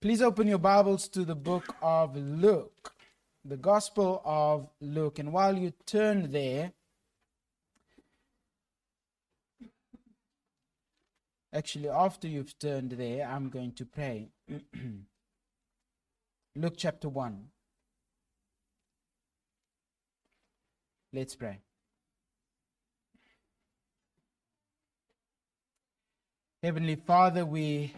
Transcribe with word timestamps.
Please 0.00 0.22
open 0.22 0.46
your 0.46 0.56
Bibles 0.56 1.08
to 1.08 1.26
the 1.26 1.34
book 1.34 1.76
of 1.82 2.16
Luke, 2.16 2.94
the 3.44 3.58
Gospel 3.58 4.22
of 4.24 4.70
Luke. 4.80 5.18
And 5.18 5.30
while 5.30 5.54
you 5.54 5.74
turn 5.84 6.32
there, 6.32 6.72
actually, 11.52 11.90
after 11.90 12.28
you've 12.28 12.58
turned 12.58 12.92
there, 12.92 13.28
I'm 13.28 13.50
going 13.50 13.72
to 13.72 13.84
pray. 13.84 14.30
Luke 16.56 16.74
chapter 16.78 17.10
1. 17.10 17.48
Let's 21.12 21.34
pray. 21.34 21.58
Heavenly 26.62 26.96
Father, 26.96 27.44
we 27.44 27.92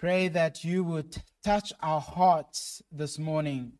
pray 0.00 0.28
that 0.28 0.64
you 0.64 0.82
would 0.82 1.22
touch 1.44 1.74
our 1.82 2.00
hearts 2.00 2.82
this 2.90 3.18
morning, 3.18 3.72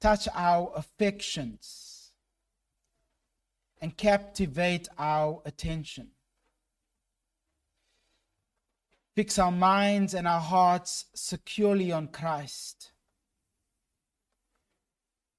touch 0.00 0.26
our 0.34 0.72
affections, 0.74 2.12
and 3.82 3.98
captivate 3.98 4.88
our 4.98 5.42
attention. 5.44 6.08
Fix 9.14 9.38
our 9.38 9.52
minds 9.52 10.14
and 10.14 10.26
our 10.26 10.40
hearts 10.40 11.04
securely 11.14 11.92
on 11.92 12.08
Christ. 12.08 12.92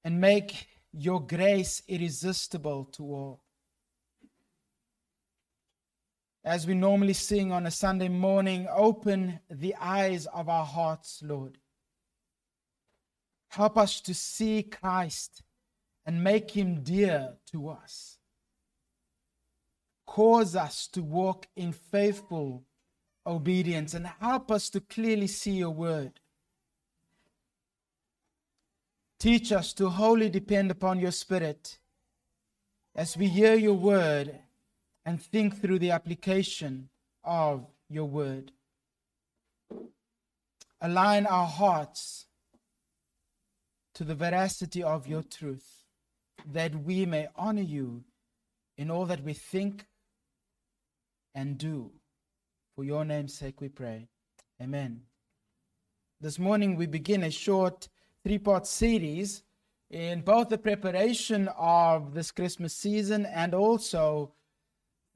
And 0.04 0.20
make 0.20 0.68
your 0.92 1.20
grace 1.20 1.82
irresistible 1.88 2.84
to 2.92 3.02
all. 3.02 3.45
As 6.46 6.64
we 6.64 6.74
normally 6.74 7.12
sing 7.12 7.50
on 7.50 7.66
a 7.66 7.70
Sunday 7.72 8.08
morning, 8.08 8.68
open 8.72 9.40
the 9.50 9.74
eyes 9.80 10.26
of 10.26 10.48
our 10.48 10.64
hearts, 10.64 11.20
Lord. 11.24 11.58
Help 13.48 13.76
us 13.76 14.00
to 14.02 14.14
see 14.14 14.62
Christ 14.62 15.42
and 16.06 16.22
make 16.22 16.52
him 16.52 16.84
dear 16.84 17.34
to 17.50 17.68
us. 17.68 18.18
Cause 20.06 20.54
us 20.54 20.86
to 20.92 21.02
walk 21.02 21.48
in 21.56 21.72
faithful 21.72 22.62
obedience 23.26 23.92
and 23.92 24.06
help 24.20 24.52
us 24.52 24.70
to 24.70 24.80
clearly 24.80 25.26
see 25.26 25.54
your 25.54 25.70
word. 25.70 26.20
Teach 29.18 29.50
us 29.50 29.72
to 29.72 29.88
wholly 29.88 30.30
depend 30.30 30.70
upon 30.70 31.00
your 31.00 31.10
spirit 31.10 31.80
as 32.94 33.16
we 33.16 33.26
hear 33.26 33.56
your 33.56 33.74
word 33.74 34.38
and 35.06 35.22
think 35.22 35.62
through 35.62 35.78
the 35.78 35.92
application 35.92 36.88
of 37.22 37.64
your 37.88 38.06
word. 38.06 38.50
Align 40.80 41.26
our 41.26 41.46
hearts 41.46 42.26
to 43.94 44.02
the 44.02 44.16
veracity 44.16 44.82
of 44.82 45.06
your 45.06 45.22
truth, 45.22 45.84
that 46.52 46.74
we 46.74 47.06
may 47.06 47.28
honor 47.36 47.62
you 47.62 48.04
in 48.76 48.90
all 48.90 49.06
that 49.06 49.22
we 49.22 49.32
think 49.32 49.86
and 51.34 51.56
do. 51.56 51.92
For 52.74 52.84
your 52.84 53.04
name's 53.04 53.32
sake 53.32 53.60
we 53.60 53.68
pray. 53.68 54.08
Amen. 54.60 55.02
This 56.20 56.38
morning 56.38 56.76
we 56.76 56.86
begin 56.86 57.22
a 57.22 57.30
short 57.30 57.88
three 58.24 58.38
part 58.38 58.66
series 58.66 59.44
in 59.88 60.22
both 60.22 60.48
the 60.48 60.58
preparation 60.58 61.48
of 61.56 62.12
this 62.12 62.32
Christmas 62.32 62.74
season 62.74 63.24
and 63.24 63.54
also 63.54 64.32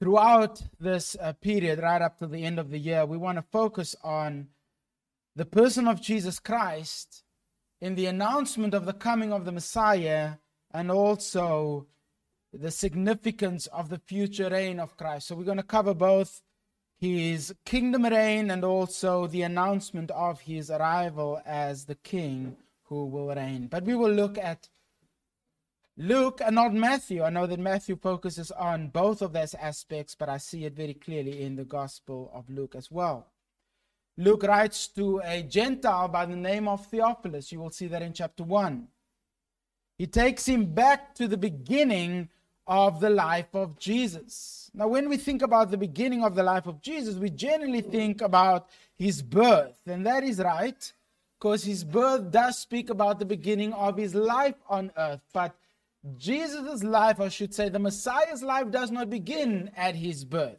throughout 0.00 0.62
this 0.80 1.14
uh, 1.20 1.34
period, 1.34 1.78
right 1.78 2.00
up 2.00 2.18
to 2.18 2.26
the 2.26 2.42
end 2.42 2.58
of 2.58 2.70
the 2.70 2.78
year, 2.78 3.04
we 3.04 3.18
want 3.18 3.36
to 3.36 3.42
focus 3.42 3.94
on 4.02 4.48
the 5.36 5.44
person 5.44 5.86
of 5.86 6.00
Jesus 6.00 6.40
Christ 6.40 7.22
in 7.80 7.94
the 7.94 8.06
announcement 8.06 8.72
of 8.72 8.86
the 8.86 8.94
coming 8.94 9.32
of 9.32 9.44
the 9.44 9.52
Messiah 9.52 10.32
and 10.72 10.90
also 10.90 11.86
the 12.52 12.70
significance 12.70 13.66
of 13.66 13.90
the 13.90 13.98
future 13.98 14.48
reign 14.48 14.80
of 14.80 14.96
Christ. 14.96 15.28
So 15.28 15.36
we're 15.36 15.44
going 15.44 15.58
to 15.58 15.62
cover 15.62 15.94
both 15.94 16.40
his 16.96 17.54
kingdom 17.64 18.04
reign 18.04 18.50
and 18.50 18.64
also 18.64 19.26
the 19.26 19.42
announcement 19.42 20.10
of 20.12 20.40
his 20.40 20.70
arrival 20.70 21.40
as 21.44 21.84
the 21.84 21.94
king 21.94 22.56
who 22.84 23.06
will 23.06 23.34
reign. 23.34 23.68
But 23.68 23.84
we 23.84 23.94
will 23.94 24.10
look 24.10 24.36
at 24.38 24.68
Luke 25.96 26.40
and 26.44 26.54
not 26.54 26.72
Matthew. 26.72 27.22
I 27.22 27.30
know 27.30 27.46
that 27.46 27.58
Matthew 27.58 27.96
focuses 27.96 28.50
on 28.52 28.88
both 28.88 29.20
of 29.22 29.32
those 29.32 29.54
aspects, 29.54 30.14
but 30.14 30.28
I 30.28 30.38
see 30.38 30.64
it 30.64 30.74
very 30.74 30.94
clearly 30.94 31.42
in 31.42 31.56
the 31.56 31.64
Gospel 31.64 32.30
of 32.32 32.48
Luke 32.48 32.74
as 32.74 32.90
well. 32.90 33.26
Luke 34.16 34.42
writes 34.42 34.88
to 34.88 35.20
a 35.24 35.42
Gentile 35.42 36.08
by 36.08 36.26
the 36.26 36.36
name 36.36 36.68
of 36.68 36.86
Theophilus. 36.86 37.52
You 37.52 37.60
will 37.60 37.70
see 37.70 37.86
that 37.86 38.02
in 38.02 38.12
chapter 38.12 38.44
1. 38.44 38.88
He 39.98 40.06
takes 40.06 40.46
him 40.46 40.66
back 40.72 41.14
to 41.16 41.28
the 41.28 41.36
beginning 41.36 42.28
of 42.66 43.00
the 43.00 43.10
life 43.10 43.54
of 43.54 43.78
Jesus. 43.78 44.70
Now, 44.72 44.88
when 44.88 45.08
we 45.08 45.16
think 45.16 45.42
about 45.42 45.70
the 45.70 45.76
beginning 45.76 46.22
of 46.22 46.34
the 46.34 46.42
life 46.42 46.66
of 46.66 46.80
Jesus, 46.80 47.16
we 47.16 47.28
generally 47.30 47.80
think 47.80 48.22
about 48.22 48.68
his 48.96 49.22
birth, 49.22 49.78
and 49.86 50.06
that 50.06 50.22
is 50.22 50.38
right, 50.38 50.92
because 51.38 51.64
his 51.64 51.82
birth 51.82 52.30
does 52.30 52.58
speak 52.58 52.88
about 52.90 53.18
the 53.18 53.24
beginning 53.24 53.72
of 53.72 53.96
his 53.96 54.14
life 54.14 54.54
on 54.68 54.92
earth. 54.96 55.20
But 55.32 55.56
Jesus' 56.16 56.82
life, 56.82 57.20
I 57.20 57.28
should 57.28 57.54
say, 57.54 57.68
the 57.68 57.78
Messiah's 57.78 58.42
life 58.42 58.70
does 58.70 58.90
not 58.90 59.10
begin 59.10 59.70
at 59.76 59.94
his 59.94 60.24
birth. 60.24 60.58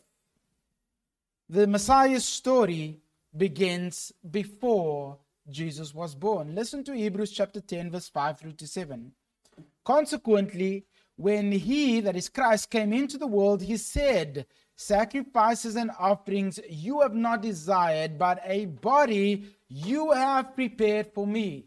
The 1.50 1.68
Messiah's 1.68 2.26
story 2.26 3.00
begins 3.36 4.12
before 4.30 5.18
Jesus 5.50 5.94
was 5.94 6.16
born. 6.16 6.56
Listen 6.56 6.84
to 6.84 6.96
Hebrews 6.96 7.32
chapter 7.32 7.60
10, 7.60 7.92
verse 7.92 8.10
5 8.10 8.40
through 8.40 8.54
to 8.54 8.68
7. 8.68 9.12
Consequently, 9.84 10.86
when 11.16 11.52
he, 11.52 12.00
that 12.02 12.16
is 12.16 12.30
Christ, 12.30 12.70
came 12.70 12.94
into 12.94 13.18
the 13.18 13.28
world, 13.28 13.62
he 13.62 13.78
said, 13.78 14.46
Sacrifices 14.76 15.76
and 15.76 15.92
offerings 16.00 16.60
you 16.70 17.02
have 17.02 17.14
not 17.14 17.42
desired, 17.42 18.18
but 18.18 18.42
a 18.46 18.66
body 18.66 19.46
you 19.68 20.12
have 20.12 20.56
prepared 20.56 21.08
for 21.14 21.28
me. 21.28 21.66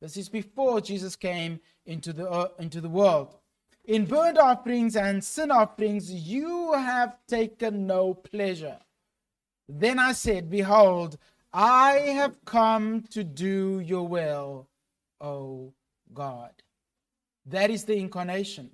This 0.00 0.16
is 0.16 0.28
before 0.28 0.80
Jesus 0.80 1.14
came 1.16 1.60
into 1.86 2.12
the, 2.12 2.28
uh, 2.28 2.48
into 2.58 2.80
the 2.80 2.88
world. 2.88 3.36
In 3.84 4.04
burnt 4.04 4.36
offerings 4.36 4.96
and 4.96 5.22
sin 5.22 5.50
offerings 5.50 6.10
you 6.12 6.72
have 6.72 7.18
taken 7.28 7.86
no 7.86 8.14
pleasure. 8.14 8.78
Then 9.68 9.98
I 9.98 10.12
said, 10.12 10.50
Behold, 10.50 11.18
I 11.52 11.92
have 12.14 12.44
come 12.44 13.02
to 13.10 13.24
do 13.24 13.80
your 13.80 14.06
will, 14.06 14.68
O 15.20 15.72
God. 16.12 16.50
That 17.46 17.70
is 17.70 17.84
the 17.84 17.96
incarnation. 17.96 18.70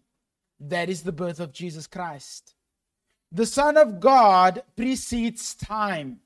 That 0.58 0.88
is 0.88 1.02
the 1.02 1.12
birth 1.12 1.40
of 1.40 1.52
Jesus 1.52 1.86
Christ. 1.86 2.54
The 3.30 3.46
Son 3.46 3.76
of 3.76 4.00
God 4.00 4.62
precedes 4.76 5.54
time. 5.54 6.20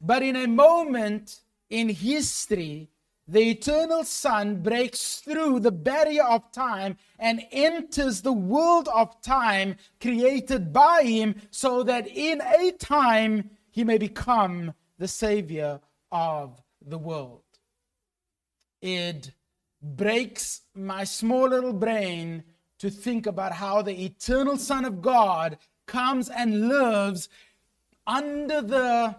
But 0.00 0.22
in 0.22 0.36
a 0.36 0.46
moment 0.46 1.40
in 1.70 1.88
history, 1.88 2.90
the 3.28 3.50
eternal 3.50 4.04
Son 4.04 4.62
breaks 4.62 5.16
through 5.20 5.60
the 5.60 5.70
barrier 5.70 6.24
of 6.24 6.50
time 6.50 6.96
and 7.18 7.44
enters 7.52 8.22
the 8.22 8.32
world 8.32 8.88
of 8.88 9.20
time 9.20 9.76
created 10.00 10.72
by 10.72 11.02
Him 11.02 11.34
so 11.50 11.82
that 11.82 12.08
in 12.08 12.40
a 12.40 12.72
time 12.72 13.50
He 13.70 13.84
may 13.84 13.98
become 13.98 14.72
the 14.96 15.08
Savior 15.08 15.78
of 16.10 16.62
the 16.80 16.96
world. 16.96 17.42
It 18.80 19.32
breaks 19.82 20.62
my 20.74 21.04
small 21.04 21.50
little 21.50 21.74
brain 21.74 22.44
to 22.78 22.88
think 22.88 23.26
about 23.26 23.52
how 23.52 23.82
the 23.82 24.04
eternal 24.04 24.56
Son 24.56 24.86
of 24.86 25.02
God 25.02 25.58
comes 25.86 26.30
and 26.30 26.68
lives 26.68 27.28
under 28.06 28.62
the 28.62 29.16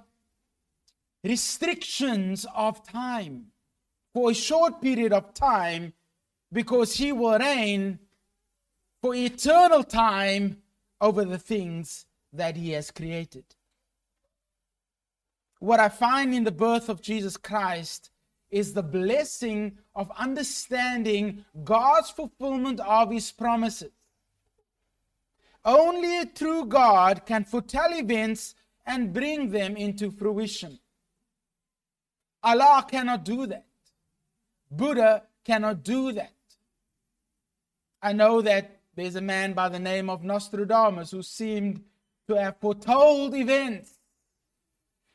restrictions 1.23 2.47
of 2.55 2.83
time 2.83 3.51
for 4.13 4.31
a 4.31 4.33
short 4.35 4.81
period 4.81 5.13
of 5.13 5.33
time 5.33 5.93
because 6.51 6.95
he 6.95 7.11
will 7.11 7.37
reign 7.37 7.99
for 9.01 9.15
eternal 9.15 9.83
time 9.83 10.57
over 10.99 11.23
the 11.23 11.37
things 11.37 12.05
that 12.33 12.55
he 12.55 12.71
has 12.71 12.91
created. 12.91 13.45
What 15.59 15.79
I 15.79 15.89
find 15.89 16.33
in 16.33 16.43
the 16.43 16.51
birth 16.51 16.89
of 16.89 17.01
Jesus 17.01 17.37
Christ 17.37 18.11
is 18.49 18.73
the 18.73 18.83
blessing 18.83 19.77
of 19.95 20.11
understanding 20.17 21.45
God's 21.63 22.09
fulfillment 22.09 22.79
of 22.79 23.11
his 23.11 23.31
promises. 23.31 23.91
Only 25.63 26.19
a 26.19 26.25
true 26.25 26.65
God 26.65 27.25
can 27.25 27.43
foretell 27.43 27.93
events 27.93 28.55
and 28.85 29.13
bring 29.13 29.51
them 29.51 29.75
into 29.75 30.09
fruition. 30.09 30.79
Allah 32.41 32.85
cannot 32.89 33.25
do 33.25 33.45
that. 33.47 33.65
Buddha 34.71 35.23
cannot 35.43 35.83
do 35.83 36.11
that. 36.13 36.33
I 38.01 38.13
know 38.13 38.41
that 38.41 38.79
there's 38.95 39.15
a 39.15 39.21
man 39.21 39.53
by 39.53 39.69
the 39.69 39.79
name 39.79 40.09
of 40.09 40.23
Nostradamus 40.23 41.11
who 41.11 41.21
seemed 41.21 41.83
to 42.27 42.35
have 42.35 42.57
foretold 42.59 43.35
events. 43.35 43.93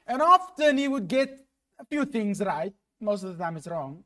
And 0.07 0.21
often 0.21 0.79
he 0.79 0.89
would 0.89 1.09
get 1.09 1.47
a 1.79 1.85
few 1.85 2.05
things 2.05 2.41
right. 2.41 2.73
Most 3.01 3.23
of 3.23 3.37
the 3.37 3.43
time 3.43 3.57
it's 3.57 3.67
wrong. 3.67 4.05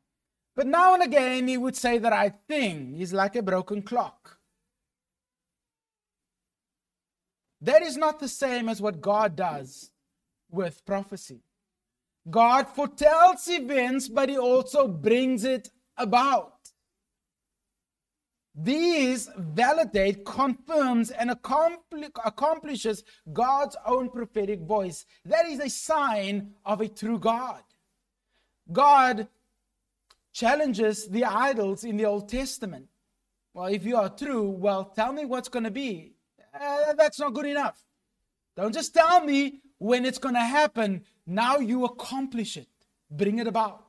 But 0.55 0.67
now 0.67 0.95
and 0.95 1.03
again 1.03 1.49
he 1.49 1.56
would 1.56 1.77
say 1.77 1.99
the 1.99 2.11
right 2.11 2.35
thing. 2.47 2.95
He's 2.95 3.12
like 3.12 3.37
a 3.37 3.43
broken 3.43 3.83
clock. 3.83 4.39
That 7.61 7.83
is 7.83 7.97
not 7.97 8.21
the 8.21 8.29
same 8.29 8.69
as 8.69 8.81
what 8.81 9.00
God 9.00 9.35
does 9.35 9.91
with 10.50 10.85
prophecy. 10.85 11.41
God 12.30 12.69
foretells 12.69 13.48
events, 13.48 14.08
but 14.08 14.28
he 14.28 14.38
also 14.38 14.88
brings 14.88 15.44
it 15.44 15.70
about. 15.96 16.54
These 18.60 19.30
validate, 19.36 20.25
confirms, 20.25 21.10
and 21.10 21.30
accomplishes 21.30 23.04
God's 23.32 23.76
own 23.86 24.10
prophetic 24.10 24.60
voice. 24.60 25.06
That 25.25 25.46
is 25.46 25.60
a 25.60 25.70
sign 25.70 26.54
of 26.64 26.80
a 26.80 26.88
true 26.88 27.19
God. 27.19 27.62
God 28.70 29.28
challenges 30.32 31.08
the 31.08 31.25
idols 31.25 31.84
in 31.84 31.96
the 31.96 32.06
Old 32.06 32.28
Testament. 32.28 32.88
Well, 33.54 33.66
if 33.66 33.84
you 33.84 33.96
are 33.96 34.08
true, 34.08 34.50
well, 34.50 34.84
tell 34.84 35.12
me 35.12 35.25
what's 35.25 35.48
going 35.48 35.64
to 35.64 35.70
be. 35.70 36.14
Uh, 36.52 36.94
that's 36.94 37.20
not 37.20 37.34
good 37.34 37.46
enough. 37.46 37.80
Don't 38.56 38.75
just 38.75 38.92
tell 38.92 39.25
me 39.25 39.60
when 39.78 40.04
it's 40.04 40.19
going 40.19 40.34
to 40.34 40.40
happen. 40.40 41.04
Now 41.28 41.58
you 41.58 41.84
accomplish 41.84 42.56
it, 42.56 42.69
bring 43.10 43.38
it 43.38 43.46
about. 43.46 43.84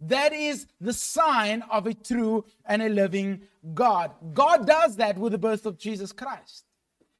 That 0.00 0.32
is 0.32 0.66
the 0.80 0.94
sign 0.94 1.62
of 1.70 1.86
a 1.86 1.92
true 1.92 2.46
and 2.64 2.80
a 2.80 2.88
living 2.88 3.42
God. 3.74 4.12
God 4.32 4.66
does 4.66 4.96
that 4.96 5.18
with 5.18 5.32
the 5.32 5.38
birth 5.38 5.66
of 5.66 5.76
Jesus 5.76 6.12
Christ. 6.12 6.64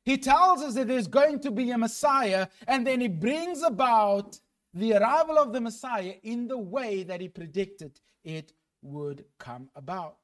He 0.04 0.16
tells 0.16 0.62
us 0.62 0.74
that 0.74 0.88
there's 0.88 1.06
going 1.06 1.40
to 1.40 1.50
be 1.50 1.70
a 1.70 1.76
Messiah, 1.76 2.46
and 2.66 2.86
then 2.86 3.02
he 3.02 3.08
brings 3.08 3.62
about 3.62 4.40
the 4.72 4.94
arrival 4.94 5.36
of 5.36 5.52
the 5.52 5.60
Messiah 5.60 6.14
in 6.22 6.48
the 6.48 6.56
way 6.56 7.02
that 7.02 7.20
he 7.20 7.28
predicted 7.28 8.00
it 8.24 8.54
would 8.80 9.26
come 9.38 9.68
about. 9.76 10.16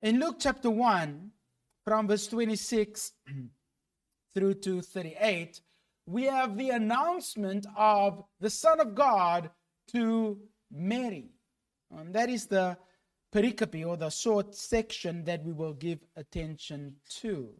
In 0.00 0.20
Luke 0.20 0.36
chapter 0.38 0.70
1, 0.70 1.32
from 1.84 2.08
verse 2.08 2.28
26 2.28 3.12
through 4.34 4.54
to 4.54 4.80
38, 4.80 5.60
we 6.06 6.24
have 6.24 6.56
the 6.56 6.70
announcement 6.70 7.66
of 7.76 8.24
the 8.40 8.50
Son 8.50 8.80
of 8.80 8.94
God 8.94 9.50
to 9.88 10.38
Mary. 10.70 11.30
And 11.90 12.14
that 12.14 12.28
is 12.28 12.46
the 12.46 12.76
pericope 13.32 13.86
or 13.86 13.96
the 13.96 14.10
short 14.10 14.54
section 14.54 15.24
that 15.24 15.44
we 15.44 15.52
will 15.52 15.74
give 15.74 15.98
attention 16.16 16.94
to. 17.20 17.50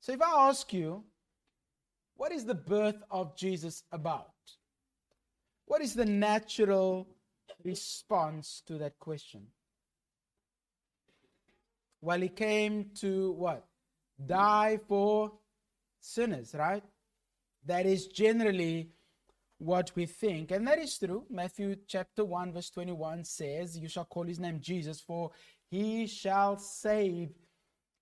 So 0.00 0.12
if 0.12 0.22
I 0.22 0.48
ask 0.48 0.72
you, 0.72 1.04
what 2.16 2.32
is 2.32 2.44
the 2.44 2.54
birth 2.54 3.02
of 3.10 3.36
Jesus 3.36 3.84
about? 3.92 4.32
What 5.66 5.82
is 5.82 5.94
the 5.94 6.06
natural 6.06 7.06
response 7.62 8.62
to 8.66 8.78
that 8.78 8.98
question? 8.98 9.46
Well, 12.00 12.20
he 12.20 12.28
came 12.28 12.90
to 13.00 13.32
what? 13.32 13.66
Die 14.24 14.80
for 14.88 15.32
sinners, 16.08 16.54
right? 16.58 16.82
That 17.64 17.86
is 17.86 18.06
generally 18.06 18.90
what 19.58 19.92
we 19.94 20.06
think. 20.06 20.50
And 20.50 20.66
that 20.66 20.78
is 20.78 20.98
true. 20.98 21.24
Matthew 21.30 21.76
chapter 21.86 22.24
1, 22.24 22.52
verse 22.52 22.70
21 22.70 23.24
says, 23.24 23.78
You 23.78 23.88
shall 23.88 24.04
call 24.04 24.24
his 24.24 24.38
name 24.38 24.60
Jesus, 24.60 25.00
for 25.00 25.30
he 25.70 26.06
shall 26.06 26.58
save 26.58 27.30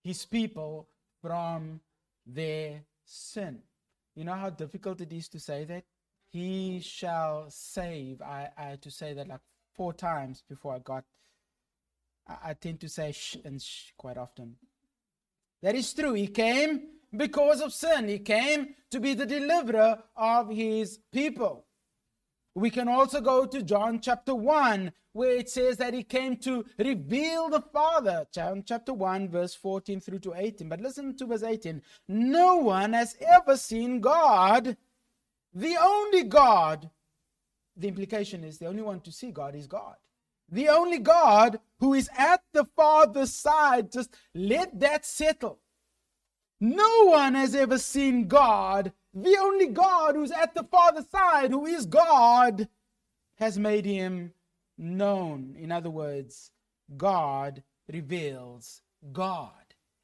his 0.03 0.25
people 0.25 0.89
from 1.21 1.81
their 2.25 2.83
sin. 3.05 3.59
You 4.15 4.25
know 4.25 4.35
how 4.35 4.51
difficult 4.51 5.01
it 5.01 5.13
is 5.13 5.29
to 5.31 5.41
say 5.41 5.65
that? 5.65 5.85
He 6.31 6.81
shall 6.81 7.47
save. 7.49 8.23
I, 8.23 8.51
I 8.57 8.63
had 8.63 8.83
to 8.83 8.91
say 8.91 9.15
that 9.15 9.29
like 9.29 9.41
four 9.75 9.93
times 9.93 10.43
before 10.49 10.75
I 10.75 10.79
got. 10.79 11.05
I, 12.29 12.51
I 12.51 12.55
tend 12.55 12.81
to 12.81 12.89
say 12.89 13.13
sh 13.13 13.37
and 13.45 13.61
sh 13.61 13.93
quite 13.97 14.17
often. 14.17 14.57
That 15.63 15.75
is 15.75 15.93
true. 15.93 16.13
He 16.15 16.29
came 16.29 16.96
because 17.15 17.61
of 17.61 17.73
sin. 17.73 18.09
He 18.09 18.19
came 18.19 18.75
to 18.91 19.01
be 19.01 19.15
the 19.15 19.27
deliverer 19.27 20.03
of 20.17 20.51
his 20.51 20.99
people. 21.13 21.67
We 22.55 22.71
can 22.71 22.89
also 22.89 23.21
go 23.21 23.45
to 23.45 23.63
John 23.63 24.01
chapter 24.01 24.35
1, 24.35 24.91
where 25.13 25.37
it 25.37 25.51
says 25.51 25.77
that 25.77 25.93
he 25.93 26.03
came 26.03 26.37
to 26.39 26.65
reveal 26.79 27.51
the 27.51 27.61
Father. 27.61 28.27
John 28.33 28.65
chapter 28.67 28.95
1, 28.95 29.29
verse 29.29 29.55
14 29.55 30.01
through 30.01 30.21
to 30.21 30.35
18. 30.35 30.67
But 30.69 30.81
listen 30.81 31.15
to 31.19 31.27
verse 31.27 31.43
18. 31.43 31.83
No 32.09 32.57
one 32.57 32.95
has 32.95 33.15
ever 33.21 33.59
seen 33.59 34.01
God, 34.01 34.77
the 35.53 35.77
only 35.79 36.25
God. 36.25 36.89
The 37.77 37.89
implication 37.89 38.43
is 38.43 38.57
the 38.57 38.67
only 38.67 38.83
one 38.83 39.01
to 39.01 39.13
see 39.13 39.31
God 39.33 39.55
is 39.55 39.67
God. 39.67 39.97
The 40.49 40.71
only 40.71 40.99
God 40.99 41.61
who 41.79 41.93
is 41.93 42.09
at 42.17 42.41
the 42.55 42.65
Father's 42.65 43.35
side. 43.35 43.93
Just 43.93 44.15
let 44.35 44.81
that 44.81 45.05
settle. 45.05 45.59
No 46.61 47.05
one 47.05 47.35
has 47.35 47.55
ever 47.55 47.79
seen 47.79 48.29
God. 48.29 48.93
The 49.13 49.37
only 49.39 49.67
God 49.67 50.15
who's 50.15 50.31
at 50.31 50.55
the 50.55 50.65
Father's 50.65 51.09
side, 51.09 51.51
who 51.51 51.67
is 51.67 51.87
God, 51.87 52.69
has 53.39 53.59
made 53.59 53.85
him 53.85 54.33
known. 54.79 55.57
In 55.59 55.71
other 55.71 55.91
words, 55.91 56.51
God 56.97 57.63
reveals 57.93 58.83
God. 59.13 59.51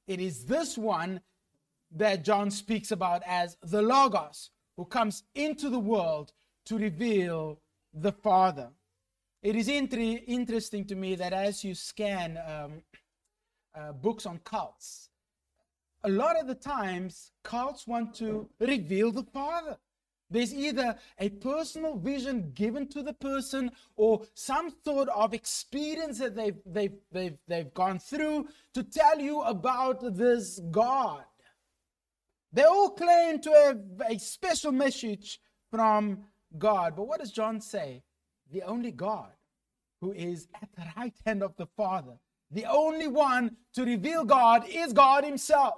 It 0.06 0.20
is 0.20 0.44
this 0.44 0.76
one 0.76 1.20
that 1.90 2.24
John 2.24 2.50
speaks 2.50 2.90
about 2.90 3.22
as 3.26 3.56
the 3.62 3.82
Logos, 3.82 4.50
who 4.76 4.84
comes 4.84 5.24
into 5.34 5.68
the 5.68 5.78
world 5.78 6.32
to 6.66 6.78
reveal 6.78 7.60
the 7.92 8.12
Father. 8.12 8.70
It 9.42 9.56
is 9.56 9.68
inter- 9.68 10.20
interesting 10.26 10.84
to 10.86 10.94
me 10.94 11.14
that 11.16 11.32
as 11.32 11.64
you 11.64 11.74
scan 11.74 12.38
um, 12.46 12.82
uh, 13.74 13.92
books 13.92 14.24
on 14.26 14.38
cults, 14.38 15.10
a 16.04 16.08
lot 16.08 16.38
of 16.38 16.46
the 16.46 16.54
times 16.54 17.32
cults 17.42 17.86
want 17.86 18.14
to 18.16 18.48
reveal 18.60 19.12
the 19.12 19.22
Father. 19.22 19.78
There's 20.30 20.54
either 20.54 20.96
a 21.18 21.28
personal 21.28 21.96
vision 21.96 22.52
given 22.54 22.88
to 22.88 23.02
the 23.02 23.12
person 23.12 23.70
or 23.96 24.22
some 24.34 24.74
sort 24.82 25.10
of 25.10 25.34
experience 25.34 26.18
that 26.20 26.34
they've, 26.34 26.56
they've, 26.64 26.96
they've, 27.12 27.36
they've 27.46 27.74
gone 27.74 27.98
through 27.98 28.48
to 28.72 28.82
tell 28.82 29.20
you 29.20 29.42
about 29.42 30.16
this 30.16 30.58
God. 30.70 31.24
They 32.50 32.62
all 32.62 32.90
claim 32.90 33.40
to 33.40 33.50
have 33.50 34.10
a 34.10 34.18
special 34.18 34.72
message 34.72 35.38
from 35.70 36.24
God. 36.58 36.96
But 36.96 37.08
what 37.08 37.20
does 37.20 37.32
John 37.32 37.60
say? 37.60 38.02
The 38.50 38.62
only 38.62 38.90
God 38.90 39.32
who 40.00 40.12
is 40.12 40.48
at 40.60 40.68
the 40.74 40.84
right 40.96 41.14
hand 41.26 41.42
of 41.42 41.56
the 41.56 41.66
Father, 41.76 42.18
the 42.50 42.64
only 42.64 43.06
one 43.06 43.56
to 43.74 43.84
reveal 43.84 44.24
God 44.24 44.64
is 44.68 44.92
God 44.92 45.24
Himself 45.24 45.74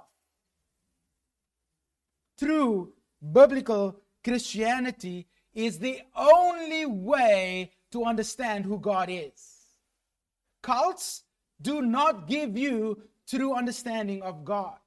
through 2.37 2.93
biblical 3.31 3.99
Christianity 4.23 5.27
is 5.53 5.79
the 5.79 6.01
only 6.15 6.85
way 6.85 7.71
to 7.91 8.03
understand 8.03 8.65
who 8.65 8.77
God 8.77 9.09
is. 9.09 9.55
Cults 10.61 11.23
do 11.61 11.81
not 11.81 12.27
give 12.27 12.57
you 12.57 13.01
true 13.27 13.53
understanding 13.53 14.21
of 14.21 14.43
God. 14.43 14.77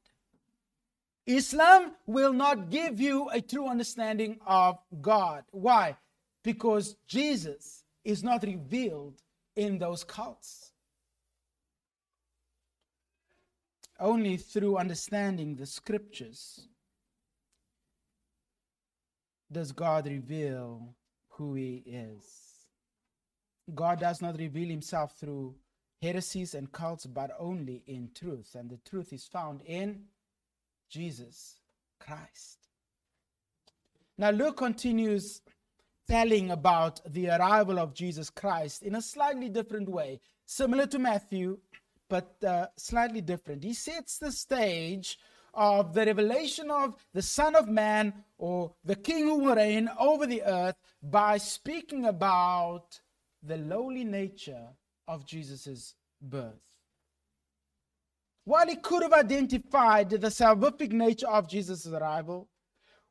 Islam 1.26 1.93
will 2.07 2.33
not 2.33 2.71
give 2.71 3.00
you 3.00 3.28
a 3.31 3.40
true 3.40 3.69
understanding 3.69 4.38
of 4.47 4.78
God. 5.00 5.45
Why? 5.50 5.97
Because 6.43 6.97
Jesus 7.07 7.85
is 8.05 8.25
not 8.25 8.43
revealed 8.43 9.21
in 9.55 9.78
those 9.78 10.05
cults. 10.05 10.73
Only 14.00 14.37
through 14.37 14.78
understanding 14.78 15.57
the 15.57 15.67
scriptures 15.67 16.69
does 19.50 19.73
God 19.73 20.07
reveal 20.07 20.95
who 21.31 21.55
He 21.55 21.83
is. 21.87 22.25
God 23.75 24.00
does 24.00 24.21
not 24.23 24.38
reveal 24.38 24.69
Himself 24.69 25.17
through 25.19 25.55
heresies 26.00 26.55
and 26.55 26.71
cults, 26.73 27.07
but 27.07 27.31
only 27.38 27.83
in 27.87 28.11
truth. 28.14 28.55
And 28.55 28.71
the 28.71 28.78
truth 28.88 29.12
is 29.12 29.26
found 29.26 29.62
in 29.62 30.05
Jesus 30.88 31.57
Christ. 31.99 32.59
Now, 34.17 34.31
Luke 34.31 34.57
continues 34.57 35.43
telling 36.09 36.50
about 36.50 37.00
the 37.12 37.28
arrival 37.28 37.78
of 37.78 37.95
Jesus 37.95 38.31
Christ 38.31 38.83
in 38.83 38.95
a 38.95 39.02
slightly 39.02 39.49
different 39.49 39.88
way, 39.88 40.21
similar 40.47 40.87
to 40.87 40.99
Matthew, 40.99 41.59
but 42.09 42.43
uh, 42.43 42.67
slightly 42.76 43.21
different. 43.21 43.62
He 43.62 43.75
sets 43.75 44.19
the 44.19 44.33
stage 44.33 45.19
of 45.59 45.93
the 45.93 46.07
revelation 46.07 46.71
of 46.71 46.95
the 47.12 47.21
Son 47.21 47.57
of 47.57 47.69
Man 47.69 48.15
or 48.38 48.73
the 48.85 48.95
King 48.95 49.25
who 49.25 49.38
will 49.41 49.57
reign 49.57 49.91
over 49.99 50.25
the 50.25 50.43
earth 50.45 50.77
by 51.03 51.37
speaking 51.37 52.07
about 52.07 53.00
the 53.43 53.57
lowly 53.57 54.05
nature 54.05 54.69
of 55.09 55.27
Jesus' 55.27 55.95
birth. 56.23 56.62
While 58.45 58.69
he 58.69 58.77
could 58.77 59.03
have 59.03 59.12
identified 59.12 60.11
the 60.11 60.29
salvific 60.29 60.93
nature 60.93 61.29
of 61.29 61.49
Jesus' 61.49 61.87
arrival, 61.87 62.49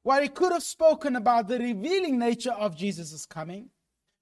while 0.04 0.22
he 0.22 0.30
could 0.30 0.54
have 0.54 0.64
spoken 0.64 1.18
about 1.18 1.50
the 1.50 1.60
revealing 1.60 2.18
nature 2.18 2.54
of 2.54 2.78
Jesus' 2.78 3.26
coming, 3.26 3.70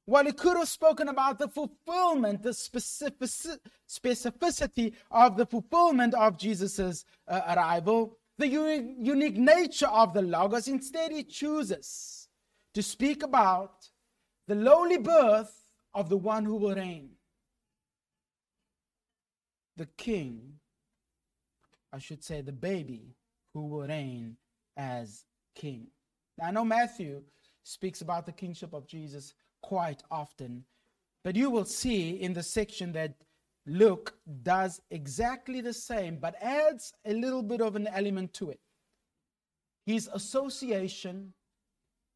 while 0.05 0.25
he 0.25 0.31
could 0.31 0.57
have 0.57 0.67
spoken 0.67 1.07
about 1.07 1.39
the 1.39 1.47
fulfillment, 1.47 2.43
the 2.43 2.51
specificity 2.51 4.93
of 5.09 5.35
the 5.35 5.45
fulfillment 5.45 6.13
of 6.13 6.37
Jesus' 6.37 7.05
uh, 7.27 7.41
arrival, 7.55 8.17
the 8.37 8.47
unique, 8.47 8.95
unique 8.99 9.37
nature 9.37 9.87
of 9.87 10.13
the 10.13 10.21
Logos, 10.21 10.67
instead 10.67 11.11
he 11.11 11.23
chooses 11.23 12.27
to 12.73 12.83
speak 12.83 13.23
about 13.23 13.89
the 14.47 14.55
lowly 14.55 14.97
birth 14.97 15.69
of 15.93 16.09
the 16.09 16.17
one 16.17 16.45
who 16.45 16.57
will 16.57 16.75
reign. 16.75 17.09
The 19.77 19.87
king, 19.97 20.59
I 21.91 21.97
should 21.97 22.23
say, 22.23 22.41
the 22.41 22.51
baby 22.51 23.15
who 23.53 23.67
will 23.67 23.87
reign 23.87 24.37
as 24.77 25.25
king. 25.55 25.87
Now, 26.37 26.47
I 26.47 26.51
know 26.51 26.65
Matthew 26.65 27.23
speaks 27.63 28.01
about 28.01 28.27
the 28.27 28.31
kingship 28.31 28.73
of 28.73 28.85
Jesus 28.85 29.33
quite 29.65 30.03
often, 30.11 30.63
but 31.23 31.35
you 31.35 31.49
will 31.49 31.65
see 31.65 32.11
in 32.21 32.33
the 32.33 32.43
section 32.43 32.91
that 32.91 33.15
Luke 33.65 34.13
does 34.43 34.79
exactly 34.91 35.59
the 35.59 35.73
same, 35.73 36.17
but 36.17 36.35
adds 36.39 36.93
a 37.03 37.13
little 37.13 37.41
bit 37.41 37.61
of 37.61 37.75
an 37.75 37.87
element 37.87 38.31
to 38.35 38.51
it. 38.51 38.59
His 39.87 40.07
association 40.13 41.33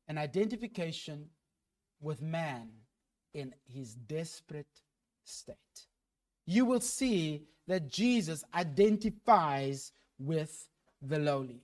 and 0.07 0.19
identification 0.19 1.25
with 1.99 2.21
man 2.21 2.69
in 3.33 3.55
his 3.65 3.95
desperate 3.95 4.81
state. 5.23 5.87
You 6.45 6.65
will 6.65 6.81
see 6.81 7.47
that 7.67 7.87
Jesus 7.87 8.43
identifies 8.53 9.91
with 10.19 10.67
the 11.01 11.17
lowly. 11.17 11.63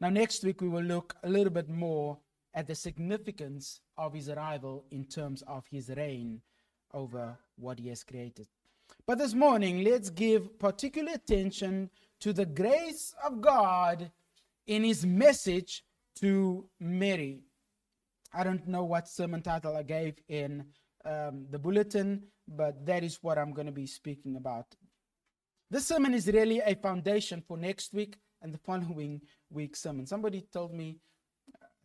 Now, 0.00 0.10
next 0.10 0.44
week, 0.44 0.60
we 0.60 0.68
will 0.68 0.84
look 0.84 1.16
a 1.24 1.28
little 1.28 1.52
bit 1.52 1.68
more 1.68 2.18
at 2.54 2.66
the 2.66 2.74
significance 2.74 3.80
of 3.96 4.14
his 4.14 4.28
arrival 4.28 4.84
in 4.90 5.04
terms 5.04 5.42
of 5.46 5.66
his 5.70 5.90
reign 5.90 6.40
over 6.94 7.38
what 7.56 7.78
he 7.78 7.88
has 7.88 8.02
created. 8.02 8.46
But 9.06 9.18
this 9.18 9.34
morning, 9.34 9.84
let's 9.84 10.10
give 10.10 10.58
particular 10.58 11.12
attention 11.12 11.90
to 12.20 12.32
the 12.32 12.46
grace 12.46 13.14
of 13.24 13.40
God 13.40 14.10
in 14.66 14.84
his 14.84 15.04
message 15.04 15.84
to 16.16 16.68
Mary. 16.80 17.40
I 18.34 18.44
don't 18.44 18.66
know 18.66 18.84
what 18.84 19.08
sermon 19.08 19.40
title 19.40 19.76
I 19.76 19.82
gave 19.82 20.16
in 20.28 20.66
um, 21.04 21.46
the 21.50 21.58
bulletin, 21.58 22.24
but 22.46 22.84
that 22.86 23.04
is 23.04 23.18
what 23.22 23.38
I'm 23.38 23.52
going 23.52 23.66
to 23.66 23.72
be 23.72 23.86
speaking 23.86 24.36
about. 24.36 24.66
This 25.70 25.86
sermon 25.86 26.14
is 26.14 26.26
really 26.26 26.60
a 26.60 26.74
foundation 26.74 27.42
for 27.46 27.56
next 27.56 27.92
week 27.92 28.16
and 28.42 28.52
the 28.52 28.58
following 28.58 29.20
week's 29.50 29.80
sermon. 29.80 30.06
Somebody 30.06 30.46
told 30.52 30.72
me, 30.72 30.96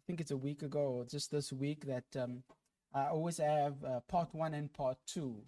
think 0.06 0.22
it's 0.22 0.32
a 0.32 0.38
week 0.38 0.62
ago 0.62 0.80
or 0.80 1.06
just 1.06 1.32
this 1.32 1.52
week, 1.52 1.86
that 1.86 2.22
um, 2.22 2.44
I 2.94 3.08
always 3.08 3.38
have 3.38 3.84
uh, 3.84 4.00
part 4.02 4.34
one 4.34 4.54
and 4.54 4.72
part 4.72 4.98
two. 5.08 5.42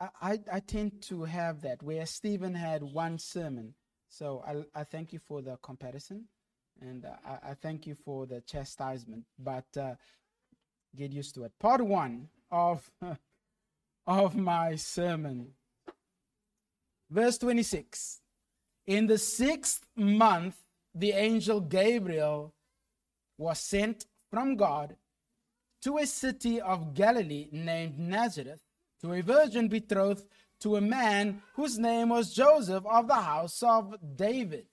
I, 0.00 0.08
I, 0.20 0.38
I, 0.54 0.60
tend 0.60 1.02
to 1.02 1.24
have 1.24 1.62
that 1.62 1.82
where 1.82 2.06
Stephen 2.06 2.54
had 2.54 2.82
one 2.82 3.18
sermon. 3.18 3.74
So 4.08 4.42
I, 4.46 4.80
I 4.80 4.84
thank 4.84 5.12
you 5.12 5.18
for 5.18 5.42
the 5.42 5.56
comparison. 5.62 6.26
And 6.80 7.06
I, 7.26 7.50
I, 7.50 7.54
thank 7.54 7.86
you 7.86 7.94
for 8.04 8.26
the 8.26 8.42
chastisement, 8.42 9.24
but 9.38 9.64
uh, 9.80 9.94
get 10.94 11.12
used 11.12 11.34
to 11.36 11.44
it. 11.44 11.52
Part 11.58 11.80
one 11.80 12.28
of, 12.50 12.90
of 14.06 14.36
my 14.36 14.76
sermon. 14.76 15.52
Verse 17.10 17.38
26. 17.38 18.20
In 18.86 19.06
the 19.06 19.18
sixth 19.18 19.86
month, 19.96 20.56
the 20.94 21.12
angel 21.12 21.60
Gabriel 21.60 22.54
was 23.38 23.58
sent 23.60 24.06
from 24.30 24.56
God 24.56 24.96
to 25.82 25.98
a 25.98 26.06
city 26.06 26.60
of 26.60 26.94
Galilee 26.94 27.48
named 27.52 27.98
Nazareth 27.98 28.62
to 29.00 29.12
a 29.12 29.22
virgin 29.22 29.68
betrothed 29.68 30.26
to 30.60 30.76
a 30.76 30.80
man 30.80 31.42
whose 31.54 31.78
name 31.78 32.08
was 32.08 32.32
Joseph 32.32 32.84
of 32.86 33.08
the 33.08 33.14
house 33.14 33.62
of 33.62 33.94
David. 34.16 34.66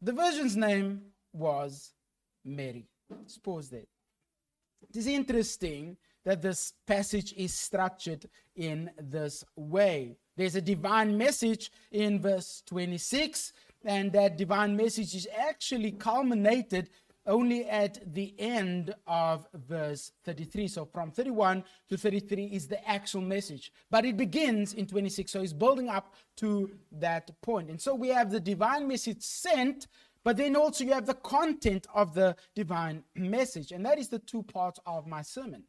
The 0.00 0.12
virgin's 0.12 0.56
name 0.56 1.02
was 1.32 1.92
Mary. 2.44 2.86
Pause 3.42 3.70
there. 3.70 3.86
It 4.88 4.96
is 4.96 5.06
interesting 5.06 5.96
that 6.24 6.42
this 6.42 6.74
passage 6.86 7.32
is 7.36 7.54
structured 7.54 8.28
in 8.54 8.90
this 9.00 9.44
way. 9.56 10.16
There's 10.36 10.54
a 10.54 10.60
divine 10.60 11.16
message 11.16 11.72
in 11.90 12.20
verse 12.20 12.62
26, 12.66 13.52
and 13.88 14.12
that 14.12 14.36
divine 14.36 14.76
message 14.76 15.14
is 15.14 15.26
actually 15.34 15.92
culminated 15.92 16.90
only 17.26 17.66
at 17.66 17.98
the 18.14 18.34
end 18.38 18.94
of 19.06 19.46
verse 19.54 20.12
33. 20.24 20.68
So 20.68 20.84
from 20.84 21.10
31 21.10 21.64
to 21.88 21.96
33 21.96 22.44
is 22.44 22.68
the 22.68 22.86
actual 22.86 23.22
message. 23.22 23.72
But 23.90 24.04
it 24.04 24.18
begins 24.18 24.74
in 24.74 24.86
26. 24.86 25.32
So 25.32 25.40
it's 25.40 25.54
building 25.54 25.88
up 25.88 26.14
to 26.36 26.70
that 26.92 27.30
point. 27.40 27.70
And 27.70 27.80
so 27.80 27.94
we 27.94 28.08
have 28.08 28.30
the 28.30 28.40
divine 28.40 28.86
message 28.86 29.22
sent, 29.22 29.86
but 30.22 30.36
then 30.36 30.54
also 30.54 30.84
you 30.84 30.92
have 30.92 31.06
the 31.06 31.14
content 31.14 31.86
of 31.94 32.12
the 32.12 32.36
divine 32.54 33.04
message. 33.14 33.72
And 33.72 33.86
that 33.86 33.98
is 33.98 34.08
the 34.08 34.18
two 34.18 34.42
parts 34.42 34.78
of 34.84 35.06
my 35.06 35.22
sermon. 35.22 35.64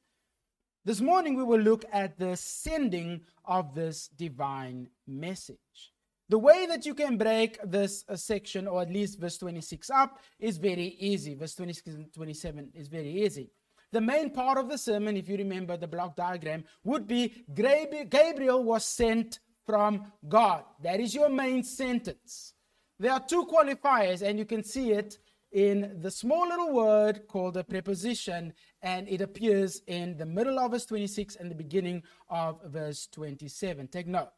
This 0.83 0.99
morning 0.99 1.35
we 1.35 1.43
will 1.43 1.61
look 1.61 1.85
at 1.93 2.17
the 2.17 2.35
sending 2.35 3.21
of 3.45 3.75
this 3.75 4.09
divine 4.09 4.89
message. 5.07 5.93
The 6.29 6.37
way 6.37 6.67
that 6.67 6.85
you 6.85 6.93
can 6.93 7.17
break 7.17 7.57
this 7.63 8.05
uh, 8.07 8.15
section, 8.15 8.67
or 8.67 8.83
at 8.83 8.91
least 8.91 9.19
verse 9.19 9.37
26 9.39 9.89
up, 9.89 10.19
is 10.39 10.57
very 10.57 10.95
easy. 10.99 11.33
Verse 11.33 11.55
26 11.55 11.95
and 11.95 12.13
27 12.13 12.69
is 12.75 12.87
very 12.87 13.09
easy. 13.23 13.49
The 13.91 14.01
main 14.01 14.29
part 14.29 14.59
of 14.59 14.69
the 14.69 14.77
sermon, 14.77 15.17
if 15.17 15.27
you 15.27 15.37
remember 15.37 15.75
the 15.75 15.87
block 15.87 16.15
diagram, 16.15 16.63
would 16.83 17.07
be 17.07 17.45
Gabriel 17.55 18.63
was 18.63 18.85
sent 18.85 19.39
from 19.65 20.11
God. 20.27 20.63
That 20.83 20.99
is 20.99 21.15
your 21.15 21.29
main 21.29 21.63
sentence. 21.63 22.53
There 22.99 23.11
are 23.11 23.25
two 23.25 23.45
qualifiers, 23.45 24.21
and 24.21 24.37
you 24.37 24.45
can 24.45 24.63
see 24.63 24.91
it 24.91 25.17
in 25.51 25.97
the 25.99 26.11
small 26.11 26.47
little 26.47 26.73
word 26.73 27.27
called 27.27 27.57
a 27.57 27.63
preposition, 27.63 28.53
and 28.83 29.09
it 29.09 29.21
appears 29.21 29.81
in 29.87 30.15
the 30.17 30.25
middle 30.25 30.59
of 30.59 30.71
verse 30.71 30.85
26 30.85 31.37
and 31.37 31.49
the 31.49 31.55
beginning 31.55 32.03
of 32.29 32.59
verse 32.65 33.07
27. 33.07 33.87
Take 33.87 34.05
note. 34.05 34.29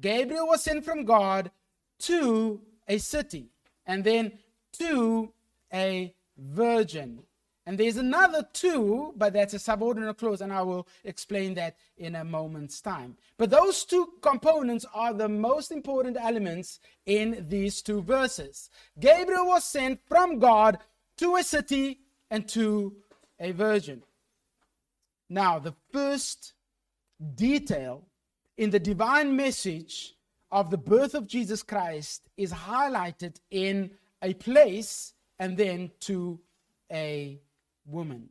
Gabriel 0.00 0.46
was 0.46 0.62
sent 0.62 0.84
from 0.84 1.04
God 1.04 1.50
to 2.00 2.60
a 2.88 2.98
city 2.98 3.50
and 3.86 4.04
then 4.04 4.32
to 4.78 5.32
a 5.72 6.14
virgin. 6.36 7.20
And 7.66 7.78
there's 7.78 7.96
another 7.96 8.46
two, 8.52 9.14
but 9.16 9.32
that's 9.32 9.54
a 9.54 9.58
subordinate 9.58 10.18
clause, 10.18 10.42
and 10.42 10.52
I 10.52 10.60
will 10.60 10.86
explain 11.02 11.54
that 11.54 11.76
in 11.96 12.14
a 12.14 12.24
moment's 12.24 12.82
time. 12.82 13.16
But 13.38 13.48
those 13.48 13.84
two 13.84 14.12
components 14.20 14.84
are 14.92 15.14
the 15.14 15.30
most 15.30 15.72
important 15.72 16.18
elements 16.20 16.80
in 17.06 17.46
these 17.48 17.80
two 17.80 18.02
verses. 18.02 18.68
Gabriel 19.00 19.46
was 19.46 19.64
sent 19.64 20.00
from 20.06 20.38
God 20.38 20.78
to 21.16 21.36
a 21.36 21.42
city 21.42 22.00
and 22.30 22.46
to 22.48 22.96
a 23.40 23.52
virgin. 23.52 24.02
Now, 25.30 25.58
the 25.58 25.74
first 25.90 26.52
detail 27.34 28.02
in 28.56 28.70
the 28.70 28.78
divine 28.78 29.34
message 29.36 30.14
of 30.50 30.70
the 30.70 30.78
birth 30.78 31.14
of 31.14 31.26
Jesus 31.26 31.62
Christ 31.62 32.28
is 32.36 32.52
highlighted 32.52 33.36
in 33.50 33.90
a 34.22 34.34
place 34.34 35.14
and 35.38 35.56
then 35.56 35.90
to 36.00 36.40
a 36.92 37.40
woman. 37.86 38.28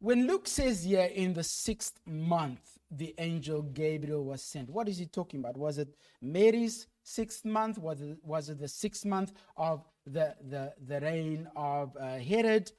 When 0.00 0.26
Luke 0.26 0.46
says 0.46 0.84
here 0.84 1.10
in 1.12 1.34
the 1.34 1.42
sixth 1.42 2.00
month, 2.06 2.78
the 2.90 3.14
angel 3.18 3.62
Gabriel 3.62 4.24
was 4.24 4.42
sent, 4.42 4.70
what 4.70 4.88
is 4.88 4.98
he 4.98 5.06
talking 5.06 5.40
about? 5.40 5.56
Was 5.56 5.78
it 5.78 5.88
Mary's 6.22 6.86
sixth 7.02 7.44
month? 7.44 7.78
Was 7.78 8.00
it, 8.00 8.18
was 8.22 8.48
it 8.48 8.58
the 8.58 8.68
sixth 8.68 9.04
month 9.04 9.32
of 9.56 9.84
the, 10.06 10.34
the, 10.48 10.72
the 10.86 11.00
reign 11.00 11.48
of 11.54 11.96
uh, 11.96 12.16
Herod? 12.16 12.72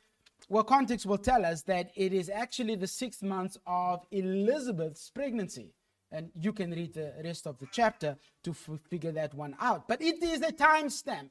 Well, 0.49 0.63
context 0.63 1.05
will 1.05 1.19
tell 1.19 1.45
us 1.45 1.61
that 1.63 1.91
it 1.95 2.11
is 2.11 2.29
actually 2.29 2.75
the 2.75 2.87
sixth 2.87 3.21
month 3.21 3.55
of 3.67 4.05
Elizabeth's 4.11 5.11
pregnancy. 5.11 5.73
And 6.11 6.31
you 6.33 6.53
can 6.53 6.71
read 6.71 6.95
the 6.95 7.13
rest 7.23 7.45
of 7.45 7.59
the 7.59 7.67
chapter 7.71 8.17
to 8.43 8.51
f- 8.51 8.79
figure 8.89 9.11
that 9.11 9.35
one 9.35 9.55
out. 9.59 9.87
But 9.87 10.01
it 10.01 10.23
is 10.23 10.41
a 10.41 10.51
timestamp. 10.51 11.29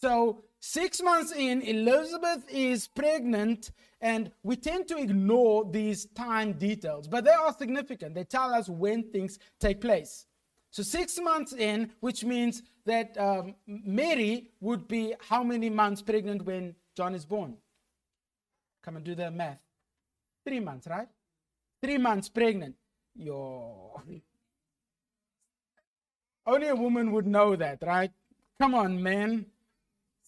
So, 0.00 0.44
six 0.60 1.02
months 1.02 1.32
in, 1.32 1.60
Elizabeth 1.60 2.44
is 2.48 2.88
pregnant, 2.88 3.72
and 4.00 4.30
we 4.42 4.56
tend 4.56 4.88
to 4.88 4.96
ignore 4.96 5.68
these 5.70 6.06
time 6.06 6.52
details, 6.52 7.06
but 7.08 7.24
they 7.24 7.32
are 7.32 7.52
significant. 7.52 8.14
They 8.14 8.24
tell 8.24 8.54
us 8.54 8.68
when 8.68 9.10
things 9.10 9.38
take 9.60 9.80
place. 9.80 10.24
So, 10.70 10.82
six 10.82 11.18
months 11.18 11.52
in, 11.52 11.90
which 12.00 12.24
means 12.24 12.62
that 12.86 13.18
um, 13.18 13.56
Mary 13.66 14.52
would 14.60 14.88
be 14.88 15.14
how 15.28 15.42
many 15.42 15.68
months 15.68 16.00
pregnant 16.00 16.46
when 16.46 16.76
John 16.96 17.14
is 17.14 17.26
born? 17.26 17.56
Come 18.82 18.96
and 18.96 19.04
do 19.04 19.14
the 19.14 19.30
math. 19.30 19.60
Three 20.46 20.60
months, 20.60 20.86
right? 20.86 21.08
Three 21.82 21.98
months 21.98 22.28
pregnant. 22.28 22.76
Yo. 23.14 24.02
Only 26.46 26.68
a 26.68 26.76
woman 26.76 27.12
would 27.12 27.26
know 27.26 27.56
that, 27.56 27.82
right? 27.82 28.10
Come 28.58 28.74
on, 28.74 29.02
man. 29.02 29.46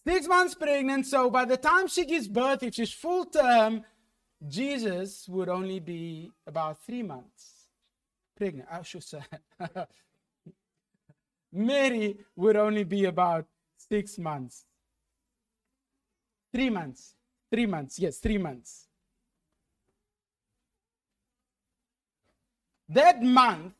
Six 0.06 0.26
months 0.28 0.54
pregnant, 0.54 1.06
so 1.06 1.30
by 1.30 1.44
the 1.44 1.56
time 1.56 1.88
she 1.88 2.04
gives 2.04 2.28
birth, 2.28 2.62
if 2.62 2.74
she's 2.74 2.92
full 2.92 3.26
term, 3.26 3.82
Jesus 4.46 5.28
would 5.28 5.48
only 5.48 5.80
be 5.80 6.30
about 6.46 6.82
three 6.82 7.02
months 7.02 7.68
pregnant. 8.36 8.68
I 8.70 8.82
should 8.82 9.04
say. 9.04 9.20
Mary 11.52 12.16
would 12.36 12.56
only 12.56 12.84
be 12.84 13.04
about 13.04 13.46
six 13.76 14.18
months. 14.18 14.64
Three 16.52 16.70
months. 16.70 17.14
Three 17.50 17.66
months. 17.66 17.98
Yes, 17.98 18.18
three 18.18 18.38
months. 18.38 18.86
That 22.88 23.22
month, 23.22 23.74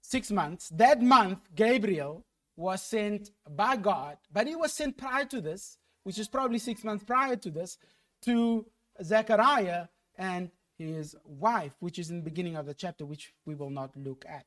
six 0.00 0.30
months, 0.30 0.70
that 0.70 1.02
month, 1.02 1.40
Gabriel 1.54 2.24
was 2.56 2.82
sent 2.82 3.30
by 3.54 3.76
God, 3.76 4.16
but 4.32 4.46
he 4.46 4.56
was 4.56 4.72
sent 4.72 4.96
prior 4.96 5.26
to 5.26 5.40
this, 5.40 5.76
which 6.04 6.18
is 6.18 6.26
probably 6.26 6.58
six 6.58 6.84
months 6.84 7.04
prior 7.04 7.36
to 7.36 7.50
this, 7.50 7.78
to 8.22 8.66
Zechariah 9.02 9.88
and 10.16 10.50
his 10.78 11.14
wife, 11.24 11.72
which 11.80 11.98
is 11.98 12.10
in 12.10 12.16
the 12.16 12.22
beginning 12.22 12.56
of 12.56 12.66
the 12.66 12.74
chapter, 12.74 13.04
which 13.04 13.34
we 13.44 13.54
will 13.54 13.70
not 13.70 13.96
look 13.96 14.24
at. 14.26 14.46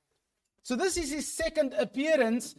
So, 0.64 0.76
this 0.76 0.98
is 0.98 1.12
his 1.12 1.32
second 1.32 1.74
appearance 1.74 2.56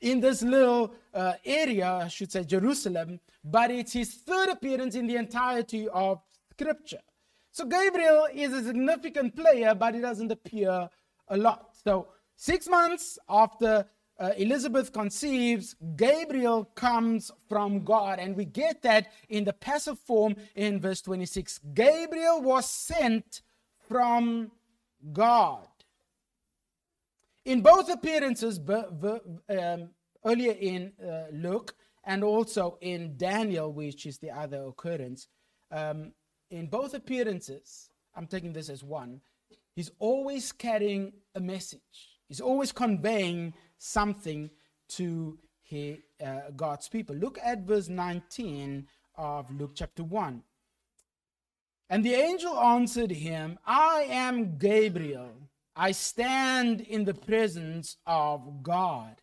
in 0.00 0.20
this 0.20 0.42
little 0.42 0.94
uh, 1.14 1.34
area, 1.44 1.88
I 2.04 2.08
should 2.08 2.32
say 2.32 2.44
Jerusalem, 2.44 3.20
but 3.44 3.70
it's 3.70 3.92
his 3.92 4.14
third 4.14 4.48
appearance 4.48 4.94
in 4.94 5.06
the 5.06 5.16
entirety 5.16 5.88
of 5.88 6.20
Scripture. 6.50 7.00
So, 7.50 7.66
Gabriel 7.66 8.28
is 8.32 8.52
a 8.52 8.64
significant 8.64 9.36
player, 9.36 9.74
but 9.74 9.94
he 9.94 10.00
doesn't 10.00 10.32
appear 10.32 10.88
a 11.28 11.36
lot. 11.36 11.70
So, 11.84 12.08
six 12.36 12.68
months 12.68 13.18
after 13.28 13.86
uh, 14.18 14.30
Elizabeth 14.36 14.92
conceives, 14.92 15.74
Gabriel 15.96 16.64
comes 16.76 17.30
from 17.48 17.82
God. 17.84 18.18
And 18.18 18.36
we 18.36 18.44
get 18.44 18.82
that 18.82 19.12
in 19.28 19.44
the 19.44 19.52
passive 19.52 19.98
form 19.98 20.36
in 20.54 20.80
verse 20.80 21.02
26. 21.02 21.60
Gabriel 21.74 22.40
was 22.40 22.70
sent 22.70 23.42
from 23.88 24.52
God. 25.12 25.66
In 27.44 27.60
both 27.60 27.90
appearances, 27.90 28.60
um, 28.68 29.90
earlier 30.24 30.52
in 30.52 30.92
uh, 31.02 31.24
Luke 31.32 31.74
and 32.04 32.22
also 32.22 32.78
in 32.80 33.16
Daniel, 33.16 33.72
which 33.72 34.06
is 34.06 34.18
the 34.18 34.30
other 34.30 34.62
occurrence, 34.64 35.28
um, 35.70 36.12
in 36.50 36.66
both 36.66 36.94
appearances, 36.94 37.90
I'm 38.14 38.26
taking 38.26 38.52
this 38.52 38.68
as 38.68 38.84
one, 38.84 39.20
he's 39.74 39.90
always 39.98 40.52
carrying 40.52 41.12
a 41.34 41.40
message. 41.40 42.20
He's 42.28 42.40
always 42.40 42.70
conveying 42.72 43.54
something 43.78 44.50
to 44.90 45.38
he, 45.62 46.02
uh, 46.24 46.50
God's 46.54 46.88
people. 46.88 47.16
Look 47.16 47.38
at 47.42 47.62
verse 47.62 47.88
19 47.88 48.86
of 49.16 49.50
Luke 49.50 49.72
chapter 49.74 50.04
1. 50.04 50.42
And 51.90 52.04
the 52.04 52.14
angel 52.14 52.58
answered 52.58 53.10
him, 53.10 53.58
I 53.66 54.06
am 54.08 54.58
Gabriel. 54.58 55.32
I 55.74 55.92
stand 55.92 56.80
in 56.82 57.04
the 57.04 57.14
presence 57.14 57.96
of 58.06 58.62
God. 58.62 59.16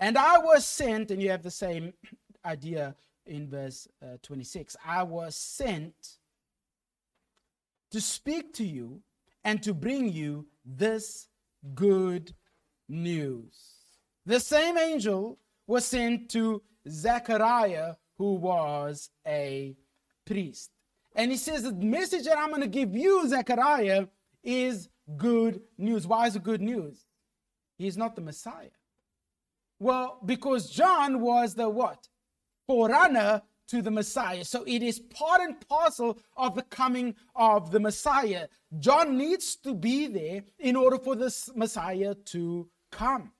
And 0.00 0.18
I 0.18 0.38
was 0.38 0.66
sent, 0.66 1.10
and 1.10 1.22
you 1.22 1.30
have 1.30 1.42
the 1.42 1.50
same 1.50 1.92
idea 2.44 2.96
in 3.26 3.48
verse 3.48 3.86
uh, 4.02 4.16
26. 4.22 4.76
I 4.84 5.02
was 5.04 5.36
sent 5.36 5.94
to 7.92 8.00
speak 8.00 8.52
to 8.54 8.64
you 8.64 9.00
and 9.44 9.62
to 9.62 9.74
bring 9.74 10.08
you 10.08 10.46
this 10.64 11.28
good 11.74 12.34
news. 12.88 13.54
The 14.26 14.40
same 14.40 14.78
angel 14.78 15.38
was 15.66 15.84
sent 15.84 16.30
to 16.30 16.62
Zechariah, 16.88 17.94
who 18.18 18.34
was 18.34 19.10
a 19.26 19.76
priest. 20.24 20.70
And 21.14 21.30
he 21.30 21.36
says, 21.36 21.62
The 21.62 21.72
message 21.72 22.24
that 22.24 22.38
I'm 22.38 22.50
going 22.50 22.62
to 22.62 22.68
give 22.68 22.94
you, 22.96 23.28
Zechariah, 23.28 24.06
is 24.42 24.88
good 25.16 25.60
news. 25.78 26.06
Why 26.06 26.26
is 26.26 26.36
it 26.36 26.42
good 26.42 26.62
news? 26.62 27.06
He's 27.78 27.96
not 27.96 28.14
the 28.14 28.22
Messiah. 28.22 28.76
Well, 29.78 30.18
because 30.24 30.70
John 30.70 31.20
was 31.20 31.54
the 31.54 31.68
what? 31.68 32.08
Forerunner 32.66 33.42
to 33.68 33.82
the 33.82 33.90
Messiah. 33.90 34.44
So 34.44 34.64
it 34.66 34.82
is 34.82 35.00
part 35.00 35.40
and 35.40 35.56
parcel 35.68 36.18
of 36.36 36.54
the 36.54 36.62
coming 36.62 37.14
of 37.34 37.70
the 37.70 37.80
Messiah. 37.80 38.46
John 38.78 39.16
needs 39.16 39.56
to 39.56 39.74
be 39.74 40.06
there 40.06 40.42
in 40.58 40.76
order 40.76 40.98
for 40.98 41.16
this 41.16 41.48
Messiah 41.54 42.14
to 42.26 42.68
come. 42.90 43.32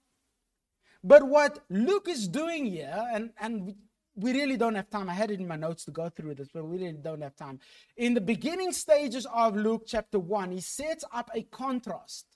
But 1.04 1.24
what 1.24 1.64
Luke 1.68 2.08
is 2.08 2.28
doing 2.28 2.64
here, 2.64 3.04
and, 3.12 3.30
and 3.40 3.74
we 4.14 4.32
really 4.32 4.56
don't 4.56 4.74
have 4.74 4.90
time. 4.90 5.08
I 5.08 5.14
had 5.14 5.30
it 5.30 5.40
in 5.40 5.48
my 5.48 5.56
notes 5.56 5.84
to 5.86 5.90
go 5.90 6.08
through 6.08 6.34
this, 6.34 6.48
but 6.52 6.64
we 6.64 6.78
really 6.78 6.92
don't 6.92 7.22
have 7.22 7.36
time. 7.36 7.60
In 7.96 8.14
the 8.14 8.20
beginning 8.20 8.72
stages 8.72 9.26
of 9.32 9.56
Luke 9.56 9.84
chapter 9.86 10.18
1, 10.18 10.52
he 10.52 10.60
sets 10.60 11.04
up 11.12 11.30
a 11.34 11.42
contrast. 11.42 12.26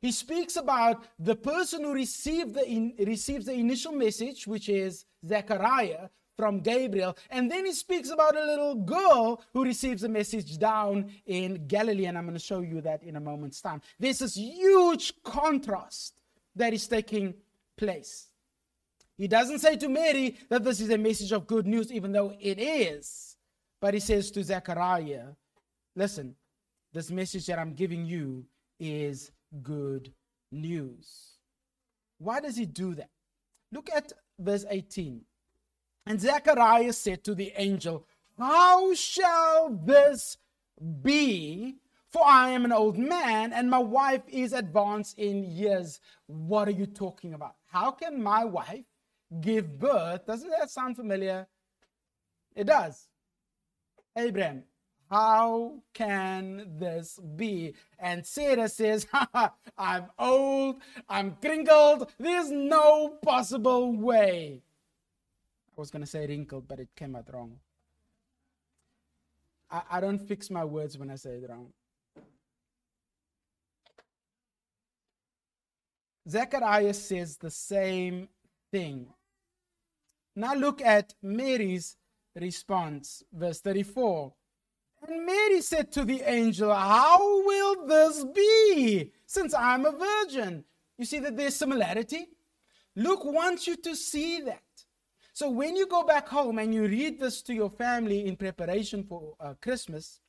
He 0.00 0.12
speaks 0.12 0.56
about 0.56 1.04
the 1.18 1.34
person 1.34 1.82
who 1.82 1.92
received 1.92 2.54
the 2.54 2.66
in, 2.66 2.94
receives 3.00 3.46
the 3.46 3.54
initial 3.54 3.92
message, 3.92 4.46
which 4.46 4.68
is 4.68 5.04
Zechariah 5.26 6.08
from 6.36 6.60
Gabriel, 6.60 7.16
and 7.30 7.50
then 7.50 7.66
he 7.66 7.72
speaks 7.72 8.10
about 8.10 8.36
a 8.36 8.44
little 8.44 8.76
girl 8.76 9.42
who 9.52 9.64
receives 9.64 10.04
a 10.04 10.08
message 10.08 10.56
down 10.56 11.10
in 11.26 11.66
Galilee, 11.66 12.06
and 12.06 12.16
I'm 12.16 12.24
going 12.24 12.34
to 12.34 12.40
show 12.40 12.60
you 12.60 12.80
that 12.82 13.02
in 13.02 13.16
a 13.16 13.20
moment's 13.20 13.60
time. 13.60 13.82
There's 13.98 14.20
this 14.20 14.36
huge 14.36 15.12
contrast 15.24 16.14
that 16.54 16.72
is 16.72 16.86
taking 16.86 17.34
place. 17.76 18.28
He 19.18 19.26
doesn't 19.26 19.58
say 19.58 19.76
to 19.76 19.88
Mary 19.88 20.36
that 20.48 20.62
this 20.62 20.80
is 20.80 20.90
a 20.90 20.96
message 20.96 21.32
of 21.32 21.48
good 21.48 21.66
news, 21.66 21.90
even 21.92 22.12
though 22.12 22.32
it 22.40 22.60
is. 22.60 23.36
But 23.80 23.92
he 23.94 24.00
says 24.00 24.30
to 24.30 24.44
Zechariah, 24.44 25.26
listen, 25.96 26.36
this 26.92 27.10
message 27.10 27.46
that 27.46 27.58
I'm 27.58 27.74
giving 27.74 28.06
you 28.06 28.46
is 28.78 29.32
good 29.60 30.12
news. 30.52 31.38
Why 32.18 32.40
does 32.40 32.56
he 32.56 32.64
do 32.64 32.94
that? 32.94 33.10
Look 33.72 33.90
at 33.94 34.12
verse 34.38 34.64
18. 34.70 35.22
And 36.06 36.20
Zechariah 36.20 36.92
said 36.92 37.24
to 37.24 37.34
the 37.34 37.52
angel, 37.56 38.06
How 38.38 38.94
shall 38.94 39.70
this 39.84 40.38
be? 41.02 41.76
For 42.10 42.24
I 42.24 42.50
am 42.50 42.64
an 42.64 42.72
old 42.72 42.96
man 42.96 43.52
and 43.52 43.68
my 43.68 43.78
wife 43.78 44.22
is 44.28 44.54
advanced 44.54 45.18
in 45.18 45.44
years. 45.44 46.00
What 46.26 46.66
are 46.66 46.72
you 46.72 46.86
talking 46.86 47.34
about? 47.34 47.56
How 47.66 47.90
can 47.90 48.22
my 48.22 48.44
wife 48.44 48.84
give 49.40 49.78
birth? 49.78 50.26
Doesn't 50.26 50.50
that 50.50 50.70
sound 50.70 50.96
familiar? 50.96 51.46
It 52.54 52.64
does. 52.64 53.08
Abraham, 54.16 54.64
how 55.10 55.82
can 55.94 56.76
this 56.78 57.18
be? 57.36 57.74
And 57.98 58.26
Sarah 58.26 58.68
says, 58.68 59.06
I'm 59.78 60.06
old, 60.18 60.76
I'm 61.08 61.36
crinkled, 61.40 62.10
there's 62.18 62.50
no 62.50 63.16
possible 63.22 63.92
way. 63.92 64.62
I 65.76 65.80
was 65.80 65.90
going 65.90 66.02
to 66.02 66.10
say 66.10 66.26
wrinkled, 66.26 66.66
but 66.66 66.80
it 66.80 66.88
came 66.96 67.14
out 67.14 67.28
wrong. 67.32 67.58
I, 69.70 69.82
I 69.92 70.00
don't 70.00 70.18
fix 70.18 70.50
my 70.50 70.64
words 70.64 70.98
when 70.98 71.10
I 71.10 71.14
say 71.14 71.30
it 71.30 71.48
wrong. 71.48 71.72
Zechariah 76.28 76.92
says 76.92 77.36
the 77.38 77.50
same 77.50 78.28
thing. 78.70 79.06
Now 80.38 80.54
look 80.54 80.80
at 80.80 81.14
Mary's 81.20 81.96
response, 82.34 83.24
verse 83.32 83.60
34. 83.60 84.32
And 85.08 85.26
Mary 85.26 85.60
said 85.60 85.90
to 85.92 86.04
the 86.04 86.22
angel, 86.22 86.72
How 86.72 87.18
will 87.44 87.86
this 87.86 88.24
be 88.24 89.12
since 89.26 89.52
I'm 89.52 89.84
a 89.84 89.90
virgin? 89.90 90.64
You 90.96 91.04
see 91.04 91.18
that 91.18 91.36
there's 91.36 91.56
similarity? 91.56 92.28
Luke 92.94 93.24
wants 93.24 93.66
you 93.66 93.74
to 93.78 93.96
see 93.96 94.40
that. 94.42 94.62
So 95.32 95.50
when 95.50 95.74
you 95.74 95.88
go 95.88 96.04
back 96.04 96.28
home 96.28 96.58
and 96.58 96.72
you 96.72 96.86
read 96.86 97.18
this 97.18 97.42
to 97.42 97.54
your 97.54 97.70
family 97.70 98.26
in 98.26 98.36
preparation 98.36 99.02
for 99.02 99.34
uh, 99.40 99.54
Christmas, 99.60 100.20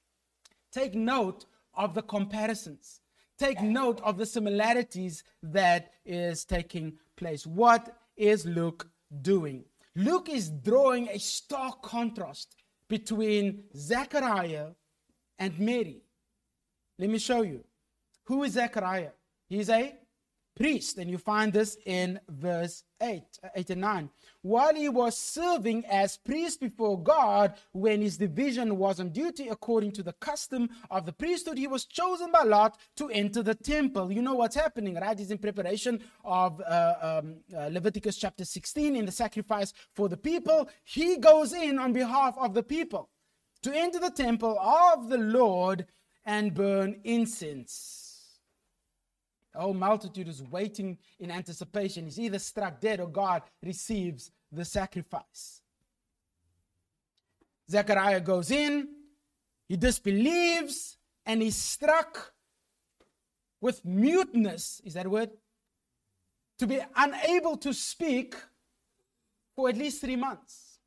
take 0.72 0.96
note 0.96 1.46
of 1.76 1.94
the 1.94 2.02
comparisons 2.02 3.02
take 3.40 3.62
note 3.62 4.02
of 4.04 4.18
the 4.18 4.26
similarities 4.26 5.24
that 5.42 5.94
is 6.06 6.44
taking 6.44 6.98
place. 7.16 7.48
What 7.48 7.96
is 8.18 8.46
Luke 8.46 8.90
doing? 9.22 9.64
Luke 10.00 10.30
is 10.30 10.50
drawing 10.50 11.10
a 11.10 11.20
stark 11.20 11.82
contrast 11.82 12.56
between 12.88 13.66
Zechariah 13.76 14.68
and 15.38 15.60
Mary. 15.60 16.04
Let 16.98 17.10
me 17.10 17.20
show 17.20 17.42
you. 17.42 17.66
Who 18.24 18.44
is 18.44 18.54
Zechariah? 18.54 19.12
He's 19.50 19.70
a 19.70 19.99
priest. 20.60 20.98
And 20.98 21.10
you 21.10 21.18
find 21.18 21.52
this 21.54 21.78
in 21.86 22.20
verse 22.28 22.84
8, 23.02 23.24
uh, 23.44 23.48
8 23.56 23.70
and 23.72 23.82
9. 23.82 24.10
While 24.42 24.76
he 24.76 24.90
was 24.90 25.18
serving 25.18 25.86
as 25.86 26.18
priest 26.18 26.60
before 26.60 27.02
God, 27.02 27.56
when 27.72 28.02
his 28.02 28.18
division 28.18 28.78
was 28.78 29.00
on 29.00 29.10
duty 29.10 29.48
according 29.48 29.94
to 29.94 30.04
the 30.04 30.14
custom 30.14 30.70
of 30.92 31.06
the 31.06 31.14
priesthood, 31.14 31.58
he 31.58 31.68
was 31.68 31.86
chosen 31.86 32.32
by 32.32 32.44
Lot 32.44 32.78
to 32.98 33.10
enter 33.10 33.42
the 33.42 33.56
temple. 33.56 34.12
You 34.12 34.22
know 34.22 34.36
what's 34.36 34.56
happening, 34.56 34.96
right? 34.96 35.18
He's 35.18 35.32
in 35.32 35.38
preparation 35.38 36.02
of 36.26 36.62
uh, 36.62 36.94
um, 37.02 37.38
uh, 37.56 37.68
Leviticus 37.68 38.18
chapter 38.18 38.44
16 38.44 38.96
in 38.96 39.06
the 39.06 39.12
sacrifice 39.12 39.74
for 39.96 40.10
the 40.10 40.18
people. 40.18 40.70
He 40.84 41.18
goes 41.18 41.54
in 41.54 41.80
on 41.80 41.94
behalf 41.94 42.36
of 42.38 42.54
the 42.54 42.64
people 42.64 43.10
to 43.64 43.74
enter 43.74 44.00
the 44.00 44.12
temple 44.12 44.60
of 44.60 45.10
the 45.10 45.18
Lord 45.18 45.86
and 46.26 46.54
burn 46.54 47.00
incense. 47.04 47.99
The 49.54 49.62
whole 49.62 49.74
multitude 49.74 50.28
is 50.28 50.44
waiting 50.44 50.98
in 51.20 51.32
anticipation. 51.32 52.06
He's 52.06 52.20
either 52.20 52.40
struck 52.40 52.80
dead 52.80 53.00
or 53.00 53.08
God 53.08 53.44
receives 53.64 54.32
the 54.52 54.64
sacrifice. 54.64 55.62
Zechariah 57.70 58.22
goes 58.22 58.52
in, 58.52 58.88
he 59.68 59.78
disbelieves, 59.78 60.98
and 61.26 61.42
he's 61.42 61.56
struck 61.56 62.34
with 63.62 63.84
muteness. 63.86 64.82
Is 64.84 64.94
that 64.96 65.06
a 65.06 65.10
word? 65.10 65.30
To 66.60 66.68
be 66.68 66.80
unable 66.96 67.58
to 67.58 67.74
speak 67.74 68.36
for 69.56 69.70
at 69.70 69.78
least 69.78 70.02
three 70.02 70.16
months. 70.16 70.80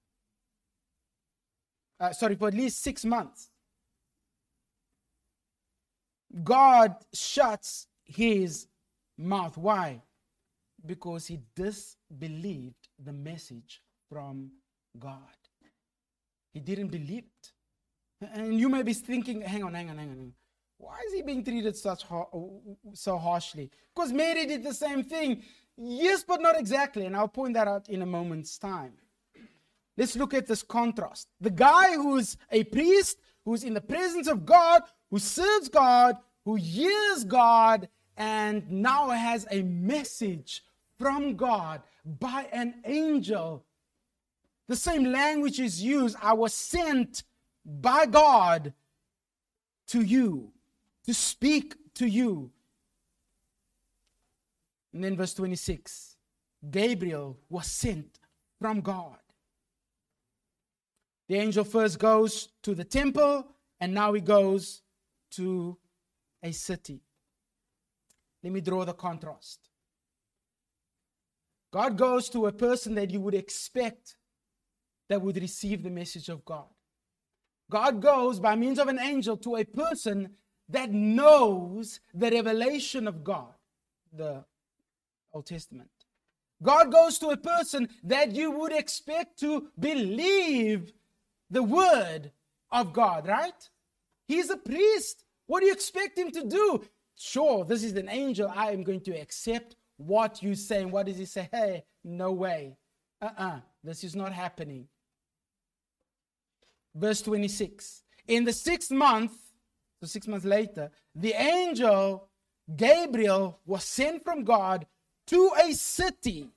Uh, 2.01 2.12
sorry, 2.12 2.35
for 2.35 2.48
at 2.48 2.55
least 2.55 2.83
six 2.83 3.05
months. 3.05 3.51
God 6.42 6.96
shuts 7.12 7.87
his 8.14 8.66
mouth. 9.18 9.57
Why? 9.57 10.03
Because 10.85 11.27
he 11.27 11.40
disbelieved 11.55 12.88
the 13.03 13.12
message 13.12 13.83
from 14.09 14.51
God. 14.98 15.18
He 16.53 16.61
didn't 16.61 16.88
believe 16.88 17.25
it. 17.25 17.53
And 18.35 18.59
you 18.59 18.68
may 18.68 18.83
be 18.83 18.92
thinking, 18.92 19.40
hang 19.40 19.64
on, 19.64 19.75
hang 19.75 19.90
on, 19.90 19.98
hang 19.98 20.11
on. 20.11 20.33
Why 20.79 20.98
is 21.07 21.14
he 21.14 21.22
being 21.22 21.44
treated 21.44 21.77
such 21.77 22.05
so 22.94 23.18
harshly? 23.18 23.70
Because 23.94 24.12
Mary 24.12 24.46
did 24.46 24.64
the 24.64 24.75
same 24.75 25.05
thing. 25.05 25.42
Yes, 25.77 26.25
but 26.27 26.42
not 26.42 26.59
exactly. 26.59 27.07
And 27.07 27.16
I'll 27.16 27.29
point 27.29 27.55
that 27.55 27.68
out 27.68 27.88
in 27.88 28.03
a 28.03 28.07
moment's 28.07 28.59
time. 28.59 28.92
Let's 29.96 30.16
look 30.16 30.35
at 30.35 30.46
this 30.46 30.62
contrast. 30.62 31.29
The 31.40 31.51
guy 31.51 31.94
who's 31.94 32.37
a 32.51 32.64
priest, 32.64 33.18
who's 33.44 33.62
in 33.64 33.75
the 33.75 33.81
presence 33.81 34.27
of 34.27 34.44
God, 34.44 34.83
who 35.11 35.18
serves 35.18 35.68
God, 35.68 36.16
who 36.44 36.57
hears 36.57 37.25
God, 37.25 37.88
and 38.16 38.70
now 38.70 39.11
has 39.11 39.46
a 39.51 39.62
message 39.62 40.62
from 40.98 41.37
God 41.37 41.83
by 42.05 42.46
an 42.53 42.75
angel. 42.85 43.64
The 44.68 44.77
same 44.77 45.05
language 45.05 45.61
is 45.61 45.83
used. 45.83 46.16
I 46.22 46.33
was 46.35 46.55
sent 46.55 47.25
by 47.64 48.07
God 48.07 48.72
to 49.88 50.03
you 50.03 50.53
to 51.05 51.14
speak 51.14 51.75
to 51.94 52.07
you. 52.07 52.51
And 54.92 55.03
then 55.03 55.16
verse 55.16 55.35
26 55.35 56.16
Gabriel 56.70 57.38
was 57.48 57.66
sent 57.66 58.18
from 58.61 58.81
God. 58.81 59.16
The 61.29 61.37
angel 61.37 61.64
first 61.64 61.98
goes 61.98 62.48
to 62.62 62.75
the 62.75 62.85
temple, 62.85 63.46
and 63.81 63.94
now 63.94 64.12
he 64.12 64.20
goes 64.20 64.83
to 65.33 65.77
a 66.42 66.53
city. 66.53 67.01
Let 68.42 68.52
me 68.52 68.61
draw 68.61 68.85
the 68.85 68.94
contrast. 68.94 69.68
God 71.72 71.96
goes 71.96 72.28
to 72.31 72.46
a 72.46 72.52
person 72.52 72.94
that 72.96 73.11
you 73.11 73.20
would 73.20 73.35
expect 73.35 74.16
that 75.09 75.22
would 75.22 75.37
receive 75.37 75.83
the 75.83 75.90
message 75.90 76.28
of 76.28 76.44
God. 76.44 76.68
God 77.70 78.02
goes 78.02 78.38
by 78.38 78.55
means 78.55 78.78
of 78.78 78.88
an 78.88 78.98
angel 78.98 79.37
to 79.38 79.57
a 79.57 79.64
person 79.64 80.31
that 80.68 80.90
knows 80.90 82.00
the 82.12 82.31
revelation 82.31 83.09
of 83.09 83.24
God, 83.24 83.55
the 84.12 84.44
Old 85.33 85.46
Testament. 85.46 85.88
God 86.62 86.92
goes 86.92 87.18
to 87.18 87.28
a 87.28 87.37
person 87.37 87.88
that 88.05 88.33
you 88.33 88.50
would 88.50 88.72
expect 88.72 89.38
to 89.40 89.68
believe 89.78 90.92
the 91.50 91.62
word 91.62 92.31
of 92.70 92.92
God, 92.92 93.26
right? 93.26 93.68
He's 94.28 94.50
a 94.50 94.57
priest. 94.57 95.24
What 95.46 95.61
do 95.61 95.66
you 95.66 95.72
expect 95.72 96.16
him 96.18 96.31
to 96.31 96.44
do? 96.44 96.85
Sure, 97.16 97.64
this 97.64 97.85
is 97.85 97.94
an 97.94 98.09
angel. 98.09 98.51
I 98.55 98.72
am 98.72 98.83
going 98.83 99.01
to 99.03 99.12
accept 99.12 99.77
what 99.96 100.42
you 100.42 100.55
say. 100.55 100.83
And 100.83 100.92
what 100.92 101.07
does 101.07 101.18
he 101.18 101.27
say? 101.27 101.48
Hey, 101.53 101.85
no 102.05 102.33
way. 102.33 102.77
Uh 103.20 103.27
uh-uh, 103.27 103.46
uh 103.46 103.61
this 103.85 104.05
is 104.05 104.14
not 104.14 104.33
happening. 104.33 104.88
Verse 106.94 107.22
26. 107.22 108.03
In 108.29 108.44
the 108.44 108.53
sixth 108.53 108.90
month, 108.90 109.33
so 110.01 110.07
six 110.07 110.27
months 110.27 110.44
later, 110.44 110.90
the 111.14 111.33
angel 111.33 112.29
Gabriel 112.77 113.61
was 113.66 113.85
sent 113.85 114.25
from 114.25 114.44
God 114.44 114.87
to 115.27 115.51
a 115.62 115.72
city. 115.72 116.48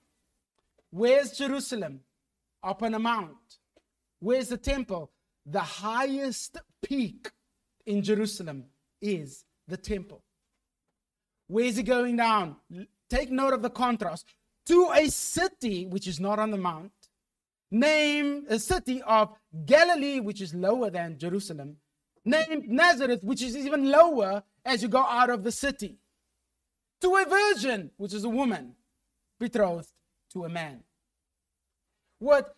Where's 0.92 1.38
Jerusalem? 1.38 2.02
Up 2.64 2.82
on 2.84 2.94
a 2.94 3.00
mount. 3.00 3.60
Where's 4.20 4.50
the 4.50 4.58
temple? 4.58 5.12
The 5.46 5.60
highest 5.60 6.58
peak 6.82 7.30
in 7.86 8.02
Jerusalem 8.02 8.66
is 9.02 9.46
the 9.68 9.78
temple. 9.78 10.24
Where 11.48 11.66
is 11.66 11.78
he 11.78 11.84
going 11.84 12.18
down? 12.18 12.58
Take 13.10 13.32
note 13.32 13.54
of 13.54 13.62
the 13.62 13.70
contrast. 13.70 14.26
To 14.68 14.90
a 14.94 15.08
city 15.10 15.86
which 15.86 16.08
is 16.08 16.20
not 16.20 16.40
on 16.40 16.52
the 16.52 16.58
mount, 16.58 16.92
name 17.70 18.46
a 18.50 18.58
city 18.58 19.02
of 19.04 19.30
Galilee, 19.66 20.20
which 20.20 20.42
is 20.42 20.56
lower 20.56 20.90
than 20.90 21.20
Jerusalem, 21.20 21.78
named 22.24 22.68
Nazareth, 22.68 23.24
which 23.24 23.44
is 23.44 23.56
even 23.56 23.92
lower 23.92 24.44
as 24.64 24.82
you 24.82 24.88
go 24.88 25.04
out 25.04 25.30
of 25.30 25.44
the 25.44 25.52
city, 25.52 26.00
to 27.02 27.16
a 27.16 27.26
virgin, 27.26 27.92
which 27.98 28.14
is 28.14 28.24
a 28.24 28.30
woman 28.30 28.74
betrothed 29.40 29.92
to 30.32 30.46
a 30.46 30.50
man. 30.50 30.84
What 32.18 32.56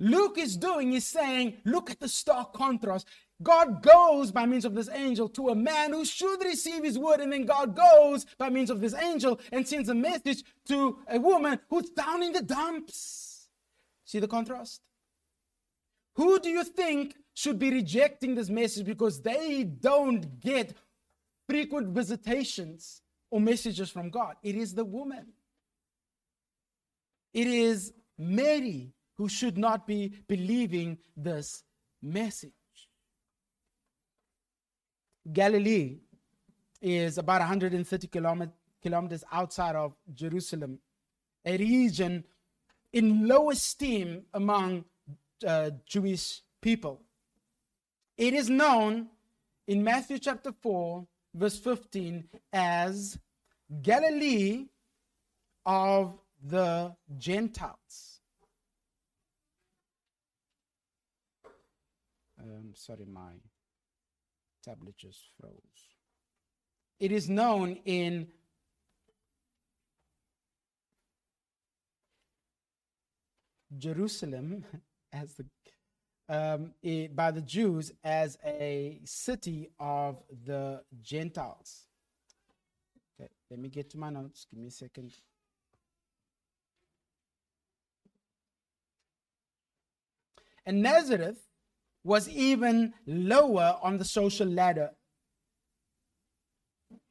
Luke 0.00 0.38
is 0.38 0.56
doing 0.56 0.94
is 0.94 1.06
saying, 1.06 1.58
look 1.66 1.90
at 1.90 2.00
the 2.00 2.08
stark 2.08 2.54
contrast. 2.54 3.06
God 3.42 3.82
goes 3.82 4.32
by 4.32 4.46
means 4.46 4.64
of 4.64 4.74
this 4.74 4.88
angel 4.88 5.28
to 5.30 5.50
a 5.50 5.54
man 5.54 5.92
who 5.92 6.06
should 6.06 6.42
receive 6.42 6.82
his 6.82 6.98
word, 6.98 7.20
and 7.20 7.30
then 7.30 7.44
God 7.44 7.76
goes 7.76 8.24
by 8.38 8.48
means 8.48 8.70
of 8.70 8.80
this 8.80 8.94
angel 8.94 9.38
and 9.52 9.68
sends 9.68 9.90
a 9.90 9.94
message 9.94 10.42
to 10.68 10.98
a 11.06 11.20
woman 11.20 11.60
who's 11.68 11.90
down 11.90 12.22
in 12.22 12.32
the 12.32 12.42
dumps. 12.42 13.48
See 14.06 14.18
the 14.18 14.26
contrast? 14.26 14.80
Who 16.14 16.40
do 16.40 16.48
you 16.48 16.64
think 16.64 17.16
should 17.34 17.58
be 17.58 17.70
rejecting 17.70 18.34
this 18.34 18.48
message 18.48 18.86
because 18.86 19.20
they 19.20 19.64
don't 19.64 20.40
get 20.40 20.74
frequent 21.46 21.88
visitations 21.88 23.02
or 23.30 23.38
messages 23.38 23.90
from 23.90 24.08
God? 24.08 24.36
It 24.42 24.56
is 24.56 24.74
the 24.74 24.84
woman. 24.84 25.26
It 27.34 27.46
is 27.46 27.92
Mary 28.18 28.94
who 29.20 29.28
should 29.28 29.58
not 29.58 29.86
be 29.86 30.14
believing 30.28 30.96
this 31.14 31.62
message. 32.00 32.52
Galilee 35.30 35.98
is 36.80 37.18
about 37.18 37.40
130 37.40 38.06
kilometers 38.82 39.24
outside 39.30 39.76
of 39.76 39.92
Jerusalem, 40.14 40.78
a 41.44 41.54
region 41.58 42.24
in 42.94 43.28
low 43.28 43.50
esteem 43.50 44.22
among 44.32 44.86
uh, 45.46 45.68
Jewish 45.84 46.40
people. 46.62 47.02
It 48.16 48.32
is 48.32 48.48
known 48.48 49.08
in 49.66 49.84
Matthew 49.84 50.18
chapter 50.18 50.50
4, 50.62 51.06
verse 51.34 51.58
15, 51.58 52.24
as 52.54 53.18
Galilee 53.82 54.64
of 55.66 56.18
the 56.42 56.96
Gentiles. 57.18 58.19
Um, 62.42 62.72
sorry, 62.74 63.04
my 63.04 63.32
tablet 64.64 64.96
just 64.96 65.20
froze. 65.38 65.52
It 66.98 67.12
is 67.12 67.28
known 67.28 67.78
in 67.84 68.28
Jerusalem 73.76 74.64
as 75.12 75.34
the 75.34 75.46
um, 76.28 76.74
it, 76.80 77.16
by 77.16 77.32
the 77.32 77.40
Jews 77.40 77.90
as 78.04 78.38
a 78.44 79.00
city 79.04 79.70
of 79.80 80.22
the 80.46 80.82
Gentiles. 81.02 81.86
Okay, 83.20 83.28
let 83.50 83.58
me 83.58 83.68
get 83.68 83.90
to 83.90 83.98
my 83.98 84.10
notes. 84.10 84.46
Give 84.48 84.60
me 84.60 84.68
a 84.68 84.70
second. 84.70 85.12
And 90.64 90.82
Nazareth 90.82 91.49
was 92.04 92.28
even 92.28 92.94
lower 93.06 93.76
on 93.82 93.98
the 93.98 94.04
social 94.04 94.46
ladder. 94.46 94.90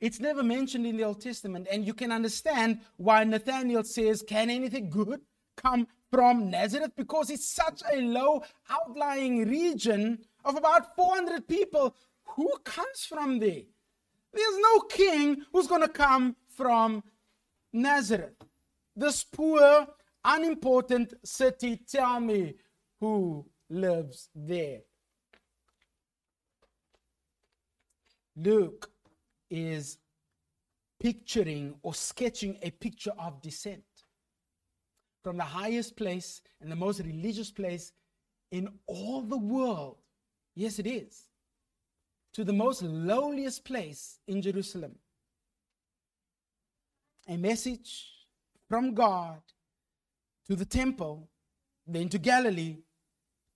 It's 0.01 0.19
never 0.19 0.43
mentioned 0.43 0.85
in 0.85 0.97
the 0.97 1.03
Old 1.03 1.21
Testament. 1.21 1.67
And 1.71 1.85
you 1.85 1.93
can 1.93 2.11
understand 2.11 2.79
why 2.97 3.23
Nathaniel 3.23 3.83
says, 3.83 4.23
Can 4.27 4.49
anything 4.49 4.89
good 4.89 5.21
come 5.57 5.87
from 6.09 6.49
Nazareth? 6.49 6.91
Because 6.95 7.29
it's 7.29 7.53
such 7.53 7.81
a 7.91 8.01
low 8.01 8.43
outlying 8.69 9.47
region 9.47 10.19
of 10.45 10.55
about 10.55 10.95
400 10.95 11.47
people. 11.47 11.95
Who 12.35 12.51
comes 12.63 13.05
from 13.07 13.39
there? 13.39 13.63
There's 14.33 14.57
no 14.59 14.79
king 14.81 15.43
who's 15.51 15.67
going 15.67 15.81
to 15.81 15.89
come 15.89 16.35
from 16.55 17.03
Nazareth. 17.73 18.35
This 18.95 19.23
poor, 19.23 19.87
unimportant 20.23 21.13
city, 21.23 21.81
tell 21.89 22.19
me 22.19 22.55
who 22.99 23.45
lives 23.69 24.29
there. 24.35 24.79
Luke 28.35 28.89
is 29.49 29.97
picturing 30.99 31.75
or 31.81 31.93
sketching 31.93 32.57
a 32.61 32.71
picture 32.71 33.13
of 33.17 33.41
descent 33.41 33.83
from 35.23 35.37
the 35.37 35.43
highest 35.43 35.95
place 35.95 36.41
and 36.61 36.71
the 36.71 36.75
most 36.75 36.99
religious 36.99 37.51
place 37.51 37.91
in 38.51 38.69
all 38.87 39.21
the 39.21 39.37
world. 39.37 39.97
Yes, 40.55 40.79
it 40.79 40.87
is. 40.87 41.23
To 42.33 42.43
the 42.43 42.53
most 42.53 42.81
lowliest 42.83 43.65
place 43.65 44.19
in 44.27 44.41
Jerusalem. 44.41 44.95
A 47.27 47.37
message 47.37 48.05
from 48.67 48.93
God 48.93 49.41
to 50.47 50.55
the 50.55 50.65
temple, 50.65 51.29
then 51.85 52.09
to 52.09 52.17
Galilee, 52.17 52.77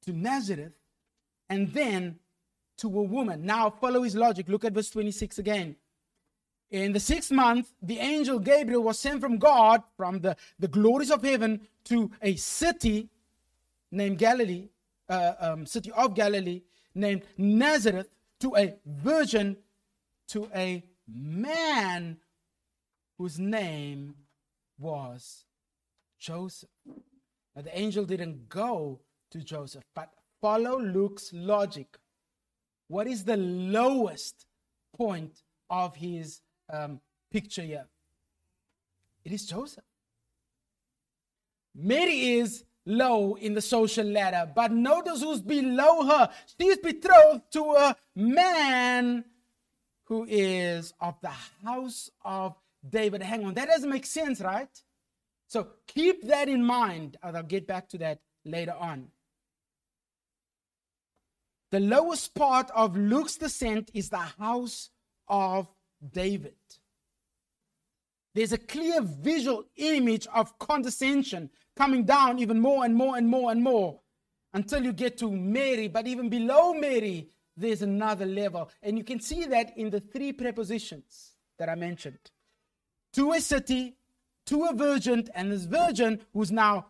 to 0.04 0.14
Nazareth, 0.14 0.74
and 1.50 1.72
then 1.74 2.20
to 2.78 2.88
a 2.88 3.04
woman. 3.04 3.46
Now, 3.46 3.70
follow 3.70 4.04
his 4.04 4.16
logic. 4.16 4.50
Look 4.50 4.66
at 4.66 4.74
verse 4.74 4.90
26 4.90 5.40
again. 5.40 5.76
In 6.72 6.92
the 6.92 7.00
sixth 7.00 7.32
month, 7.32 7.72
the 7.82 8.00
angel 8.00 8.40
Gabriel 8.40 8.82
was 8.82 8.98
sent 8.98 9.22
from 9.22 9.38
God, 9.38 9.84
from 9.96 10.22
the, 10.22 10.36
the 10.58 10.68
glories 10.68 11.12
of 11.12 11.22
heaven, 11.22 11.68
to 11.86 12.10
a 12.22 12.36
city 12.36 13.10
named 13.92 14.18
Galilee, 14.18 14.70
uh, 15.08 15.34
um, 15.40 15.66
city 15.68 15.92
of 15.92 16.16
Galilee, 16.16 16.64
named 16.96 17.24
Nazareth, 17.38 18.10
to 18.40 18.56
a 18.56 18.76
virgin, 18.86 19.56
to 20.30 20.50
a 20.56 20.84
man 21.08 22.18
whose 23.20 23.38
name 23.38 24.16
was 24.80 25.46
Joseph. 26.20 26.70
Now, 27.56 27.62
the 27.62 27.78
angel 27.78 28.04
didn't 28.06 28.50
go 28.50 29.00
to 29.34 29.44
Joseph, 29.44 29.84
but 29.94 30.10
follow 30.42 30.80
Luke's 30.80 31.32
logic. 31.34 31.98
What 32.88 33.08
is 33.08 33.24
the 33.26 33.38
lowest 33.38 34.46
point 34.96 35.42
of 35.70 35.96
his 35.96 36.42
um, 36.72 37.02
picture 37.32 37.64
here? 37.64 37.88
It 39.26 39.32
is 39.32 39.46
Joseph. 39.46 39.84
Mary 41.76 42.34
is 42.34 42.64
low 42.86 43.36
in 43.36 43.54
the 43.54 43.62
social 43.62 44.06
ladder, 44.06 44.50
but 44.54 44.72
notice 44.72 45.22
who's 45.22 45.42
below 45.42 46.06
her. 46.06 46.30
She's 46.60 46.78
betrothed 46.78 47.52
to 47.54 47.64
a 47.74 47.96
man 48.16 49.26
who 50.04 50.26
is 50.30 50.94
of 51.00 51.16
the 51.22 51.34
house 51.66 52.12
of 52.24 52.56
David. 52.88 53.24
Hang 53.24 53.46
on, 53.46 53.54
that 53.56 53.68
doesn't 53.70 53.90
make 53.90 54.06
sense, 54.06 54.42
right? 54.42 54.70
So 55.48 55.70
keep 55.88 56.28
that 56.28 56.50
in 56.50 56.64
mind. 56.64 57.18
I'll 57.24 57.42
get 57.42 57.66
back 57.66 57.90
to 57.90 57.98
that 58.00 58.20
later 58.46 58.76
on. 58.78 59.08
The 61.74 61.80
lowest 61.80 62.36
part 62.36 62.70
of 62.76 62.96
Luke's 62.96 63.38
descent 63.38 63.90
is 63.96 64.10
the 64.10 64.18
house 64.18 64.92
of 65.28 65.68
David. 66.08 66.54
There's 68.36 68.52
a 68.52 68.60
clear 68.60 69.02
visual 69.02 69.64
image 69.78 70.28
of 70.28 70.60
condescension 70.60 71.50
coming 71.76 72.04
down 72.04 72.38
even 72.38 72.60
more 72.60 72.86
and 72.86 72.94
more 72.94 73.18
and 73.18 73.28
more 73.28 73.50
and 73.50 73.64
more 73.64 74.02
until 74.54 74.84
you 74.84 74.94
get 74.94 75.18
to 75.18 75.32
Mary. 75.32 75.88
But 75.88 76.06
even 76.06 76.30
below 76.30 76.76
Mary, 76.76 77.30
there's 77.58 77.82
another 77.82 78.28
level. 78.28 78.70
And 78.84 78.96
you 78.96 79.04
can 79.04 79.20
see 79.20 79.46
that 79.46 79.76
in 79.76 79.90
the 79.90 80.00
three 80.00 80.32
prepositions 80.32 81.32
that 81.58 81.70
I 81.70 81.74
mentioned 81.74 82.20
to 83.14 83.32
a 83.32 83.42
city, 83.42 83.96
to 84.46 84.66
a 84.66 84.76
virgin, 84.76 85.28
and 85.34 85.52
this 85.52 85.66
virgin 85.66 86.20
who's 86.34 86.52
now 86.52 86.86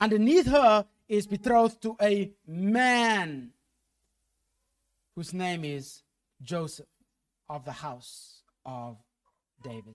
underneath 0.00 0.46
her 0.46 0.86
is 1.06 1.26
betrothed 1.26 1.82
to 1.82 1.98
a 2.00 2.32
man 2.46 3.52
whose 5.14 5.32
name 5.32 5.64
is 5.64 6.02
Joseph 6.42 6.86
of 7.48 7.64
the 7.64 7.72
house 7.72 8.42
of 8.64 8.96
David. 9.62 9.94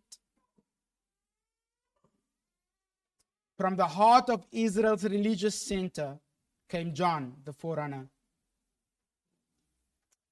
From 3.58 3.76
the 3.76 3.88
heart 3.88 4.30
of 4.30 4.46
Israel's 4.52 5.04
religious 5.04 5.56
center 5.56 6.20
came 6.70 6.94
John, 6.94 7.34
the 7.44 7.54
forerunner. 7.54 8.08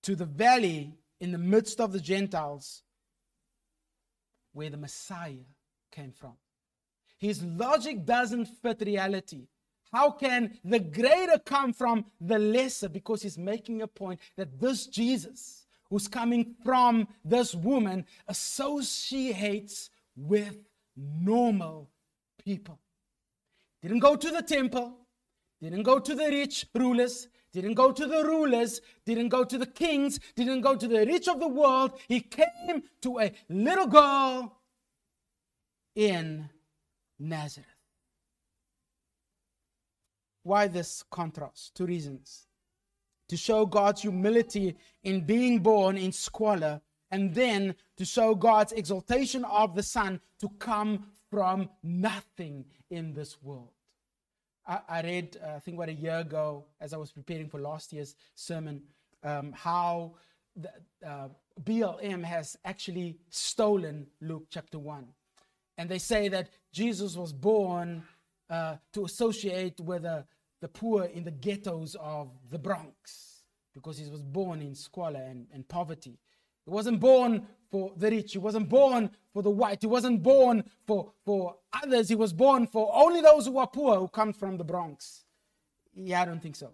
To 0.03 0.15
the 0.15 0.25
valley 0.25 0.93
in 1.19 1.31
the 1.31 1.37
midst 1.37 1.81
of 1.81 1.91
the 1.91 1.99
Gentiles, 1.99 2.83
where 4.53 4.69
the 4.69 4.77
Messiah 4.77 5.45
came 5.91 6.11
from. 6.11 6.33
His 7.17 7.41
logic 7.43 8.05
doesn't 8.05 8.45
fit 8.45 8.83
reality. 8.85 9.47
How 9.95 10.11
can 10.11 10.59
the 10.65 10.79
greater 10.79 11.39
come 11.39 11.71
from 11.71 12.03
the 12.19 12.37
lesser? 12.37 12.89
Because 12.89 13.21
he's 13.21 13.37
making 13.37 13.81
a 13.81 13.87
point 13.87 14.19
that 14.35 14.59
this 14.59 14.87
Jesus, 14.87 15.67
who's 15.89 16.09
coming 16.09 16.55
from 16.65 17.07
this 17.23 17.55
woman, 17.55 18.05
associates 18.27 19.89
with 20.17 20.57
normal 20.97 21.89
people. 22.43 22.77
Didn't 23.81 23.99
go 23.99 24.17
to 24.17 24.31
the 24.31 24.41
temple, 24.41 24.97
didn't 25.61 25.83
go 25.83 25.99
to 25.99 26.13
the 26.13 26.27
rich 26.27 26.65
rulers, 26.75 27.29
didn't 27.53 27.75
go 27.75 27.93
to 27.93 28.05
the 28.05 28.21
rulers, 28.25 28.81
didn't 29.05 29.29
go 29.29 29.45
to 29.45 29.57
the 29.57 29.65
kings, 29.65 30.19
didn't 30.35 30.59
go 30.59 30.75
to 30.75 30.89
the 30.89 31.05
rich 31.05 31.29
of 31.29 31.39
the 31.39 31.47
world. 31.47 31.97
He 32.09 32.19
came 32.19 32.83
to 33.01 33.19
a 33.19 33.31
little 33.47 33.87
girl 33.87 34.57
in 35.95 36.49
Nazareth. 37.17 37.74
Why 40.45 40.67
this 40.67 41.03
contrast? 41.09 41.73
Two 41.73 41.87
reasons. 41.87 42.45
To 43.29 43.35
show 43.35 43.65
God's 43.65 44.03
humility 44.03 44.77
in 45.03 45.21
being 45.25 45.57
born 45.57 45.97
in 45.97 46.11
squalor, 46.11 46.81
and 47.09 47.33
then 47.33 47.73
to 47.97 48.05
show 48.05 48.35
God's 48.35 48.71
exaltation 48.71 49.43
of 49.45 49.73
the 49.73 49.81
Son 49.81 50.21
to 50.39 50.49
come 50.59 51.07
from 51.31 51.67
nothing 51.81 52.63
in 52.91 53.11
this 53.15 53.41
world. 53.41 53.71
I, 54.67 54.81
I 54.87 55.01
read, 55.01 55.35
uh, 55.43 55.55
I 55.55 55.59
think, 55.59 55.79
what 55.79 55.89
a 55.89 55.93
year 55.93 56.19
ago, 56.19 56.65
as 56.79 56.93
I 56.93 56.97
was 56.97 57.11
preparing 57.11 57.49
for 57.49 57.59
last 57.59 57.91
year's 57.91 58.15
sermon, 58.35 58.83
um, 59.23 59.51
how 59.51 60.13
the, 60.55 60.69
uh, 61.03 61.29
BLM 61.63 62.23
has 62.23 62.55
actually 62.63 63.17
stolen 63.31 64.05
Luke 64.21 64.45
chapter 64.51 64.77
1. 64.77 65.07
And 65.79 65.89
they 65.89 65.97
say 65.97 66.27
that 66.27 66.49
Jesus 66.71 67.15
was 67.15 67.33
born 67.33 68.03
uh, 68.47 68.75
to 68.93 69.05
associate 69.05 69.79
with 69.79 70.05
a 70.05 70.23
the 70.61 70.67
poor 70.67 71.03
in 71.03 71.23
the 71.23 71.31
ghettos 71.31 71.95
of 71.99 72.29
the 72.49 72.59
Bronx 72.59 73.43
because 73.73 73.97
he 73.97 74.09
was 74.09 74.23
born 74.23 74.61
in 74.61 74.73
squalor 74.73 75.19
and, 75.19 75.47
and 75.53 75.67
poverty. 75.67 76.17
He 76.65 76.71
wasn't 76.71 76.99
born 76.99 77.45
for 77.69 77.93
the 77.95 78.09
rich. 78.09 78.31
He 78.31 78.37
wasn't 78.39 78.69
born 78.69 79.11
for 79.33 79.43
the 79.43 79.51
white. 79.51 79.81
He 79.81 79.87
wasn't 79.87 80.23
born 80.23 80.63
for, 80.87 81.11
for 81.23 81.57
others. 81.83 82.09
He 82.09 82.15
was 82.15 82.33
born 82.33 82.67
for 82.67 82.89
only 82.93 83.21
those 83.21 83.45
who 83.45 83.57
are 83.59 83.67
poor 83.67 83.99
who 83.99 84.07
come 84.07 84.33
from 84.33 84.57
the 84.57 84.63
Bronx. 84.63 85.25
Yeah, 85.93 86.21
I 86.21 86.25
don't 86.25 86.41
think 86.41 86.55
so. 86.55 86.71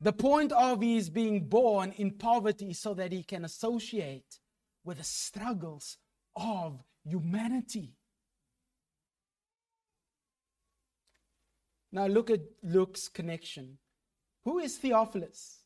The 0.00 0.12
point 0.12 0.52
of 0.52 0.82
his 0.82 1.08
being 1.08 1.48
born 1.48 1.92
in 1.96 2.12
poverty 2.12 2.70
is 2.70 2.78
so 2.78 2.94
that 2.94 3.12
he 3.12 3.22
can 3.22 3.44
associate 3.44 4.38
with 4.84 4.98
the 4.98 5.04
struggles 5.04 5.96
of 6.36 6.82
humanity. 7.04 7.94
Now 11.94 12.06
look 12.08 12.28
at 12.28 12.40
Luke's 12.64 13.08
connection. 13.08 13.78
Who 14.44 14.58
is 14.58 14.76
Theophilus? 14.78 15.60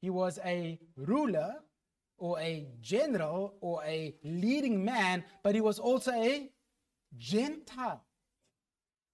He 0.00 0.10
was 0.10 0.38
a 0.44 0.78
ruler 0.96 1.56
or 2.16 2.38
a 2.38 2.68
general 2.80 3.56
or 3.60 3.82
a 3.84 4.14
leading 4.22 4.84
man, 4.84 5.24
but 5.42 5.56
he 5.56 5.60
was 5.60 5.80
also 5.80 6.12
a 6.12 6.52
Gentile 7.18 8.04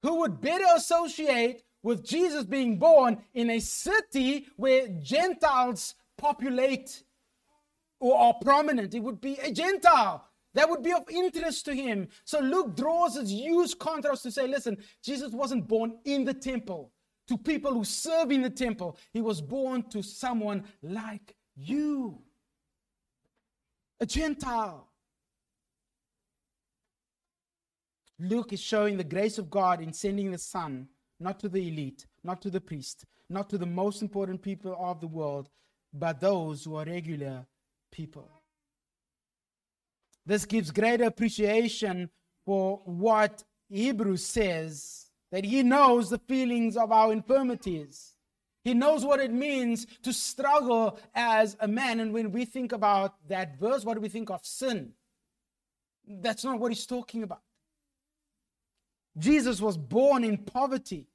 who 0.03 0.21
would 0.21 0.43
better 0.43 0.67
associate 0.77 1.63
with 1.83 2.05
Jesus 2.05 2.45
being 2.45 2.79
born 2.79 3.23
in 3.33 3.49
a 3.49 3.59
city 3.59 4.49
where 4.57 4.89
Gentiles 5.01 5.95
populate 6.19 7.03
or 7.99 8.15
are 8.15 8.35
prominent. 8.43 8.93
It 8.93 9.01
would 9.01 9.23
be 9.23 9.39
a 9.39 9.51
Gentile 9.51 10.23
that 10.57 10.69
would 10.71 10.83
be 10.83 10.93
of 10.93 11.05
interest 11.11 11.67
to 11.67 11.75
him. 11.75 12.09
So 12.25 12.41
Luke 12.41 12.77
draws 12.77 13.15
this 13.15 13.31
huge 13.31 13.79
contrast 13.79 14.23
to 14.23 14.31
say, 14.31 14.49
listen, 14.49 14.79
Jesus 15.03 15.33
wasn't 15.33 15.69
born 15.69 15.99
in 16.07 16.25
the 16.25 16.33
temple 16.33 16.93
to 17.29 17.37
people 17.37 17.75
who 17.75 17.85
serve 17.85 18.31
in 18.31 18.41
the 18.41 18.51
temple. 18.51 18.97
He 19.13 19.21
was 19.21 19.43
born 19.43 19.83
to 19.91 20.03
someone 20.03 20.65
like 20.83 21.37
you. 21.55 22.23
a 24.01 24.07
Gentile. 24.07 24.89
Luke 28.19 28.53
is 28.55 28.61
showing 28.61 28.97
the 28.97 29.05
grace 29.05 29.37
of 29.37 29.51
God 29.51 29.83
in 29.83 29.93
sending 29.93 30.31
the 30.31 30.39
Son, 30.39 30.89
not 31.21 31.39
to 31.41 31.51
the 31.51 31.69
elite, 31.69 32.07
not 32.25 32.41
to 32.43 32.51
the 32.51 32.61
priest, 32.61 33.05
not 33.29 33.51
to 33.51 33.59
the 33.59 33.67
most 33.67 34.01
important 34.01 34.41
people 34.41 34.75
of 34.79 35.01
the 35.01 35.07
world, 35.07 35.51
but 35.93 36.21
those 36.21 36.65
who 36.65 36.77
are 36.77 36.87
regular 36.87 37.47
people. 37.93 38.36
This 40.27 40.45
gives 40.45 40.73
greater 40.73 41.05
appreciation 41.05 42.11
for 42.45 42.83
what 42.85 43.45
Hebrews 43.69 44.25
says 44.25 45.07
that 45.31 45.45
he 45.45 45.63
knows 45.63 46.11
the 46.11 46.19
feelings 46.19 46.77
of 46.77 46.93
our 46.93 47.13
infirmities. 47.13 48.15
He 48.65 48.75
knows 48.75 49.05
what 49.05 49.21
it 49.21 49.33
means 49.33 49.87
to 50.03 50.13
struggle 50.13 50.99
as 51.15 51.57
a 51.61 51.69
man. 51.69 52.01
And 52.01 52.13
when 52.13 52.33
we 52.33 52.45
think 52.45 52.73
about 52.73 53.15
that 53.29 53.59
verse, 53.59 53.85
what 53.85 53.95
do 53.95 54.01
we 54.01 54.09
think 54.09 54.31
of 54.31 54.45
sin? 54.45 54.93
That's 56.09 56.45
not 56.45 56.59
what 56.59 56.73
he's 56.73 56.87
talking 56.87 57.23
about. 57.23 57.43
Jesus 59.19 59.61
was 59.61 59.79
born 59.79 60.25
in 60.25 60.39
poverty. 60.39 61.09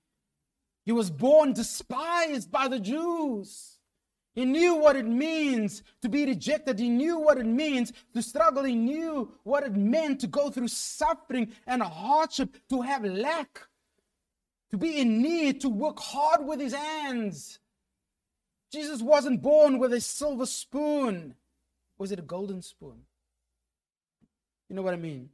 He 0.85 0.91
was 0.91 1.09
born 1.09 1.53
despised 1.53 2.51
by 2.51 2.67
the 2.67 2.79
Jews. 2.79 3.77
He 4.33 4.45
knew 4.45 4.75
what 4.75 4.95
it 4.95 5.05
means 5.05 5.83
to 6.01 6.07
be 6.07 6.25
rejected. 6.25 6.79
He 6.79 6.89
knew 6.89 7.17
what 7.17 7.37
it 7.37 7.45
means 7.45 7.91
to 8.13 8.21
struggle. 8.21 8.63
He 8.63 8.75
knew 8.75 9.33
what 9.43 9.63
it 9.63 9.75
meant 9.75 10.21
to 10.21 10.27
go 10.27 10.49
through 10.49 10.69
suffering 10.69 11.51
and 11.67 11.83
hardship, 11.83 12.55
to 12.69 12.81
have 12.81 13.03
lack, 13.03 13.67
to 14.69 14.77
be 14.77 14.99
in 14.99 15.21
need, 15.21 15.59
to 15.61 15.69
work 15.69 15.99
hard 15.99 16.45
with 16.45 16.61
his 16.61 16.73
hands. 16.73 17.59
Jesus 18.71 19.01
wasn't 19.01 19.41
born 19.41 19.79
with 19.79 19.91
a 19.91 19.99
silver 19.99 20.45
spoon. 20.45 21.35
Was 21.97 22.13
it 22.13 22.19
a 22.19 22.23
golden 22.23 22.61
spoon? 22.61 23.01
You 24.69 24.77
know 24.77 24.81
what 24.81 24.93
I 24.93 24.97
mean? 24.97 25.29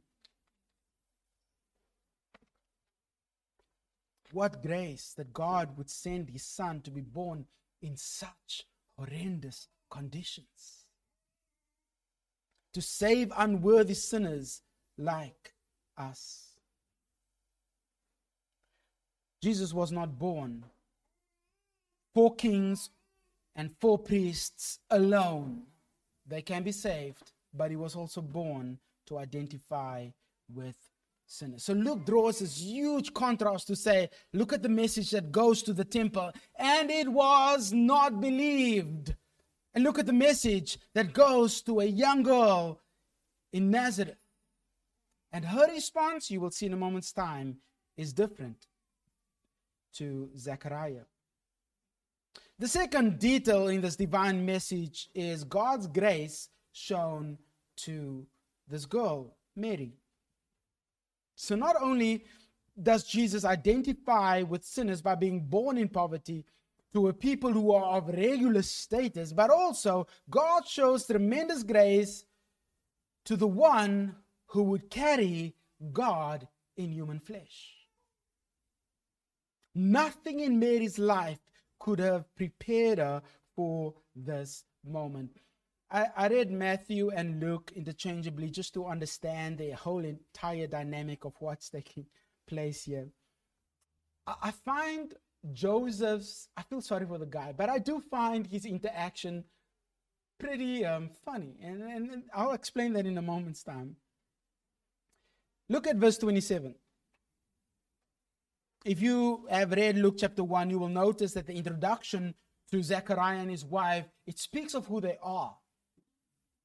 What 4.32 4.60
grace 4.60 5.14
that 5.16 5.32
God 5.32 5.78
would 5.78 5.88
send 5.88 6.30
his 6.30 6.42
son 6.42 6.80
to 6.80 6.90
be 6.90 7.00
born 7.00 7.46
in 7.80 7.96
such 7.96 8.66
horrendous 8.98 9.68
conditions 9.90 10.84
to 12.74 12.82
save 12.82 13.32
unworthy 13.36 13.94
sinners 13.94 14.62
like 14.96 15.54
us. 15.96 16.56
Jesus 19.42 19.72
was 19.72 19.92
not 19.92 20.18
born 20.18 20.64
for 22.14 22.34
kings 22.34 22.90
and 23.54 23.70
for 23.80 23.98
priests 23.98 24.80
alone. 24.90 25.62
They 26.26 26.42
can 26.42 26.62
be 26.62 26.72
saved, 26.72 27.32
but 27.54 27.70
he 27.70 27.76
was 27.76 27.94
also 27.94 28.20
born 28.20 28.78
to 29.06 29.18
identify 29.18 30.08
with 30.52 30.76
sinners. 31.28 31.64
So 31.64 31.74
Luke 31.74 32.04
draws 32.04 32.40
this 32.40 32.60
huge 32.60 33.12
contrast 33.14 33.66
to 33.68 33.76
say, 33.76 34.08
look 34.32 34.52
at 34.52 34.62
the 34.62 34.68
message 34.68 35.10
that 35.10 35.30
goes 35.30 35.62
to 35.62 35.72
the 35.72 35.84
temple, 35.84 36.32
and 36.56 36.90
it 36.90 37.08
was 37.08 37.72
not 37.72 38.20
believed. 38.20 39.14
And 39.74 39.84
look 39.84 39.98
at 39.98 40.06
the 40.06 40.12
message 40.12 40.78
that 40.94 41.12
goes 41.12 41.62
to 41.62 41.80
a 41.80 41.84
young 41.84 42.22
girl 42.22 42.80
in 43.52 43.70
Nazareth. 43.70 44.16
And 45.30 45.44
her 45.44 45.68
response, 45.68 46.30
you 46.30 46.40
will 46.40 46.50
see 46.50 46.66
in 46.66 46.72
a 46.72 46.76
moment's 46.76 47.12
time, 47.12 47.58
is 47.96 48.12
different 48.12 48.66
to 49.94 50.30
Zechariah. 50.36 51.04
The 52.58 52.68
second 52.68 53.18
detail 53.18 53.68
in 53.68 53.80
this 53.80 53.96
divine 53.96 54.44
message 54.44 55.10
is 55.14 55.44
God's 55.44 55.86
grace 55.86 56.48
shown 56.72 57.38
to 57.78 58.26
this 58.66 58.86
girl, 58.86 59.36
Mary. 59.54 59.92
So 61.40 61.54
not 61.54 61.76
only 61.80 62.24
does 62.82 63.04
Jesus 63.04 63.44
identify 63.44 64.42
with 64.42 64.64
sinners 64.64 65.00
by 65.00 65.14
being 65.14 65.38
born 65.38 65.78
in 65.78 65.88
poverty 65.88 66.44
to 66.92 67.06
a 67.06 67.12
people 67.12 67.52
who 67.52 67.70
are 67.70 67.96
of 67.96 68.08
regular 68.08 68.62
status, 68.62 69.32
but 69.32 69.48
also 69.48 70.08
God 70.28 70.66
shows 70.66 71.06
tremendous 71.06 71.62
grace 71.62 72.24
to 73.24 73.36
the 73.36 73.46
one 73.46 74.16
who 74.46 74.64
would 74.64 74.90
carry 74.90 75.54
God 75.92 76.48
in 76.76 76.90
human 76.90 77.20
flesh. 77.20 77.86
Nothing 79.76 80.40
in 80.40 80.58
Mary's 80.58 80.98
life 80.98 81.38
could 81.78 82.00
have 82.00 82.34
prepared 82.34 82.98
her 82.98 83.22
for 83.54 83.94
this 84.16 84.64
moment. 84.84 85.30
I, 85.90 86.06
I 86.16 86.28
read 86.28 86.50
Matthew 86.50 87.10
and 87.10 87.40
Luke 87.40 87.72
interchangeably 87.74 88.50
just 88.50 88.74
to 88.74 88.86
understand 88.86 89.58
the 89.58 89.70
whole 89.70 90.04
entire 90.04 90.66
dynamic 90.66 91.24
of 91.24 91.32
what's 91.38 91.70
taking 91.70 92.06
place 92.46 92.84
here. 92.84 93.08
I, 94.26 94.34
I 94.44 94.50
find 94.50 95.14
Joseph's, 95.52 96.48
I 96.56 96.62
feel 96.62 96.82
sorry 96.82 97.06
for 97.06 97.18
the 97.18 97.26
guy, 97.26 97.54
but 97.56 97.70
I 97.70 97.78
do 97.78 98.02
find 98.10 98.46
his 98.46 98.66
interaction 98.66 99.44
pretty 100.38 100.84
um, 100.84 101.10
funny. 101.24 101.56
And, 101.62 101.82
and 101.82 102.22
I'll 102.34 102.52
explain 102.52 102.92
that 102.92 103.06
in 103.06 103.16
a 103.16 103.22
moment's 103.22 103.62
time. 103.62 103.96
Look 105.70 105.86
at 105.86 105.96
verse 105.96 106.18
27. 106.18 106.74
If 108.84 109.00
you 109.00 109.46
have 109.50 109.72
read 109.72 109.96
Luke 109.96 110.16
chapter 110.18 110.44
1, 110.44 110.70
you 110.70 110.78
will 110.78 110.88
notice 110.88 111.32
that 111.32 111.46
the 111.46 111.54
introduction 111.54 112.34
to 112.70 112.82
Zechariah 112.82 113.38
and 113.38 113.50
his 113.50 113.64
wife, 113.64 114.06
it 114.26 114.38
speaks 114.38 114.74
of 114.74 114.86
who 114.86 115.00
they 115.00 115.16
are 115.22 115.56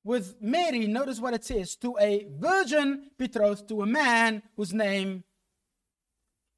with 0.03 0.35
Mary, 0.41 0.85
notice 0.87 1.19
what 1.19 1.33
it 1.33 1.45
says 1.45 1.75
to 1.77 1.95
a 1.99 2.27
virgin 2.37 3.09
betrothed 3.17 3.67
to 3.69 3.81
a 3.81 3.85
man 3.85 4.43
whose 4.55 4.73
name 4.73 5.23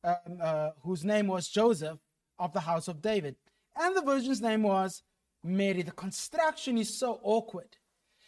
um, 0.04 0.16
uh, 0.40 0.70
whose 0.84 1.04
name 1.04 1.28
was 1.28 1.48
Joseph 1.48 1.98
of 2.38 2.54
the 2.54 2.60
house 2.60 2.88
of 2.88 3.02
David. 3.02 3.36
And 3.76 3.96
the 3.96 4.04
virgin's 4.04 4.42
name 4.42 4.62
was 4.62 5.02
Mary. 5.44 5.82
The 5.82 5.92
construction 5.92 6.78
is 6.78 6.96
so 6.96 7.20
awkward. 7.24 7.78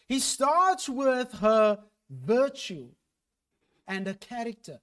He 0.08 0.20
starts 0.20 0.90
with 0.90 1.32
her 1.34 1.78
virtue 2.10 2.90
and 3.88 4.08
her 4.08 4.16
character 4.16 4.80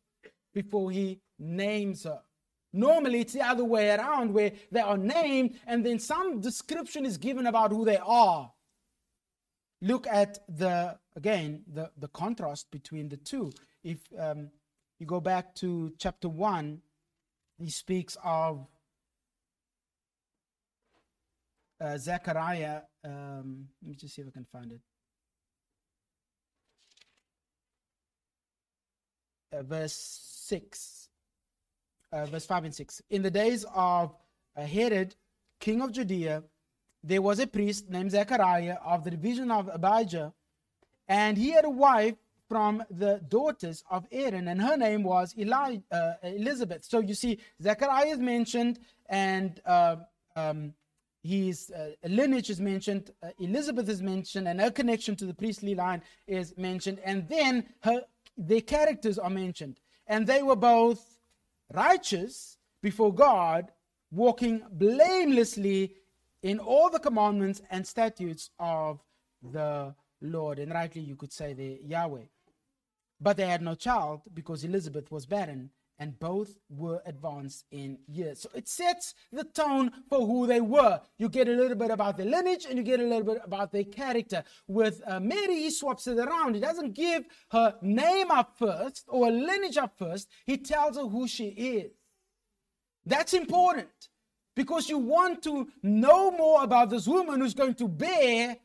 before 0.53 0.91
he 0.91 1.21
names 1.39 2.05
her. 2.05 2.21
Normally, 2.73 3.21
it's 3.21 3.33
the 3.33 3.43
other 3.43 3.65
way 3.65 3.91
around 3.91 4.33
where 4.33 4.53
they 4.71 4.81
are 4.81 4.97
named 4.97 5.59
and 5.67 5.85
then 5.85 5.99
some 5.99 6.41
description 6.41 7.07
is 7.07 7.19
given 7.19 7.47
about 7.47 7.73
who 7.73 7.85
they 7.85 7.99
are 7.99 8.53
look 9.85 10.07
at 10.07 10.39
the 10.49 10.99
again 11.15 11.63
the, 11.73 11.91
the 11.99 12.09
contrast 12.09 12.71
between 12.71 13.09
the 13.09 13.19
two. 13.19 13.53
If 13.83 13.99
um, 14.19 14.51
you 14.99 15.07
go 15.07 15.21
back 15.21 15.55
to 15.57 15.93
chapter 15.99 16.29
one, 16.29 16.81
he 17.59 17.71
speaks 17.71 18.17
of 18.25 18.67
uh, 21.81 21.99
Zechariah. 21.99 22.81
Um, 23.05 23.69
let 23.83 23.91
me 23.91 23.95
just 23.95 24.15
see 24.15 24.23
if 24.23 24.29
I 24.29 24.31
can 24.31 24.47
find 24.47 24.73
it. 24.73 24.81
Uh, 29.53 29.63
verse 29.63 29.95
6, 29.95 31.09
uh, 32.13 32.27
verse 32.27 32.45
5 32.47 32.65
and 32.65 32.75
6. 32.75 33.03
In 33.11 33.23
the 33.23 33.31
days 33.31 33.65
of 33.73 34.17
Herod, 34.57 35.15
king 35.61 35.81
of 35.81 35.93
Judea, 35.93 36.43
there 37.05 37.21
was 37.21 37.39
a 37.39 37.47
priest 37.47 37.91
named 37.91 38.11
Zechariah 38.11 38.79
of 38.85 39.05
the 39.05 39.11
division 39.11 39.51
of 39.51 39.69
Abijah, 39.69 40.33
and 41.07 41.37
he 41.37 41.51
had 41.51 41.67
a 41.67 41.71
wife 41.71 42.17
from 42.49 42.83
the 42.91 43.21
daughters 43.29 43.85
of 43.91 44.07
Aaron, 44.11 44.49
and 44.49 44.61
her 44.61 44.77
name 44.77 45.03
was 45.03 45.35
Eli, 45.39 45.79
uh, 45.93 46.15
Elizabeth. 46.23 46.85
So 46.85 47.01
you 47.01 47.15
see, 47.15 47.39
Zechariah 47.63 48.07
is 48.07 48.19
mentioned, 48.19 48.79
and 49.09 49.61
uh, 49.67 49.97
um, 50.35 50.73
his 51.23 51.71
uh, 51.71 51.91
lineage 52.07 52.49
is 52.51 52.61
mentioned, 52.61 53.11
uh, 53.23 53.31
Elizabeth 53.39 53.89
is 53.89 54.03
mentioned, 54.03 54.49
and 54.49 54.61
her 54.61 54.71
connection 54.71 55.15
to 55.17 55.27
the 55.27 55.35
priestly 55.35 55.75
line 55.75 56.03
is 56.27 56.57
mentioned, 56.57 57.01
and 57.05 57.29
then 57.29 57.67
her 57.81 58.03
their 58.37 58.63
characters 58.63 59.19
are 59.19 59.31
mentioned, 59.31 59.79
and 60.07 60.27
they 60.27 60.43
were 60.43 60.57
both 60.57 61.19
righteous 61.73 62.59
before 62.83 63.15
God, 63.15 63.71
walking 64.11 64.63
blamelessly 64.73 65.95
in 66.45 66.59
all 66.59 66.91
the 66.91 67.01
commandments 67.01 67.63
and 67.71 67.87
statutes 67.87 68.51
of 68.59 69.01
the 69.43 69.95
Lord. 70.21 70.59
And 70.59 70.73
rightly, 70.73 71.01
you 71.01 71.17
could 71.17 71.33
say 71.33 71.55
the 71.55 71.81
Yahweh. 71.83 72.27
But 73.19 73.39
they 73.39 73.47
had 73.47 73.63
no 73.63 73.75
child 73.75 74.21
because 74.33 74.63
Elizabeth 74.63 75.11
was 75.11 75.25
barren 75.25 75.71
and 75.99 76.19
both 76.19 76.59
were 76.69 77.01
advanced 77.07 77.65
in 77.71 77.99
years. 78.07 78.41
So 78.41 78.51
it 78.55 78.69
sets 78.69 79.15
the 79.33 79.45
tone 79.45 79.91
for 80.11 80.27
who 80.27 80.47
they 80.47 80.61
were. 80.61 81.01
You 81.17 81.31
get 81.31 81.49
a 81.49 81.53
little 81.53 81.77
bit 81.77 81.91
about 81.91 82.19
their 82.19 82.27
lineage 82.27 82.67
and 82.69 82.77
you 82.77 82.83
get 82.83 83.01
a 83.01 83.05
little 83.05 83.35
bit 83.35 83.41
about 83.43 83.73
their 83.73 83.85
character. 83.85 84.45
With 84.67 85.01
uh, 85.07 85.21
Mary, 85.21 85.55
he 85.55 85.71
swaps 85.71 86.07
it 86.09 86.19
around. 86.19 86.57
He 86.57 86.61
doesn't 86.61 86.93
give 86.93 87.25
her 87.53 87.77
name 87.81 88.31
up 88.31 88.59
first 88.59 89.05
or 89.09 89.31
lineage 89.31 89.79
up 89.79 89.97
first, 89.97 90.29
he 90.45 90.59
tells 90.59 90.97
her 90.97 91.07
who 91.07 91.27
she 91.27 91.47
is. 91.47 91.93
That's 93.07 93.33
important 93.33 94.11
because 94.55 94.89
you 94.89 94.99
want 94.99 95.43
to 95.43 95.69
know 95.83 96.31
more 96.31 96.63
about 96.63 96.91
this 96.91 97.07
woman 97.07 97.41
who's 97.41 97.55
going 97.55 97.75
to 97.75 97.89
bear 97.89 98.57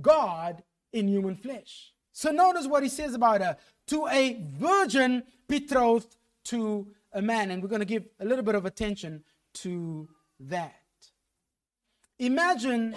God 0.00 0.62
in 0.92 1.08
human 1.08 1.36
flesh. 1.36 1.92
So 2.12 2.30
notice 2.30 2.66
what 2.66 2.82
he 2.82 2.88
says 2.88 3.14
about 3.14 3.40
her 3.42 3.56
to 3.88 4.06
a 4.08 4.42
virgin 4.52 5.22
betrothed 5.48 6.16
to 6.44 6.88
a 7.12 7.22
man. 7.22 7.50
And 7.50 7.62
we're 7.62 7.68
going 7.68 7.80
to 7.80 7.86
give 7.86 8.04
a 8.20 8.24
little 8.24 8.44
bit 8.44 8.54
of 8.54 8.64
attention 8.66 9.24
to 9.54 10.08
that. 10.40 10.74
Imagine 12.18 12.96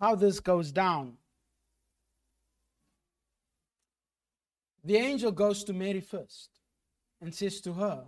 how 0.00 0.14
this 0.14 0.40
goes 0.40 0.70
down. 0.72 1.14
The 4.84 4.96
angel 4.96 5.30
goes 5.30 5.62
to 5.64 5.72
Mary 5.72 6.00
first 6.00 6.50
and 7.20 7.34
says 7.34 7.60
to 7.62 7.72
her, 7.74 8.04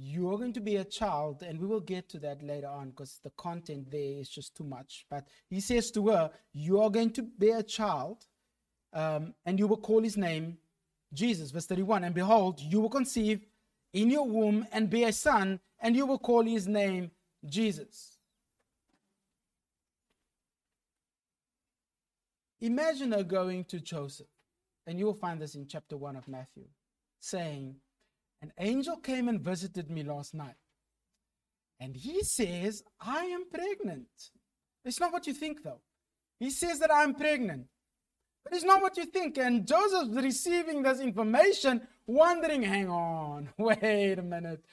You 0.00 0.32
are 0.32 0.36
going 0.36 0.52
to 0.52 0.60
be 0.60 0.76
a 0.76 0.84
child, 0.84 1.42
and 1.42 1.58
we 1.58 1.66
will 1.66 1.80
get 1.80 2.08
to 2.10 2.18
that 2.20 2.42
later 2.42 2.68
on 2.68 2.90
because 2.90 3.20
the 3.22 3.30
content 3.30 3.90
there 3.90 4.20
is 4.20 4.28
just 4.28 4.56
too 4.56 4.64
much. 4.64 5.06
But 5.10 5.26
he 5.50 5.60
says 5.60 5.90
to 5.92 6.08
her, 6.08 6.30
You 6.52 6.80
are 6.80 6.90
going 6.90 7.10
to 7.12 7.22
be 7.22 7.50
a 7.50 7.62
child, 7.62 8.26
um, 8.92 9.34
and 9.44 9.58
you 9.58 9.66
will 9.66 9.76
call 9.76 10.02
his 10.02 10.16
name 10.16 10.58
Jesus. 11.12 11.50
Verse 11.50 11.66
31 11.66 12.04
And 12.04 12.14
behold, 12.14 12.60
you 12.60 12.80
will 12.80 12.90
conceive 12.90 13.46
in 13.92 14.10
your 14.10 14.26
womb 14.26 14.66
and 14.72 14.88
bear 14.90 15.08
a 15.08 15.12
son, 15.12 15.60
and 15.80 15.96
you 15.96 16.06
will 16.06 16.18
call 16.18 16.42
his 16.42 16.68
name 16.68 17.10
Jesus. 17.46 18.18
Imagine 22.60 23.12
her 23.12 23.22
going 23.22 23.64
to 23.66 23.78
Joseph 23.78 24.26
and 24.88 24.98
you 24.98 25.04
will 25.04 25.14
find 25.14 25.38
this 25.38 25.54
in 25.54 25.66
chapter 25.68 25.98
1 25.98 26.16
of 26.16 26.26
Matthew, 26.26 26.64
saying, 27.20 27.76
An 28.40 28.52
angel 28.58 28.96
came 28.96 29.28
and 29.28 29.40
visited 29.40 29.90
me 29.90 30.02
last 30.02 30.34
night. 30.34 30.54
And 31.80 31.96
he 31.96 32.22
says, 32.22 32.82
I 33.00 33.24
am 33.26 33.44
pregnant. 33.50 34.08
It's 34.84 35.00
not 35.00 35.12
what 35.12 35.26
you 35.26 35.34
think, 35.34 35.62
though. 35.62 35.80
He 36.40 36.50
says 36.50 36.78
that 36.80 36.92
I'm 36.92 37.14
pregnant. 37.14 37.66
But 38.44 38.54
it's 38.54 38.64
not 38.64 38.80
what 38.80 38.96
you 38.96 39.04
think. 39.04 39.38
And 39.38 39.66
Joseph's 39.66 40.10
receiving 40.10 40.82
this 40.82 41.00
information, 41.00 41.86
wondering, 42.06 42.62
hang 42.62 42.88
on, 42.88 43.50
wait 43.58 44.18
a 44.18 44.22
minute. 44.22 44.64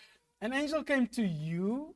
An 0.42 0.54
angel 0.54 0.84
came 0.84 1.08
to 1.08 1.24
you, 1.24 1.96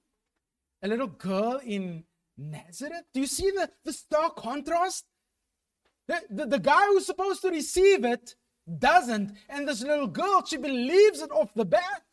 a 0.82 0.88
little 0.88 1.08
girl 1.08 1.60
in 1.64 2.04
Nazareth. 2.38 3.06
Do 3.14 3.20
you 3.20 3.28
see 3.28 3.52
the, 3.52 3.70
the 3.84 3.94
stark 3.94 4.36
contrast? 4.38 5.06
The, 6.08 6.22
the, 6.30 6.46
the 6.46 6.60
guy 6.60 6.86
who's 6.88 7.06
supposed 7.06 7.42
to 7.44 7.50
receive 7.50 8.04
it 8.04 8.36
doesn't. 8.78 9.34
And 9.48 9.68
this 9.68 9.82
little 9.82 10.08
girl, 10.08 10.46
she 10.46 10.58
believes 10.58 11.22
it 11.22 11.32
off 11.32 11.54
the 11.54 11.66
bat. 11.66 12.04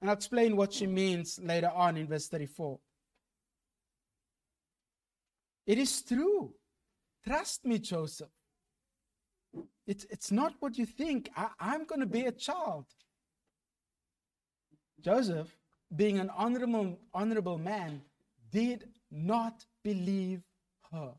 And 0.00 0.10
I'll 0.10 0.16
explain 0.16 0.56
what 0.56 0.72
she 0.72 0.86
means 0.86 1.38
later 1.40 1.70
on 1.72 1.96
in 1.96 2.08
verse 2.08 2.26
34. 2.28 2.78
It 5.66 5.78
is 5.78 6.02
true. 6.02 6.52
Trust 7.24 7.64
me, 7.64 7.78
Joseph. 7.78 8.28
It's, 9.86 10.04
it's 10.10 10.32
not 10.32 10.54
what 10.60 10.76
you 10.76 10.86
think. 10.86 11.30
I, 11.36 11.48
I'm 11.60 11.84
going 11.84 12.00
to 12.00 12.06
be 12.06 12.22
a 12.22 12.32
child. 12.32 12.86
Joseph, 15.00 15.56
being 15.94 16.18
an 16.18 16.30
honorable, 16.36 16.98
honorable 17.12 17.58
man, 17.58 18.02
did 18.50 18.88
not 19.10 19.64
believe 19.84 20.42
her. 20.92 21.12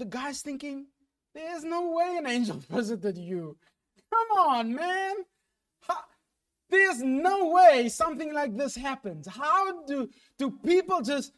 The 0.00 0.06
guy's 0.06 0.40
thinking, 0.40 0.86
there's 1.34 1.62
no 1.62 1.90
way 1.90 2.16
an 2.16 2.26
angel 2.26 2.56
visited 2.70 3.18
you. 3.18 3.58
Come 4.10 4.38
on, 4.38 4.74
man. 4.74 5.16
How, 5.86 5.98
there's 6.70 7.02
no 7.02 7.50
way 7.50 7.90
something 7.90 8.32
like 8.32 8.56
this 8.56 8.74
happens. 8.74 9.28
How 9.28 9.84
do, 9.84 10.08
do 10.38 10.52
people 10.64 11.02
just 11.02 11.34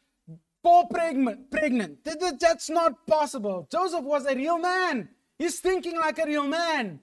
fall 0.63 0.87
pregnant? 0.87 1.51
pregnant? 1.51 2.05
That's 2.05 2.71
not 2.71 3.05
possible. 3.09 3.67
Joseph 3.69 4.05
was 4.05 4.27
a 4.27 4.37
real 4.37 4.59
man. 4.59 5.09
He's 5.41 5.59
thinking 5.59 5.99
like 5.99 6.21
a 6.21 6.27
real 6.27 6.47
man. 6.47 7.01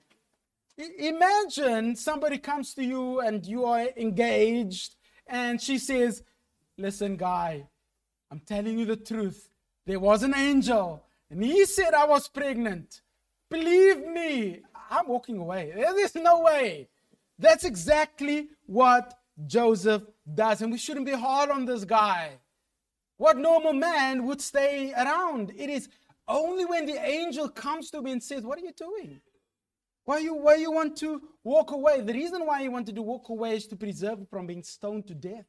Imagine 0.97 1.93
somebody 1.97 2.37
comes 2.37 2.73
to 2.75 2.85
you 2.85 3.19
and 3.19 3.45
you 3.45 3.65
are 3.65 3.89
engaged, 3.97 4.95
and 5.27 5.61
she 5.61 5.77
says, 5.77 6.23
Listen, 6.77 7.17
guy, 7.17 7.67
I'm 8.31 8.39
telling 8.39 8.79
you 8.79 8.85
the 8.85 8.95
truth. 8.95 9.49
There 9.85 9.99
was 9.99 10.23
an 10.23 10.33
angel 10.33 11.03
and 11.29 11.43
he 11.43 11.65
said 11.65 11.93
I 11.93 12.05
was 12.05 12.27
pregnant. 12.27 13.01
Believe 13.49 14.05
me, 14.07 14.61
I'm 14.89 15.07
walking 15.07 15.37
away. 15.37 15.73
There's 15.75 16.15
no 16.15 16.41
way. 16.41 16.89
That's 17.37 17.63
exactly 17.63 18.49
what 18.65 19.13
Joseph 19.45 20.03
does. 20.33 20.61
And 20.61 20.71
we 20.71 20.77
shouldn't 20.77 21.05
be 21.05 21.13
hard 21.13 21.49
on 21.49 21.65
this 21.65 21.85
guy. 21.85 22.39
What 23.17 23.37
normal 23.37 23.73
man 23.73 24.25
would 24.25 24.41
stay 24.41 24.93
around? 24.93 25.51
It 25.55 25.69
is 25.69 25.89
only 26.27 26.65
when 26.65 26.85
the 26.85 27.03
angel 27.03 27.49
comes 27.49 27.89
to 27.91 28.01
me 28.01 28.11
and 28.11 28.23
says, 28.23 28.43
What 28.43 28.59
are 28.59 28.61
you 28.61 28.73
doing? 28.73 29.21
Why 30.05 30.19
you 30.19 30.35
why 30.35 30.55
you 30.55 30.71
want 30.71 30.95
to 30.97 31.21
walk 31.43 31.71
away? 31.71 32.01
The 32.01 32.13
reason 32.13 32.45
why 32.45 32.61
you 32.61 32.71
wanted 32.71 32.95
to 32.95 33.01
walk 33.01 33.29
away 33.29 33.57
is 33.57 33.67
to 33.67 33.75
preserve 33.75 34.27
from 34.29 34.47
being 34.47 34.63
stoned 34.63 35.07
to 35.07 35.15
death. 35.15 35.45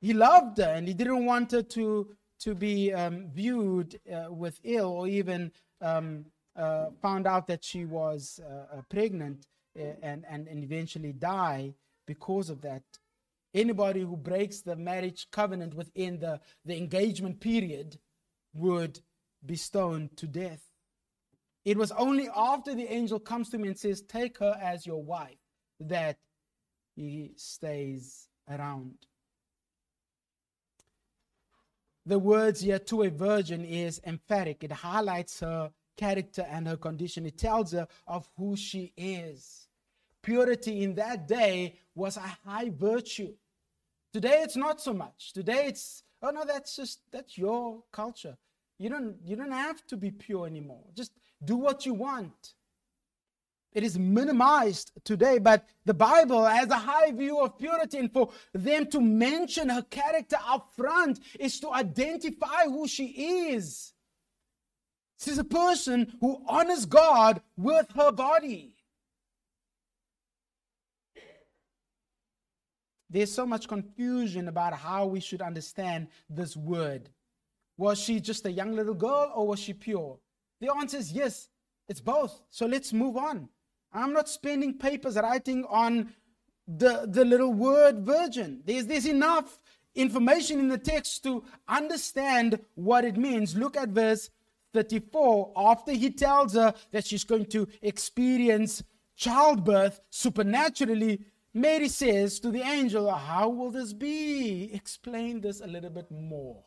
He 0.00 0.12
loved 0.12 0.58
her 0.58 0.74
and 0.74 0.86
he 0.86 0.94
didn't 0.94 1.24
want 1.24 1.52
her 1.52 1.62
to 1.62 2.14
to 2.44 2.54
be 2.54 2.92
um, 2.92 3.30
viewed 3.34 3.98
uh, 4.12 4.30
with 4.30 4.60
ill 4.64 4.90
or 4.90 5.08
even 5.08 5.50
um, 5.80 6.26
uh, 6.56 6.86
found 7.00 7.26
out 7.26 7.46
that 7.46 7.64
she 7.64 7.86
was 7.86 8.38
uh, 8.44 8.76
uh 8.76 8.82
pregnant 8.90 9.46
uh, 9.78 9.82
and, 10.02 10.26
and, 10.28 10.46
eventually 10.62 11.12
die 11.12 11.72
because 12.06 12.50
of 12.50 12.60
that. 12.60 12.82
Anybody 13.54 14.00
who 14.00 14.16
breaks 14.16 14.60
the 14.60 14.76
marriage 14.76 15.26
covenant 15.32 15.74
within 15.74 16.18
the, 16.18 16.38
the 16.66 16.76
engagement 16.76 17.40
period 17.40 17.98
would 18.52 19.00
be 19.44 19.56
stoned 19.56 20.16
to 20.18 20.26
death. 20.26 20.62
It 21.64 21.78
was 21.78 21.92
only 21.92 22.28
after 22.36 22.74
the 22.74 22.92
angel 22.92 23.18
comes 23.18 23.48
to 23.50 23.58
me 23.58 23.68
and 23.68 23.78
says, 23.78 24.02
Take 24.02 24.38
her 24.38 24.56
as 24.60 24.86
your 24.86 25.02
wife, 25.02 25.38
that 25.80 26.18
he 26.94 27.32
stays 27.36 28.28
around 28.50 28.94
the 32.06 32.18
words 32.18 32.60
here 32.60 32.78
to 32.78 33.02
a 33.02 33.10
virgin 33.10 33.64
is 33.64 34.00
emphatic. 34.06 34.62
It 34.62 34.72
highlights 34.72 35.40
her 35.40 35.70
character 35.96 36.46
and 36.50 36.66
her 36.66 36.76
condition. 36.76 37.26
It 37.26 37.38
tells 37.38 37.72
her 37.72 37.86
of 38.06 38.28
who 38.36 38.56
she 38.56 38.92
is. 38.96 39.68
Purity 40.22 40.82
in 40.82 40.94
that 40.94 41.28
day 41.28 41.78
was 41.94 42.16
a 42.16 42.36
high 42.46 42.70
virtue. 42.70 43.34
Today 44.12 44.40
it's 44.42 44.56
not 44.56 44.80
so 44.80 44.92
much. 44.92 45.32
Today 45.32 45.66
it's 45.66 46.02
oh 46.22 46.30
no, 46.30 46.44
that's 46.44 46.76
just 46.76 47.00
that's 47.10 47.36
your 47.36 47.82
culture. 47.92 48.36
You 48.78 48.88
don't 48.88 49.16
you 49.24 49.36
don't 49.36 49.52
have 49.52 49.86
to 49.86 49.96
be 49.96 50.10
pure 50.10 50.46
anymore. 50.46 50.84
Just 50.94 51.12
do 51.44 51.56
what 51.56 51.84
you 51.84 51.94
want. 51.94 52.54
It 53.74 53.82
is 53.82 53.98
minimized 53.98 54.92
today, 55.02 55.38
but 55.38 55.66
the 55.84 55.94
Bible 55.94 56.44
has 56.44 56.70
a 56.70 56.76
high 56.76 57.10
view 57.10 57.40
of 57.40 57.58
purity. 57.58 57.98
And 57.98 58.12
for 58.12 58.30
them 58.52 58.86
to 58.86 59.00
mention 59.00 59.68
her 59.68 59.82
character 59.82 60.36
up 60.46 60.72
front 60.76 61.18
is 61.40 61.58
to 61.60 61.72
identify 61.72 62.64
who 62.66 62.86
she 62.86 63.06
is. 63.50 63.92
She's 65.20 65.38
a 65.38 65.44
person 65.44 66.16
who 66.20 66.40
honors 66.48 66.86
God 66.86 67.40
with 67.56 67.90
her 67.96 68.12
body. 68.12 68.76
There's 73.10 73.32
so 73.32 73.46
much 73.46 73.68
confusion 73.68 74.48
about 74.48 74.74
how 74.74 75.06
we 75.06 75.20
should 75.20 75.42
understand 75.42 76.08
this 76.28 76.56
word. 76.56 77.10
Was 77.76 78.00
she 78.00 78.20
just 78.20 78.46
a 78.46 78.52
young 78.52 78.74
little 78.74 78.94
girl 78.94 79.32
or 79.34 79.48
was 79.48 79.58
she 79.58 79.72
pure? 79.72 80.18
The 80.60 80.72
answer 80.72 80.98
is 80.98 81.12
yes, 81.12 81.48
it's 81.88 82.00
both. 82.00 82.40
So 82.50 82.66
let's 82.66 82.92
move 82.92 83.16
on. 83.16 83.48
I'm 83.94 84.12
not 84.12 84.28
spending 84.28 84.74
papers 84.74 85.16
writing 85.16 85.64
on 85.68 86.12
the, 86.66 87.06
the 87.08 87.24
little 87.24 87.52
word 87.52 88.00
virgin. 88.04 88.62
There's, 88.64 88.86
there's 88.86 89.06
enough 89.06 89.58
information 89.94 90.58
in 90.58 90.68
the 90.68 90.78
text 90.78 91.22
to 91.24 91.44
understand 91.68 92.58
what 92.74 93.04
it 93.04 93.16
means. 93.16 93.56
Look 93.56 93.76
at 93.76 93.90
verse 93.90 94.30
34. 94.72 95.52
After 95.56 95.92
he 95.92 96.10
tells 96.10 96.54
her 96.54 96.74
that 96.90 97.06
she's 97.06 97.24
going 97.24 97.46
to 97.46 97.68
experience 97.80 98.82
childbirth 99.16 100.00
supernaturally, 100.10 101.20
Mary 101.52 101.88
says 101.88 102.40
to 102.40 102.50
the 102.50 102.62
angel, 102.62 103.10
How 103.12 103.48
will 103.48 103.70
this 103.70 103.92
be? 103.92 104.70
Explain 104.72 105.40
this 105.40 105.60
a 105.60 105.66
little 105.66 105.90
bit 105.90 106.10
more. 106.10 106.64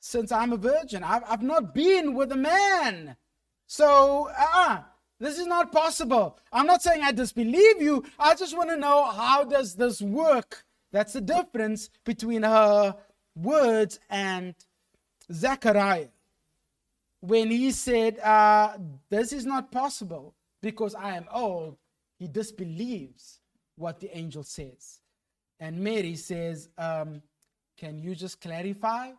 Since 0.00 0.32
I'm 0.32 0.52
a 0.52 0.56
virgin, 0.56 1.02
I've, 1.02 1.22
I've 1.28 1.42
not 1.42 1.74
been 1.74 2.14
with 2.14 2.32
a 2.32 2.36
man. 2.36 3.16
So, 3.66 4.30
uh, 4.38 4.82
this 5.18 5.38
is 5.38 5.46
not 5.46 5.72
possible. 5.72 6.38
I'm 6.52 6.66
not 6.66 6.82
saying 6.82 7.02
I 7.02 7.12
disbelieve 7.12 7.80
you. 7.80 8.04
I 8.18 8.34
just 8.34 8.56
want 8.56 8.70
to 8.70 8.76
know 8.76 9.04
how 9.10 9.44
does 9.44 9.74
this 9.74 10.00
work? 10.02 10.64
That's 10.92 11.14
the 11.14 11.20
difference 11.20 11.90
between 12.04 12.42
her 12.42 12.94
words 13.34 13.98
and 14.10 14.54
Zechariah. 15.32 16.08
When 17.20 17.50
he 17.50 17.70
said, 17.72 18.18
uh, 18.20 18.76
This 19.10 19.32
is 19.32 19.46
not 19.46 19.72
possible 19.72 20.34
because 20.62 20.94
I 20.94 21.16
am 21.16 21.26
old, 21.32 21.76
he 22.18 22.28
disbelieves 22.28 23.40
what 23.76 24.00
the 24.00 24.16
angel 24.16 24.42
says. 24.42 25.00
And 25.60 25.78
Mary 25.78 26.16
says, 26.16 26.68
um, 26.76 27.22
can 27.78 27.98
you 27.98 28.14
just 28.14 28.40
clarify? 28.40 29.12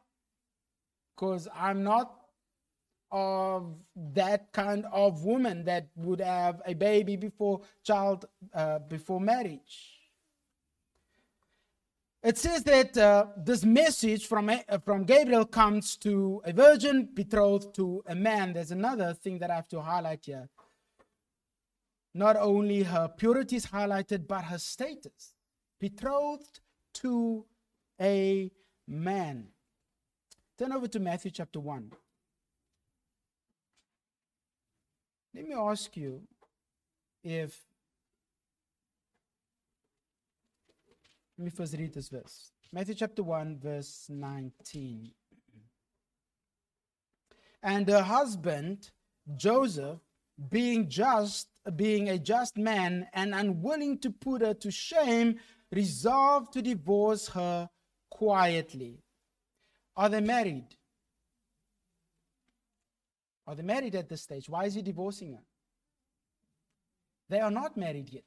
Because 1.15 1.47
I'm 1.55 1.83
not 1.83 2.16
of 3.11 3.75
that 4.13 4.51
kind 4.51 4.85
of 4.91 5.23
woman 5.23 5.63
that 5.65 5.87
would 5.95 6.19
have 6.19 6.61
a 6.65 6.73
baby 6.73 7.15
before 7.15 7.61
child 7.83 8.25
uh, 8.53 8.79
before 8.79 9.21
marriage 9.21 9.97
it 12.27 12.37
says 12.37 12.63
that 12.63 12.97
uh, 12.97 13.27
this 13.37 13.63
message 13.63 14.25
from, 14.25 14.49
uh, 14.49 14.79
from 14.83 15.05
Gabriel 15.05 15.45
comes 15.45 15.95
to 15.97 16.41
a 16.43 16.51
virgin 16.51 17.07
betrothed 17.13 17.73
to 17.75 18.03
a 18.07 18.15
man. 18.15 18.51
There's 18.53 18.71
another 18.71 19.13
thing 19.13 19.39
that 19.39 19.49
I 19.49 19.55
have 19.55 19.67
to 19.69 19.81
highlight 19.81 20.25
here. 20.25 20.49
Not 22.13 22.35
only 22.35 22.83
her 22.83 23.07
purity 23.07 23.55
is 23.55 23.67
highlighted, 23.67 24.27
but 24.27 24.43
her 24.43 24.57
status. 24.57 25.35
Betrothed 25.79 26.59
to 26.95 27.45
a 28.01 28.51
man. 28.87 29.47
Turn 30.57 30.73
over 30.73 30.87
to 30.87 30.99
Matthew 30.99 31.31
chapter 31.31 31.59
1. 31.59 31.91
Let 35.37 35.47
me 35.47 35.53
ask 35.53 35.95
you 35.95 36.23
if 37.23 37.63
Let 41.37 41.45
me 41.45 41.51
first 41.51 41.73
read 41.77 41.93
this 41.93 42.09
verse. 42.09 42.51
Matthew 42.73 42.95
chapter 42.95 43.21
1, 43.21 43.59
verse 43.59 44.07
19. 44.09 45.11
And 47.61 47.87
her 47.87 48.01
husband, 48.01 48.89
Joseph, 49.35 49.99
being 50.49 50.89
just, 50.89 51.49
being 51.75 52.09
a 52.09 52.17
just 52.17 52.57
man 52.57 53.07
and 53.13 53.35
unwilling 53.35 53.99
to 53.99 54.09
put 54.09 54.41
her 54.41 54.55
to 54.55 54.71
shame, 54.71 55.35
resolved 55.71 56.53
to 56.53 56.63
divorce 56.63 57.27
her 57.27 57.69
quietly. 58.09 59.03
Are 59.95 60.09
they 60.09 60.21
married? 60.21 60.76
Are 63.47 63.55
they 63.55 63.63
married 63.63 63.95
at 63.95 64.09
this 64.09 64.21
stage? 64.21 64.49
Why 64.49 64.65
is 64.65 64.73
he 64.75 64.81
divorcing 64.81 65.33
her? 65.33 65.43
They 67.29 67.39
are 67.39 67.51
not 67.51 67.77
married 67.77 68.09
yet. 68.11 68.23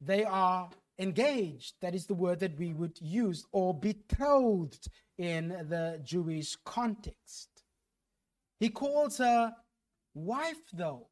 They 0.00 0.24
are 0.24 0.68
engaged. 0.98 1.74
That 1.80 1.94
is 1.94 2.06
the 2.06 2.14
word 2.14 2.40
that 2.40 2.58
we 2.58 2.72
would 2.72 2.98
use, 3.00 3.46
or 3.52 3.72
betrothed 3.72 4.88
in 5.16 5.48
the 5.68 6.00
Jewish 6.04 6.56
context. 6.64 7.48
He 8.58 8.68
calls 8.68 9.18
her 9.18 9.54
wife, 10.14 10.70
though, 10.72 11.08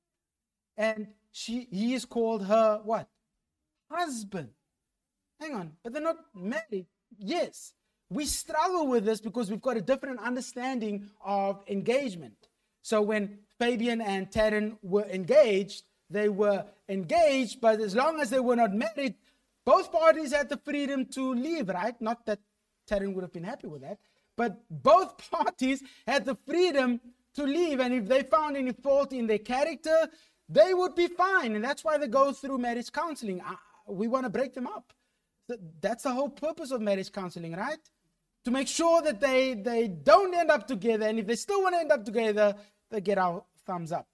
and 0.76 1.08
she 1.30 1.68
he 1.70 1.94
is 1.94 2.04
called 2.04 2.46
her 2.46 2.80
what? 2.84 3.08
Husband. 3.90 4.50
Hang 5.40 5.54
on, 5.54 5.72
but 5.82 5.92
they're 5.92 6.02
not 6.02 6.16
married. 6.34 6.86
Yes, 7.18 7.74
we 8.10 8.24
struggle 8.24 8.86
with 8.86 9.04
this 9.04 9.20
because 9.20 9.50
we've 9.50 9.60
got 9.60 9.76
a 9.76 9.82
different 9.82 10.20
understanding 10.20 11.08
of 11.24 11.62
engagement. 11.68 12.45
So 12.86 13.02
when 13.02 13.40
Fabian 13.58 14.00
and 14.00 14.30
Taryn 14.30 14.78
were 14.80 15.06
engaged, 15.06 15.82
they 16.08 16.28
were 16.28 16.64
engaged, 16.88 17.60
but 17.60 17.80
as 17.80 17.96
long 17.96 18.20
as 18.20 18.30
they 18.30 18.38
were 18.38 18.54
not 18.54 18.72
married, 18.72 19.16
both 19.64 19.90
parties 19.90 20.32
had 20.32 20.48
the 20.48 20.56
freedom 20.56 21.04
to 21.06 21.34
leave, 21.34 21.68
right? 21.68 22.00
Not 22.00 22.24
that 22.26 22.38
Taryn 22.88 23.12
would 23.14 23.22
have 23.22 23.32
been 23.32 23.42
happy 23.42 23.66
with 23.66 23.82
that, 23.82 23.98
but 24.36 24.60
both 24.70 25.28
parties 25.32 25.82
had 26.06 26.26
the 26.26 26.36
freedom 26.46 27.00
to 27.34 27.42
leave. 27.42 27.80
And 27.80 27.92
if 27.92 28.06
they 28.06 28.22
found 28.22 28.56
any 28.56 28.70
fault 28.70 29.12
in 29.12 29.26
their 29.26 29.40
character, 29.40 30.08
they 30.48 30.72
would 30.72 30.94
be 30.94 31.08
fine. 31.08 31.56
And 31.56 31.64
that's 31.64 31.82
why 31.82 31.98
they 31.98 32.06
go 32.06 32.32
through 32.32 32.58
marriage 32.58 32.92
counseling. 32.92 33.42
We 33.88 34.06
want 34.06 34.26
to 34.26 34.30
break 34.30 34.54
them 34.54 34.68
up. 34.68 34.92
That's 35.80 36.04
the 36.04 36.12
whole 36.12 36.30
purpose 36.30 36.70
of 36.70 36.80
marriage 36.82 37.10
counseling, 37.10 37.56
right? 37.56 37.80
To 38.44 38.52
make 38.52 38.68
sure 38.68 39.02
that 39.02 39.20
they, 39.20 39.54
they 39.54 39.88
don't 39.88 40.32
end 40.32 40.52
up 40.52 40.68
together. 40.68 41.06
And 41.06 41.18
if 41.18 41.26
they 41.26 41.34
still 41.34 41.62
want 41.62 41.74
to 41.74 41.80
end 41.80 41.90
up 41.90 42.04
together, 42.04 42.54
get 43.00 43.18
our 43.18 43.44
thumbs 43.66 43.92
up. 43.92 44.06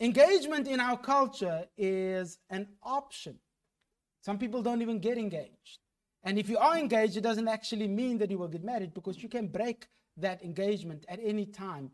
Engagement 0.00 0.66
in 0.66 0.80
our 0.80 0.98
culture 0.98 1.64
is 1.76 2.38
an 2.50 2.66
option. 2.82 3.38
Some 4.20 4.38
people 4.38 4.62
don't 4.62 4.82
even 4.82 4.98
get 4.98 5.18
engaged. 5.18 5.78
And 6.24 6.38
if 6.38 6.48
you 6.48 6.58
are 6.58 6.76
engaged, 6.76 7.16
it 7.16 7.22
doesn't 7.22 7.48
actually 7.48 7.88
mean 7.88 8.18
that 8.18 8.30
you 8.30 8.38
will 8.38 8.48
get 8.48 8.64
married 8.64 8.94
because 8.94 9.22
you 9.22 9.28
can 9.28 9.48
break 9.48 9.86
that 10.16 10.42
engagement 10.42 11.04
at 11.08 11.20
any 11.22 11.46
time. 11.46 11.90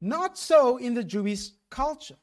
Not 0.00 0.36
so 0.36 0.76
in 0.76 0.94
the 0.94 1.04
Jewish 1.04 1.50
culture. 1.70 2.16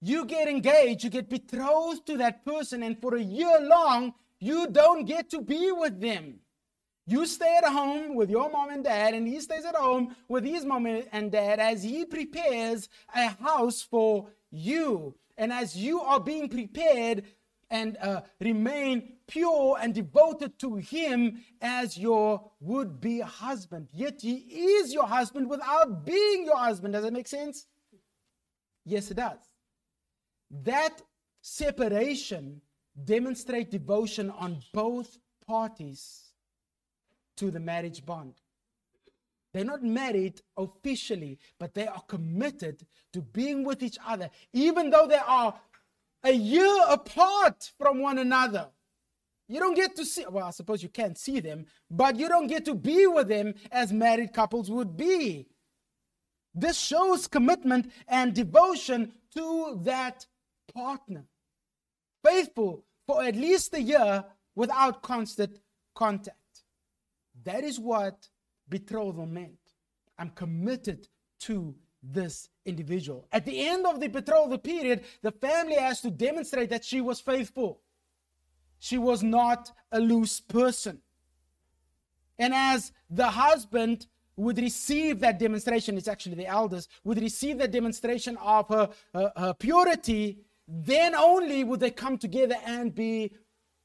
You 0.00 0.24
get 0.24 0.48
engaged, 0.48 1.04
you 1.04 1.10
get 1.10 1.28
betrothed 1.28 2.06
to 2.06 2.16
that 2.16 2.44
person, 2.44 2.82
and 2.82 3.00
for 3.00 3.16
a 3.16 3.22
year 3.22 3.60
long, 3.60 4.14
you 4.40 4.66
don't 4.66 5.04
get 5.04 5.30
to 5.30 5.40
be 5.40 5.70
with 5.70 6.00
them. 6.00 6.40
You 7.06 7.26
stay 7.26 7.56
at 7.56 7.64
home 7.64 8.14
with 8.14 8.30
your 8.30 8.50
mom 8.50 8.70
and 8.70 8.84
dad, 8.84 9.14
and 9.14 9.26
he 9.26 9.40
stays 9.40 9.64
at 9.64 9.74
home 9.74 10.14
with 10.28 10.44
his 10.44 10.64
mom 10.64 10.86
and 10.86 11.32
dad 11.32 11.58
as 11.58 11.82
he 11.82 12.04
prepares 12.04 12.88
a 13.14 13.28
house 13.28 13.82
for 13.82 14.28
you. 14.50 15.14
And 15.36 15.52
as 15.52 15.76
you 15.76 16.00
are 16.00 16.20
being 16.20 16.48
prepared, 16.48 17.24
and 17.72 17.96
uh, 18.02 18.20
remain 18.38 19.14
pure 19.26 19.78
and 19.80 19.94
devoted 19.94 20.58
to 20.58 20.76
Him 20.76 21.42
as 21.62 21.96
your 21.96 22.50
would 22.60 23.00
be 23.00 23.20
husband. 23.20 23.88
Yet 23.94 24.20
He 24.20 24.34
is 24.34 24.92
your 24.92 25.06
husband 25.06 25.48
without 25.48 26.04
being 26.04 26.44
your 26.44 26.58
husband. 26.58 26.92
Does 26.92 27.02
that 27.02 27.14
make 27.14 27.26
sense? 27.26 27.66
Yes, 28.84 29.10
it 29.10 29.14
does. 29.14 29.38
That 30.50 31.00
separation 31.40 32.60
demonstrates 33.02 33.70
devotion 33.70 34.30
on 34.30 34.60
both 34.74 35.16
parties 35.46 36.31
to 37.36 37.50
the 37.50 37.60
marriage 37.60 38.04
bond. 38.04 38.34
They're 39.52 39.64
not 39.64 39.82
married 39.82 40.40
officially, 40.56 41.38
but 41.58 41.74
they 41.74 41.86
are 41.86 42.02
committed 42.08 42.86
to 43.12 43.20
being 43.20 43.64
with 43.64 43.82
each 43.82 43.98
other, 44.06 44.30
even 44.52 44.90
though 44.90 45.06
they 45.06 45.20
are 45.26 45.54
a 46.24 46.32
year 46.32 46.78
apart 46.88 47.72
from 47.78 48.00
one 48.00 48.18
another. 48.18 48.68
You 49.48 49.60
don't 49.60 49.74
get 49.74 49.96
to 49.96 50.06
see, 50.06 50.24
well, 50.30 50.46
I 50.46 50.50
suppose 50.50 50.82
you 50.82 50.88
can't 50.88 51.18
see 51.18 51.40
them, 51.40 51.66
but 51.90 52.18
you 52.18 52.28
don't 52.28 52.46
get 52.46 52.64
to 52.66 52.74
be 52.74 53.06
with 53.06 53.28
them 53.28 53.54
as 53.70 53.92
married 53.92 54.32
couples 54.32 54.70
would 54.70 54.96
be. 54.96 55.48
This 56.54 56.78
shows 56.78 57.26
commitment 57.26 57.92
and 58.08 58.34
devotion 58.34 59.12
to 59.34 59.80
that 59.82 60.26
partner. 60.72 61.24
Faithful 62.24 62.84
for 63.06 63.22
at 63.22 63.36
least 63.36 63.74
a 63.74 63.82
year 63.82 64.24
without 64.54 65.02
constant 65.02 65.58
contact. 65.94 66.36
That 67.44 67.64
is 67.64 67.78
what 67.78 68.28
betrothal 68.68 69.26
meant. 69.26 69.58
I'm 70.18 70.30
committed 70.30 71.08
to 71.40 71.74
this 72.02 72.48
individual. 72.64 73.26
At 73.32 73.44
the 73.44 73.66
end 73.68 73.86
of 73.86 74.00
the 74.00 74.08
betrothal 74.08 74.58
period, 74.58 75.04
the 75.22 75.32
family 75.32 75.76
has 75.76 76.00
to 76.02 76.10
demonstrate 76.10 76.70
that 76.70 76.84
she 76.84 77.00
was 77.00 77.20
faithful. 77.20 77.80
She 78.78 78.98
was 78.98 79.22
not 79.22 79.70
a 79.92 80.00
loose 80.00 80.40
person. 80.40 81.00
And 82.38 82.52
as 82.54 82.92
the 83.08 83.30
husband 83.30 84.06
would 84.36 84.58
receive 84.58 85.20
that 85.20 85.38
demonstration, 85.38 85.96
it's 85.96 86.08
actually 86.08 86.34
the 86.34 86.46
elders, 86.46 86.88
would 87.04 87.20
receive 87.20 87.58
that 87.58 87.70
demonstration 87.70 88.36
of 88.38 88.68
her, 88.68 88.88
her, 89.14 89.32
her 89.36 89.54
purity, 89.54 90.38
then 90.66 91.14
only 91.14 91.62
would 91.64 91.80
they 91.80 91.90
come 91.90 92.18
together 92.18 92.56
and 92.64 92.94
be 92.94 93.32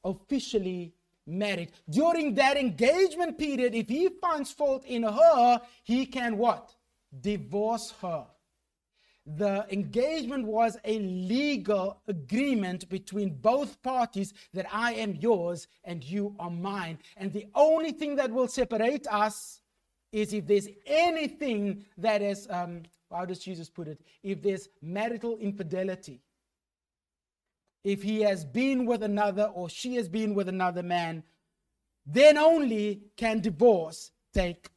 officially 0.04 0.94
married. 1.28 1.72
During 1.88 2.34
that 2.34 2.56
engagement 2.56 3.38
period, 3.38 3.74
if 3.74 3.88
he 3.88 4.08
finds 4.08 4.50
fault 4.50 4.84
in 4.86 5.02
her, 5.02 5.60
he 5.84 6.06
can 6.06 6.38
what? 6.38 6.74
divorce 7.20 7.94
her. 8.02 8.26
The 9.36 9.66
engagement 9.70 10.46
was 10.46 10.78
a 10.84 10.98
legal 10.98 12.00
agreement 12.08 12.88
between 12.88 13.34
both 13.34 13.82
parties 13.82 14.32
that 14.54 14.66
I 14.72 14.94
am 14.94 15.16
yours 15.16 15.68
and 15.84 16.02
you 16.02 16.34
are 16.38 16.50
mine. 16.50 16.98
And 17.16 17.32
the 17.32 17.46
only 17.54 17.92
thing 17.92 18.16
that 18.16 18.30
will 18.30 18.48
separate 18.48 19.06
us 19.08 19.60
is 20.12 20.32
if 20.32 20.46
there's 20.46 20.68
anything 20.86 21.84
that 21.98 22.22
is, 22.22 22.46
um, 22.48 22.84
how 23.12 23.26
does 23.26 23.40
Jesus 23.40 23.68
put 23.68 23.88
it? 23.88 24.00
If 24.22 24.40
there's 24.40 24.68
marital 24.80 25.36
infidelity. 25.36 26.22
If 27.84 28.02
he 28.02 28.20
has 28.22 28.44
been 28.44 28.86
with 28.86 29.02
another 29.02 29.44
or 29.54 29.68
she 29.68 29.94
has 29.96 30.08
been 30.08 30.34
with 30.34 30.48
another 30.48 30.82
man, 30.82 31.22
then 32.06 32.38
only 32.38 33.02
can 33.16 33.40
divorce 33.40 34.10
take 34.32 34.68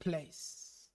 place. 0.00 0.88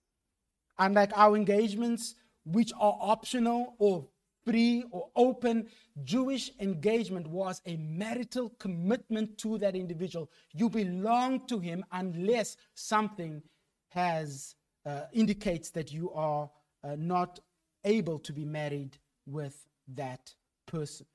Unlike 0.78 1.12
our 1.16 1.36
engagements, 1.36 2.14
which 2.44 2.72
are 2.78 2.98
optional 3.00 3.74
or 3.78 4.06
free 4.44 4.84
or 4.90 5.08
open, 5.16 5.68
Jewish 6.02 6.50
engagement 6.60 7.26
was 7.26 7.62
a 7.66 7.76
marital 7.76 8.50
commitment 8.58 9.38
to 9.38 9.58
that 9.58 9.74
individual. 9.74 10.30
You 10.52 10.68
belong 10.68 11.46
to 11.46 11.58
him 11.58 11.84
unless 11.92 12.56
something 12.74 13.42
has 13.88 14.54
uh, 14.84 15.02
indicates 15.12 15.70
that 15.70 15.92
you 15.92 16.10
are 16.12 16.50
uh, 16.82 16.96
not 16.98 17.40
able 17.84 18.18
to 18.18 18.32
be 18.32 18.44
married 18.44 18.98
with 19.26 19.66
that 19.94 20.34
person. 20.66 21.06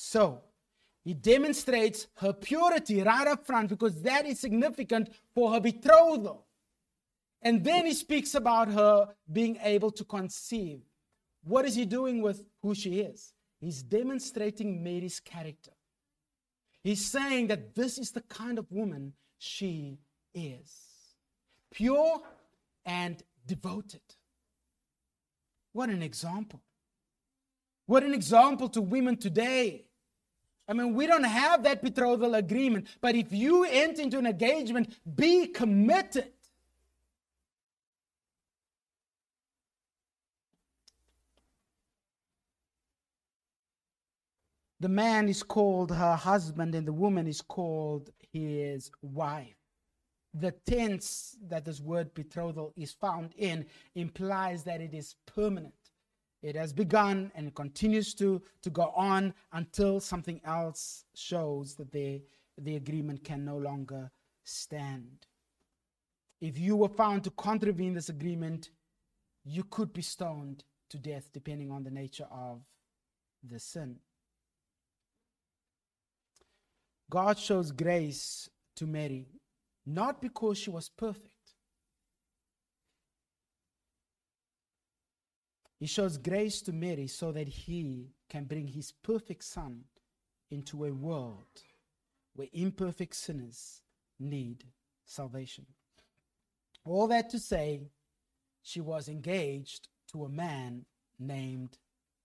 So, 0.00 0.42
He 1.02 1.12
demonstrates 1.12 2.06
her 2.18 2.32
purity 2.32 3.02
right 3.02 3.26
up 3.26 3.44
front 3.44 3.68
because 3.70 4.00
that 4.02 4.26
is 4.26 4.38
significant 4.38 5.10
for 5.34 5.52
her 5.52 5.58
betrothal. 5.58 6.46
And 7.42 7.64
then 7.64 7.84
he 7.84 7.94
speaks 7.94 8.34
about 8.34 8.70
her 8.70 9.08
being 9.32 9.58
able 9.62 9.90
to 9.92 10.04
conceive. 10.04 10.82
What 11.42 11.64
is 11.64 11.74
he 11.74 11.84
doing 11.84 12.22
with 12.22 12.44
who 12.62 12.74
she 12.76 13.00
is? 13.00 13.32
He's 13.60 13.82
demonstrating 13.82 14.84
Mary's 14.84 15.18
character. 15.18 15.72
He's 16.84 17.04
saying 17.04 17.48
that 17.48 17.74
this 17.74 17.98
is 17.98 18.12
the 18.12 18.20
kind 18.20 18.56
of 18.56 18.70
woman 18.70 19.14
she 19.38 19.98
is 20.32 20.70
pure 21.72 22.20
and 22.86 23.20
devoted. 23.46 24.02
What 25.72 25.88
an 25.88 26.02
example. 26.02 26.60
What 27.86 28.04
an 28.04 28.14
example 28.14 28.68
to 28.68 28.80
women 28.80 29.16
today. 29.16 29.86
I 30.68 30.74
mean, 30.74 30.92
we 30.92 31.06
don't 31.06 31.24
have 31.24 31.62
that 31.62 31.82
betrothal 31.82 32.34
agreement, 32.34 32.88
but 33.00 33.14
if 33.14 33.32
you 33.32 33.64
enter 33.64 34.02
into 34.02 34.18
an 34.18 34.26
engagement, 34.26 34.94
be 35.16 35.46
committed. 35.46 36.32
The 44.80 44.90
man 44.90 45.28
is 45.28 45.42
called 45.42 45.90
her 45.90 46.14
husband, 46.14 46.74
and 46.74 46.86
the 46.86 46.92
woman 46.92 47.26
is 47.26 47.40
called 47.40 48.10
his 48.30 48.90
wife. 49.00 49.56
The 50.34 50.52
tense 50.66 51.36
that 51.48 51.64
this 51.64 51.80
word 51.80 52.12
betrothal 52.14 52.74
is 52.76 52.92
found 52.92 53.32
in 53.38 53.64
implies 53.94 54.62
that 54.64 54.82
it 54.82 54.92
is 54.92 55.16
permanent. 55.24 55.74
It 56.42 56.54
has 56.54 56.72
begun 56.72 57.32
and 57.34 57.48
it 57.48 57.54
continues 57.54 58.14
to, 58.14 58.40
to 58.62 58.70
go 58.70 58.92
on 58.94 59.34
until 59.52 60.00
something 60.00 60.40
else 60.44 61.04
shows 61.14 61.74
that 61.74 61.90
the, 61.90 62.22
the 62.56 62.76
agreement 62.76 63.24
can 63.24 63.44
no 63.44 63.56
longer 63.56 64.10
stand. 64.44 65.26
If 66.40 66.58
you 66.58 66.76
were 66.76 66.88
found 66.88 67.24
to 67.24 67.30
contravene 67.30 67.94
this 67.94 68.08
agreement, 68.08 68.70
you 69.44 69.64
could 69.64 69.92
be 69.92 70.02
stoned 70.02 70.64
to 70.90 70.98
death, 70.98 71.30
depending 71.32 71.72
on 71.72 71.82
the 71.82 71.90
nature 71.90 72.28
of 72.30 72.60
the 73.42 73.58
sin. 73.58 73.96
God 77.10 77.38
shows 77.38 77.72
grace 77.72 78.48
to 78.76 78.86
Mary, 78.86 79.26
not 79.86 80.20
because 80.20 80.58
she 80.58 80.70
was 80.70 80.88
perfect. 80.88 81.37
He 85.78 85.86
shows 85.86 86.18
grace 86.18 86.60
to 86.62 86.72
Mary 86.72 87.06
so 87.06 87.30
that 87.32 87.48
he 87.48 88.08
can 88.28 88.44
bring 88.44 88.66
his 88.66 88.92
perfect 88.92 89.44
son 89.44 89.84
into 90.50 90.84
a 90.84 90.92
world 90.92 91.62
where 92.34 92.48
imperfect 92.52 93.14
sinners 93.14 93.82
need 94.18 94.64
salvation. 95.04 95.66
All 96.84 97.06
that 97.08 97.30
to 97.30 97.38
say, 97.38 97.90
she 98.62 98.80
was 98.80 99.08
engaged 99.08 99.88
to 100.12 100.24
a 100.24 100.28
man 100.28 100.84
named 101.18 101.78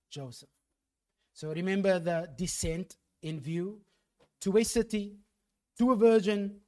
Joseph. 0.10 0.50
So 1.34 1.52
remember 1.52 2.00
the 2.00 2.30
descent 2.36 2.98
in 3.22 3.40
view 3.40 3.82
to 4.42 4.58
a 4.58 4.64
city, 4.64 5.18
to 5.78 5.92
a 5.92 5.96
virgin, 5.96 6.60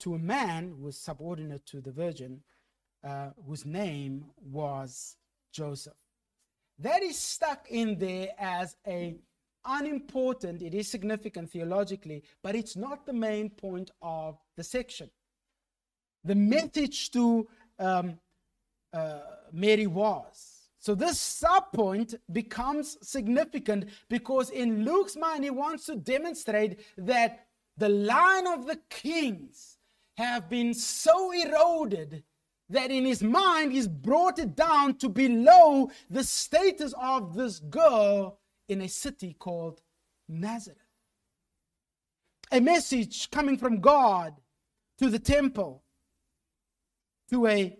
to 0.00 0.14
a 0.14 0.18
man 0.18 0.74
who 0.76 0.84
was 0.84 0.96
subordinate 0.96 1.66
to 1.66 1.80
the 1.80 1.92
virgin, 1.92 2.40
uh, 3.04 3.30
whose 3.46 3.64
name 3.64 4.24
was 4.36 5.16
Joseph. 5.52 5.94
That 6.78 7.02
is 7.02 7.18
stuck 7.18 7.66
in 7.70 7.98
there 7.98 8.28
as 8.38 8.76
a 8.86 9.16
unimportant, 9.64 10.62
it 10.62 10.74
is 10.74 10.88
significant 10.88 11.50
theologically, 11.50 12.22
but 12.42 12.54
it's 12.54 12.76
not 12.76 13.04
the 13.04 13.12
main 13.12 13.50
point 13.50 13.90
of 14.00 14.38
the 14.56 14.64
section. 14.64 15.10
The 16.24 16.34
message 16.34 17.10
to 17.10 17.48
um, 17.78 18.18
uh, 18.92 19.20
Mary 19.52 19.86
was 19.86 20.58
so 20.78 20.94
this 20.94 21.18
subpoint 21.18 22.14
becomes 22.32 22.96
significant 23.02 23.86
because 24.08 24.50
in 24.50 24.84
Luke's 24.84 25.16
mind, 25.16 25.44
he 25.44 25.50
wants 25.50 25.86
to 25.86 25.96
demonstrate 25.96 26.80
that 26.96 27.46
the 27.76 27.88
line 27.88 28.46
of 28.46 28.66
the 28.66 28.78
kings 28.88 29.76
have 30.16 30.48
been 30.48 30.74
so 30.74 31.32
eroded 31.32 32.22
that 32.70 32.90
in 32.90 33.04
his 33.04 33.22
mind 33.22 33.72
he's 33.72 33.88
brought 33.88 34.38
it 34.38 34.54
down 34.54 34.94
to 34.98 35.08
below 35.08 35.90
the 36.10 36.24
status 36.24 36.94
of 37.00 37.34
this 37.34 37.60
girl 37.60 38.38
in 38.68 38.82
a 38.82 38.88
city 38.88 39.34
called 39.38 39.80
Nazareth. 40.28 40.78
A 42.52 42.60
message 42.60 43.30
coming 43.30 43.56
from 43.58 43.80
God 43.80 44.34
to 44.98 45.08
the 45.08 45.18
temple, 45.18 45.82
to 47.30 47.46
a 47.46 47.78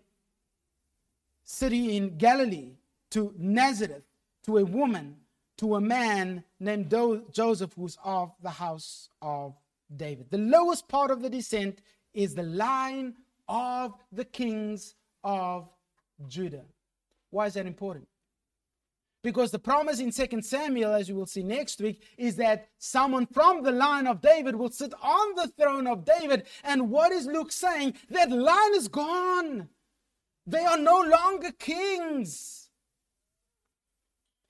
city 1.45 1.97
in 1.97 2.17
Galilee, 2.17 2.77
to 3.11 3.35
Nazareth, 3.39 4.05
to 4.45 4.59
a 4.59 4.65
woman, 4.65 5.17
to 5.57 5.77
a 5.77 5.81
man 5.81 6.45
named 6.61 6.89
Do- 6.91 7.25
Joseph, 7.33 7.73
who's 7.75 7.99
of 8.05 8.33
the 8.43 8.51
house 8.51 9.09
of 9.21 9.55
David. 9.95 10.31
The 10.31 10.39
lowest 10.39 10.89
part 10.89 11.11
of 11.11 11.23
the 11.23 11.31
descent 11.31 11.81
is 12.13 12.35
the 12.35 12.43
line 12.43 13.15
of 13.49 13.95
the 14.13 14.25
kings 14.25 14.95
of 15.25 15.69
Judah. 16.29 16.65
Why 17.31 17.47
is 17.47 17.55
that 17.55 17.67
important? 17.67 18.09
Because 19.23 19.51
the 19.51 19.59
promise 19.59 19.99
in 19.99 20.13
2 20.13 20.43
Samuel, 20.43 20.95
as 20.95 21.09
you 21.09 21.17
will 21.17 21.27
see 21.27 21.43
next 21.43 21.81
week, 21.81 22.03
is 22.17 22.37
that 22.37 22.69
someone 22.79 23.27
from 23.27 23.63
the 23.63 23.73
line 23.73 24.07
of 24.07 24.21
David 24.21 24.55
will 24.55 24.71
sit 24.71 24.95
on 25.03 25.35
the 25.35 25.49
throne 25.59 25.87
of 25.87 26.05
David. 26.05 26.47
And 26.63 26.89
what 26.89 27.13
is 27.13 27.27
Luke 27.27 27.51
saying? 27.51 27.95
That 28.11 28.31
line 28.31 28.75
is 28.75 28.87
gone. 28.87 29.69
They 30.47 30.65
are 30.65 30.79
no 30.79 31.01
longer 31.01 31.51
kings. 31.53 32.71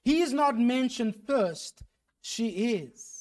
He 0.04 0.20
is 0.20 0.32
not 0.32 0.58
mentioned 0.58 1.16
first, 1.26 1.82
she 2.20 2.48
is. 2.48 3.17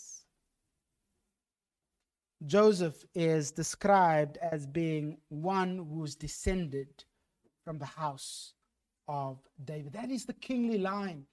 Joseph 2.47 3.05
is 3.13 3.51
described 3.51 4.37
as 4.37 4.65
being 4.65 5.17
one 5.29 5.87
who's 5.89 6.15
descended 6.15 7.03
from 7.63 7.77
the 7.77 7.85
house 7.85 8.53
of 9.07 9.37
David. 9.63 9.93
That 9.93 10.09
is 10.09 10.25
the 10.25 10.33
kingly 10.33 10.77
line. 10.77 11.25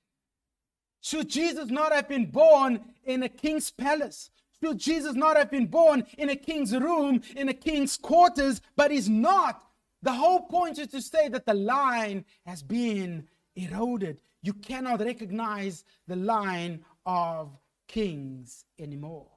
Should 1.00 1.28
Jesus 1.28 1.70
not 1.70 1.92
have 1.92 2.08
been 2.08 2.26
born 2.26 2.80
in 3.04 3.22
a 3.22 3.28
king's 3.28 3.70
palace? 3.70 4.30
Should 4.62 4.78
Jesus 4.78 5.14
not 5.14 5.36
have 5.36 5.50
been 5.50 5.66
born 5.66 6.04
in 6.18 6.30
a 6.30 6.36
king's 6.36 6.72
room, 6.72 7.22
in 7.36 7.48
a 7.48 7.54
king's 7.54 7.96
quarters? 7.96 8.60
But 8.76 8.90
he's 8.90 9.08
not. 9.08 9.62
The 10.02 10.12
whole 10.12 10.40
point 10.40 10.78
is 10.78 10.88
to 10.88 11.00
say 11.00 11.28
that 11.28 11.46
the 11.46 11.54
line 11.54 12.24
has 12.46 12.62
been 12.62 13.28
eroded 13.56 14.18
you 14.44 14.52
cannot 14.52 15.00
recognize 15.00 15.84
the 16.06 16.16
line 16.16 16.84
of 17.06 17.58
kings 17.88 18.66
anymore. 18.78 19.33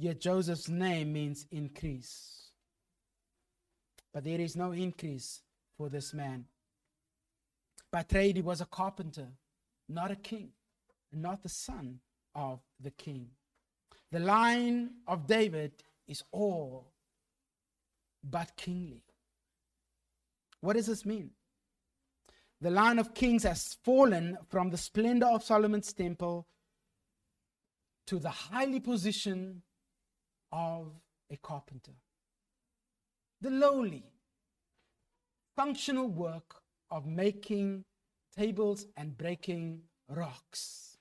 Yet 0.00 0.20
Joseph's 0.20 0.68
name 0.68 1.12
means 1.12 1.44
increase. 1.50 2.50
But 4.14 4.22
there 4.22 4.40
is 4.40 4.54
no 4.54 4.70
increase 4.70 5.42
for 5.76 5.88
this 5.88 6.14
man. 6.14 6.44
By 7.90 8.02
trade, 8.02 8.36
he 8.36 8.42
was 8.42 8.60
a 8.60 8.66
carpenter, 8.66 9.26
not 9.88 10.12
a 10.12 10.16
king, 10.16 10.50
not 11.12 11.42
the 11.42 11.48
son 11.48 11.98
of 12.36 12.60
the 12.80 12.92
king. 12.92 13.30
The 14.12 14.20
line 14.20 14.90
of 15.08 15.26
David 15.26 15.72
is 16.06 16.22
all 16.30 16.92
but 18.22 18.56
kingly. 18.56 19.02
What 20.60 20.76
does 20.76 20.86
this 20.86 21.04
mean? 21.04 21.30
The 22.60 22.70
line 22.70 23.00
of 23.00 23.14
kings 23.14 23.42
has 23.42 23.76
fallen 23.84 24.38
from 24.48 24.70
the 24.70 24.76
splendor 24.76 25.26
of 25.26 25.42
Solomon's 25.42 25.92
temple 25.92 26.46
to 28.06 28.18
the 28.18 28.30
highly 28.30 28.80
position 28.80 29.62
of 30.52 30.92
a 31.30 31.36
carpenter. 31.36 31.92
The 33.40 33.50
lowly, 33.50 34.04
functional 35.56 36.08
work 36.08 36.62
of 36.90 37.06
making 37.06 37.84
tables 38.36 38.86
and 38.96 39.16
breaking 39.16 39.82
rocks. 40.08 40.96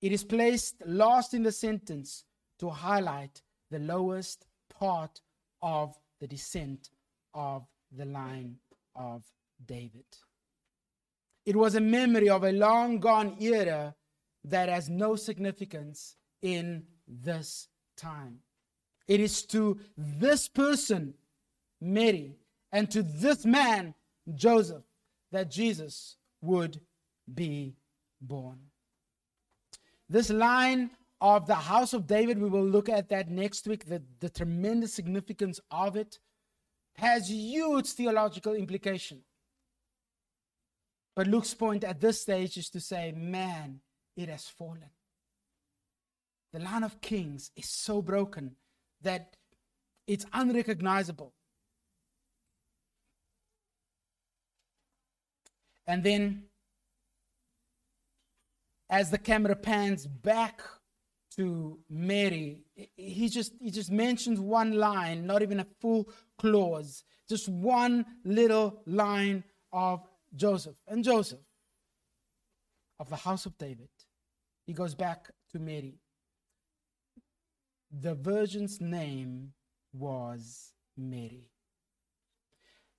It 0.00 0.12
is 0.12 0.24
placed 0.24 0.76
last 0.86 1.34
in 1.34 1.42
the 1.42 1.52
sentence 1.52 2.24
to 2.58 2.70
highlight 2.70 3.42
the 3.70 3.78
lowest 3.78 4.46
part 4.68 5.20
of 5.62 5.98
the 6.20 6.26
descent 6.26 6.90
of 7.34 7.66
the 7.90 8.04
line 8.04 8.56
of 8.94 9.24
David. 9.64 10.04
It 11.44 11.56
was 11.56 11.74
a 11.74 11.80
memory 11.80 12.28
of 12.28 12.44
a 12.44 12.52
long 12.52 12.98
gone 12.98 13.36
era 13.40 13.94
that 14.44 14.68
has 14.68 14.88
no 14.88 15.16
significance 15.16 16.16
in 16.42 16.84
this 17.06 17.68
time. 17.96 18.38
It 19.08 19.20
is 19.20 19.42
to 19.46 19.78
this 19.96 20.48
person, 20.48 21.14
Mary, 21.80 22.36
and 22.72 22.90
to 22.90 23.02
this 23.02 23.44
man, 23.44 23.94
Joseph, 24.34 24.82
that 25.30 25.50
Jesus 25.50 26.16
would 26.42 26.80
be 27.32 27.76
born. 28.20 28.58
This 30.08 30.30
line 30.30 30.90
of 31.20 31.46
the 31.46 31.54
house 31.54 31.92
of 31.92 32.06
David, 32.06 32.38
we 32.38 32.48
will 32.48 32.64
look 32.64 32.88
at 32.88 33.08
that 33.08 33.30
next 33.30 33.66
week, 33.66 33.86
the, 33.86 34.02
the 34.20 34.28
tremendous 34.28 34.92
significance 34.92 35.60
of 35.70 35.96
it 35.96 36.18
has 36.94 37.30
huge 37.30 37.88
theological 37.88 38.54
implication. 38.54 39.22
But 41.14 41.26
Luke's 41.26 41.54
point 41.54 41.84
at 41.84 42.00
this 42.00 42.20
stage 42.20 42.56
is 42.56 42.68
to 42.70 42.80
say, 42.80 43.12
man, 43.12 43.80
it 44.16 44.28
has 44.28 44.46
fallen. 44.46 44.90
The 46.52 46.60
line 46.60 46.84
of 46.84 47.00
kings 47.00 47.50
is 47.56 47.68
so 47.68 48.00
broken 48.00 48.56
that 49.02 49.36
it's 50.06 50.24
unrecognizable. 50.32 51.32
And 55.86 56.02
then, 56.02 56.44
as 58.88 59.10
the 59.10 59.18
camera 59.18 59.54
pans 59.54 60.06
back 60.06 60.60
to 61.36 61.78
Mary, 61.88 62.64
he 62.96 63.28
just 63.28 63.52
he 63.60 63.70
just 63.70 63.90
mentions 63.90 64.40
one 64.40 64.72
line, 64.72 65.26
not 65.26 65.42
even 65.42 65.60
a 65.60 65.66
full 65.80 66.08
clause, 66.38 67.04
just 67.28 67.48
one 67.48 68.04
little 68.24 68.82
line 68.86 69.44
of 69.72 70.08
Joseph. 70.34 70.76
And 70.88 71.04
Joseph 71.04 71.40
of 72.98 73.08
the 73.10 73.16
house 73.16 73.46
of 73.46 73.56
David, 73.58 73.90
he 74.66 74.72
goes 74.72 74.94
back 74.94 75.30
to 75.52 75.58
Mary. 75.58 75.98
The 77.90 78.14
virgin's 78.14 78.80
name 78.80 79.52
was 79.92 80.72
Mary. 80.96 81.50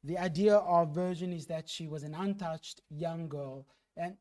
The 0.04 0.18
idea 0.18 0.56
of 0.56 0.96
virgin 0.96 1.34
is 1.34 1.48
that 1.48 1.68
she 1.68 1.88
was 1.88 2.04
an 2.04 2.16
untouched 2.16 2.82
young 2.90 3.28
girl. 3.28 3.66
And 3.98 4.16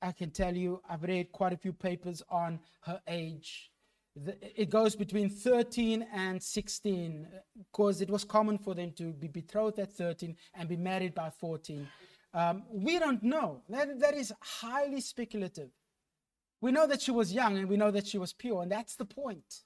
I 0.00 0.12
can 0.12 0.30
tell 0.30 0.54
you, 0.54 0.80
I've 0.88 1.02
read 1.02 1.32
quite 1.32 1.52
a 1.52 1.56
few 1.56 1.72
papers 1.72 2.22
on 2.28 2.60
her 2.82 3.00
age. 3.08 3.70
It 4.14 4.70
goes 4.70 4.94
between 4.94 5.28
13 5.28 6.06
and 6.12 6.40
16 6.40 7.26
because 7.58 8.00
it 8.00 8.08
was 8.08 8.22
common 8.22 8.58
for 8.58 8.74
them 8.74 8.92
to 8.92 9.12
be 9.12 9.26
betrothed 9.26 9.80
at 9.80 9.92
13 9.92 10.36
and 10.54 10.68
be 10.68 10.76
married 10.76 11.14
by 11.14 11.30
14. 11.30 11.88
Um, 12.32 12.62
we 12.70 12.98
don't 12.98 13.22
know. 13.22 13.62
That, 13.68 13.98
that 14.00 14.14
is 14.14 14.32
highly 14.40 15.00
speculative. 15.00 15.70
We 16.60 16.70
know 16.70 16.86
that 16.86 17.02
she 17.02 17.10
was 17.10 17.32
young 17.32 17.58
and 17.58 17.68
we 17.68 17.76
know 17.76 17.90
that 17.90 18.06
she 18.06 18.18
was 18.18 18.32
pure, 18.32 18.62
and 18.62 18.70
that's 18.70 18.94
the 18.96 19.04
point. 19.04 19.62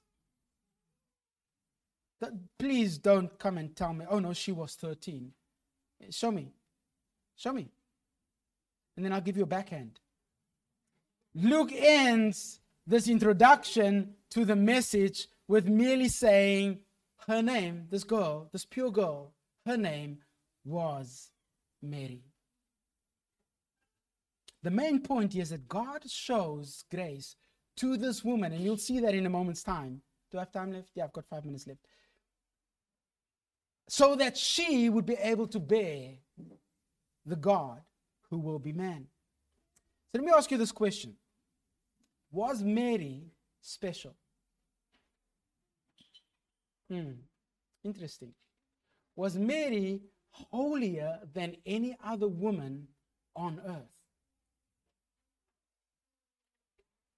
Please 2.59 2.99
don't 2.99 3.39
come 3.39 3.59
and 3.59 3.75
tell 3.75 3.95
me, 3.95 4.05
oh 4.09 4.19
no, 4.19 4.33
she 4.33 4.53
was 4.53 4.75
13. 4.75 5.33
Eh, 6.03 6.07
show 6.11 6.31
me. 6.31 6.53
Show 7.37 7.53
me. 7.53 7.69
And 8.97 9.05
then 9.05 9.13
I'll 9.13 9.21
give 9.21 9.37
you 9.37 9.45
a 9.45 9.47
backhand. 9.47 10.01
Luke 11.35 11.71
ends 11.73 12.61
this 12.87 13.09
introduction 13.09 14.15
to 14.31 14.45
the 14.45 14.57
message 14.57 15.29
with 15.47 15.69
merely 15.69 16.09
saying 16.09 16.81
her 17.29 17.43
name, 17.43 17.87
this 17.91 18.05
girl, 18.05 18.49
this 18.53 18.65
pure 18.65 18.91
girl, 18.91 19.33
her 19.67 19.77
name 19.77 20.19
was 20.65 21.31
Mary. 21.81 22.25
The 24.63 24.71
main 24.71 25.01
point 25.01 25.37
is 25.37 25.51
that 25.51 25.69
God 25.69 26.11
shows 26.11 26.85
grace 26.91 27.37
to 27.77 27.97
this 27.97 28.25
woman, 28.25 28.53
and 28.53 28.65
you'll 28.65 28.77
see 28.77 28.99
that 29.01 29.15
in 29.15 29.27
a 29.27 29.31
moment's 29.31 29.63
time. 29.63 30.03
Do 30.33 30.39
I 30.39 30.41
have 30.41 30.53
time 30.53 30.73
left? 30.73 30.91
Yeah, 30.95 31.05
I've 31.05 31.13
got 31.13 31.27
five 31.27 31.45
minutes 31.45 31.67
left 31.67 31.81
so 33.89 34.15
that 34.17 34.37
she 34.37 34.91
would 34.91 35.07
be 35.07 35.15
able 35.15 35.49
to 35.49 35.59
bear 35.59 36.11
the 37.25 37.37
God 37.37 37.81
who 38.31 38.39
will 38.39 38.59
be 38.59 38.73
man. 38.73 39.07
So 40.13 40.19
let 40.19 40.25
me 40.25 40.33
ask 40.33 40.51
you 40.51 40.59
this 40.59 40.73
question 40.73 41.17
Was 42.31 42.63
Mary 42.63 43.25
special? 43.61 44.15
Hmm, 46.91 47.13
interesting. 47.83 48.33
Was 49.17 49.37
Mary 49.37 50.01
holier 50.31 51.19
than 51.35 51.57
any 51.67 51.97
other 52.05 52.29
woman 52.29 52.87
on 53.35 53.61
earth? 53.67 53.99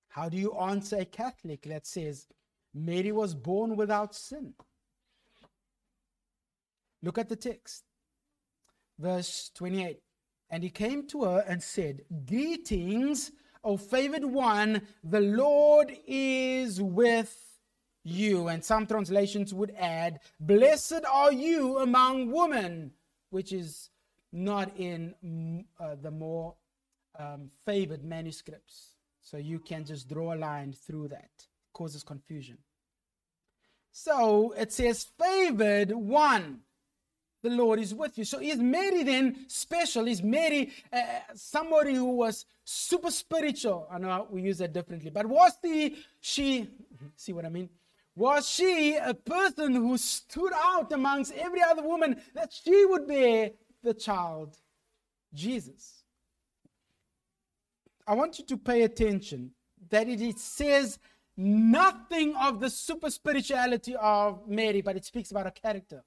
How 0.08 0.28
do 0.28 0.36
you 0.36 0.52
answer 0.54 0.98
a 0.98 1.04
Catholic 1.04 1.62
that 1.62 1.86
says 1.86 2.26
Mary 2.74 3.12
was 3.12 3.34
born 3.34 3.76
without 3.76 4.14
sin? 4.14 4.54
Look 7.02 7.18
at 7.18 7.28
the 7.28 7.36
text. 7.36 7.84
Verse 8.98 9.50
28. 9.54 10.00
And 10.50 10.62
he 10.62 10.70
came 10.70 11.06
to 11.08 11.24
her 11.24 11.44
and 11.46 11.62
said, 11.62 12.02
Greetings, 12.26 13.30
O 13.62 13.76
favored 13.76 14.24
one, 14.24 14.82
the 15.04 15.20
Lord 15.20 15.96
is 16.06 16.82
with 16.82 17.36
you. 18.04 18.48
And 18.48 18.64
some 18.64 18.86
translations 18.86 19.54
would 19.54 19.74
add, 19.78 20.20
Blessed 20.40 21.04
are 21.10 21.32
you 21.32 21.78
among 21.78 22.32
women, 22.32 22.92
which 23.30 23.52
is 23.52 23.90
not 24.32 24.76
in 24.76 25.64
uh, 25.78 25.96
the 26.00 26.10
more 26.10 26.54
um, 27.18 27.50
favored 27.64 28.04
manuscripts. 28.04 28.94
So 29.22 29.36
you 29.36 29.58
can 29.60 29.84
just 29.84 30.08
draw 30.08 30.34
a 30.34 30.36
line 30.36 30.72
through 30.72 31.08
that. 31.08 31.30
It 31.38 31.72
causes 31.72 32.02
confusion. 32.02 32.58
So 33.92 34.52
it 34.56 34.72
says, 34.72 35.06
Favored 35.18 35.92
one 35.92 36.60
the 37.42 37.50
Lord 37.50 37.80
is 37.80 37.94
with 37.94 38.18
you. 38.18 38.24
So 38.24 38.40
is 38.40 38.58
Mary 38.58 39.02
then 39.02 39.46
special? 39.48 40.06
Is 40.06 40.22
Mary 40.22 40.70
uh, 40.92 41.02
somebody 41.34 41.94
who 41.94 42.04
was 42.04 42.44
super 42.64 43.10
spiritual? 43.10 43.86
I 43.90 43.98
know 43.98 44.26
we 44.30 44.42
use 44.42 44.58
that 44.58 44.72
differently, 44.72 45.10
but 45.10 45.26
was 45.26 45.52
the 45.62 45.96
she? 46.20 46.68
See 47.16 47.32
what 47.32 47.46
I 47.46 47.48
mean? 47.48 47.70
Was 48.16 48.48
she 48.48 48.96
a 48.96 49.14
person 49.14 49.74
who 49.74 49.96
stood 49.96 50.52
out 50.54 50.92
amongst 50.92 51.32
every 51.32 51.62
other 51.62 51.82
woman 51.82 52.20
that 52.34 52.52
she 52.52 52.84
would 52.84 53.06
bear 53.06 53.52
the 53.82 53.94
child, 53.94 54.58
Jesus? 55.32 56.02
I 58.06 58.14
want 58.14 58.38
you 58.38 58.44
to 58.46 58.56
pay 58.56 58.82
attention 58.82 59.52
that 59.88 60.08
it 60.08 60.38
says 60.38 60.98
nothing 61.36 62.34
of 62.36 62.60
the 62.60 62.68
super 62.68 63.08
spirituality 63.08 63.96
of 63.96 64.46
Mary, 64.48 64.82
but 64.82 64.96
it 64.96 65.04
speaks 65.04 65.30
about 65.30 65.46
her 65.46 65.52
character 65.52 66.02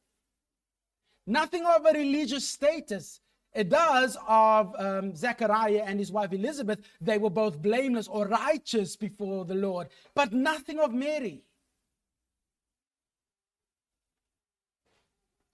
nothing 1.26 1.66
of 1.66 1.86
a 1.86 1.94
religious 1.94 2.48
status. 2.48 3.20
It 3.54 3.70
does 3.70 4.18
of 4.28 4.74
um, 4.80 5.16
Zechariah 5.16 5.84
and 5.86 6.00
his 6.00 6.12
wife 6.12 6.34
Elizabeth. 6.34 6.80
They 7.00 7.18
were 7.18 7.30
both 7.30 7.62
blameless 7.62 8.08
or 8.08 8.28
righteous 8.28 8.96
before 8.96 9.46
the 9.46 9.56
Lord, 9.56 9.90
but 10.16 10.34
nothing 10.34 10.80
of 10.80 10.94
Mary. 10.94 11.44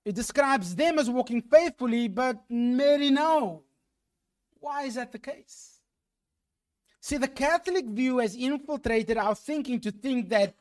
It 0.06 0.16
describes 0.16 0.76
them 0.76 0.98
as 0.98 1.10
walking 1.10 1.42
faithfully, 1.42 2.08
but 2.08 2.42
Mary, 2.50 3.10
no. 3.10 3.64
Why 4.60 4.84
is 4.84 4.96
that 4.96 5.12
the 5.12 5.20
case? 5.20 5.80
See, 7.02 7.18
the 7.18 7.28
Catholic 7.28 7.86
view 7.86 8.18
has 8.20 8.36
infiltrated 8.36 9.18
our 9.18 9.36
thinking 9.36 9.80
to 9.82 9.92
think 9.92 10.30
that 10.30 10.56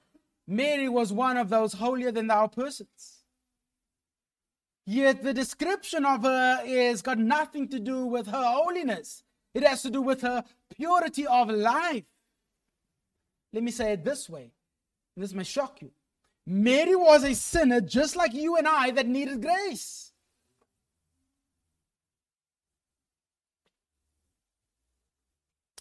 Mary 0.47 0.89
was 0.89 1.13
one 1.13 1.37
of 1.37 1.49
those 1.49 1.73
holier 1.73 2.11
than 2.11 2.27
thou 2.27 2.47
persons. 2.47 3.18
Yet 4.91 5.23
the 5.23 5.35
description 5.35 6.07
of 6.07 6.23
her 6.23 6.63
is 6.65 7.03
got 7.03 7.19
nothing 7.19 7.69
to 7.69 7.79
do 7.79 8.07
with 8.07 8.27
her 8.27 8.43
holiness. 8.43 9.23
It 9.53 9.63
has 9.63 9.83
to 9.83 9.91
do 9.91 10.01
with 10.01 10.23
her 10.23 10.43
purity 10.75 11.27
of 11.27 11.51
life. 11.51 12.05
Let 13.53 13.65
me 13.65 13.71
say 13.71 13.93
it 13.93 14.03
this 14.03 14.31
way. 14.31 14.51
This 15.15 15.35
may 15.35 15.45
shock 15.45 15.83
you. 15.83 15.91
Mary 16.47 16.97
was 16.97 17.23
a 17.23 17.35
sinner 17.35 17.83
just 17.83 18.17
like 18.17 18.33
you 18.33 18.57
and 18.57 18.67
I 18.67 18.91
that 18.93 19.07
needed 19.07 19.43
grace. 19.43 20.11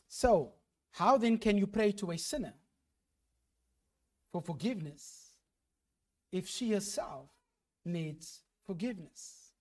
So, 0.09 0.51
how 0.91 1.17
then 1.17 1.37
can 1.37 1.57
you 1.57 1.65
pray 1.67 1.93
to 1.93 2.11
a 2.11 2.17
sinner 2.17 2.55
for 4.33 4.41
forgiveness 4.41 5.31
if 6.29 6.49
she 6.49 6.73
herself 6.73 7.29
needs 7.85 8.41
forgiveness. 8.67 9.53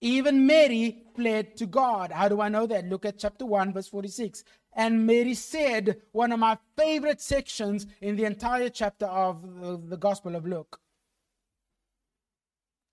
Even 0.00 0.46
Mary 0.46 1.02
fled 1.16 1.56
to 1.56 1.66
God. 1.66 2.12
How 2.12 2.28
do 2.28 2.40
I 2.40 2.48
know 2.48 2.66
that? 2.66 2.88
Look 2.88 3.04
at 3.04 3.18
chapter 3.18 3.44
1, 3.44 3.72
verse 3.72 3.88
46. 3.88 4.44
And 4.74 5.06
Mary 5.06 5.34
said, 5.34 6.00
one 6.12 6.30
of 6.32 6.38
my 6.38 6.56
favorite 6.76 7.20
sections 7.20 7.86
in 8.00 8.16
the 8.16 8.24
entire 8.24 8.68
chapter 8.68 9.06
of 9.06 9.88
the 9.90 9.96
Gospel 9.96 10.36
of 10.36 10.46
Luke. 10.46 10.80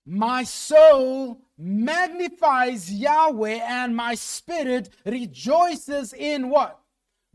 My 0.06 0.44
soul 0.44 1.42
magnifies 1.58 2.92
Yahweh, 2.92 3.60
and 3.62 3.96
my 3.96 4.16
spirit 4.16 4.90
rejoices 5.06 6.14
in 6.14 6.50
what? 6.50 6.80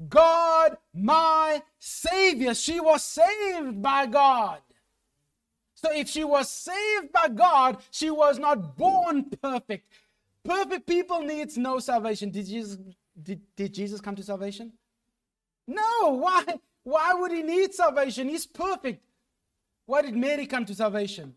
God, 0.09 0.77
my 0.95 1.63
Savior. 1.79 2.55
She 2.55 2.81
was 2.81 3.05
saved 3.05 3.81
by 3.83 4.07
God. 4.07 4.61
So 5.83 5.93
if 5.93 6.09
she 6.09 6.23
was 6.25 6.49
saved 6.49 7.13
by 7.13 7.29
God, 7.29 7.79
she 7.91 8.11
was 8.11 8.39
not 8.39 8.77
born 8.77 9.31
perfect. 9.43 9.93
Perfect 10.45 10.87
people 10.87 11.21
needs 11.21 11.59
no 11.59 11.79
salvation. 11.79 12.31
Did 12.31 12.47
Jesus 12.47 12.79
did, 13.21 13.41
did 13.57 13.75
Jesus 13.75 14.01
come 14.01 14.17
to 14.17 14.23
salvation? 14.23 14.73
No. 15.67 16.11
Why? 16.11 16.45
Why 16.85 17.15
would 17.15 17.33
he 17.33 17.43
need 17.43 17.75
salvation? 17.75 18.29
He's 18.29 18.47
perfect. 18.47 19.05
Why 19.87 20.03
did 20.03 20.17
Mary 20.17 20.47
come 20.47 20.65
to 20.67 20.75
salvation? 20.75 21.35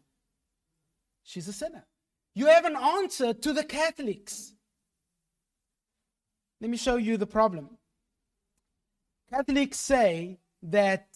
She's 1.24 1.48
a 1.48 1.54
sinner. 1.54 1.86
You 2.34 2.48
have 2.48 2.66
an 2.66 2.76
answer 2.76 3.34
to 3.34 3.54
the 3.54 3.64
Catholics. 3.64 4.54
Let 6.62 6.70
me 6.70 6.78
show 6.78 6.98
you 6.98 7.18
the 7.18 7.28
problem. 7.28 7.78
Catholics 9.30 9.80
say 9.80 10.40
that, 10.64 11.15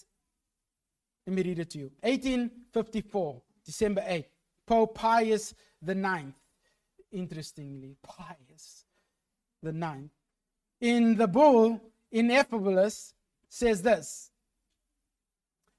let 1.30 1.36
me 1.36 1.43
read 1.43 1.59
it 1.59 1.69
to 1.69 1.77
you 1.77 1.91
1854, 2.01 3.41
December 3.63 4.03
8, 4.07 4.25
Pope 4.65 4.95
Pius 4.95 5.53
the 5.80 5.93
Ninth. 5.93 6.34
Interestingly, 7.11 7.95
Pius 8.01 8.86
the 9.61 9.71
Ninth. 9.71 10.09
In 10.82 11.15
the 11.15 11.27
bull, 11.27 11.80
Ineffabilis, 12.11 13.13
says 13.47 13.84
this 13.84 14.32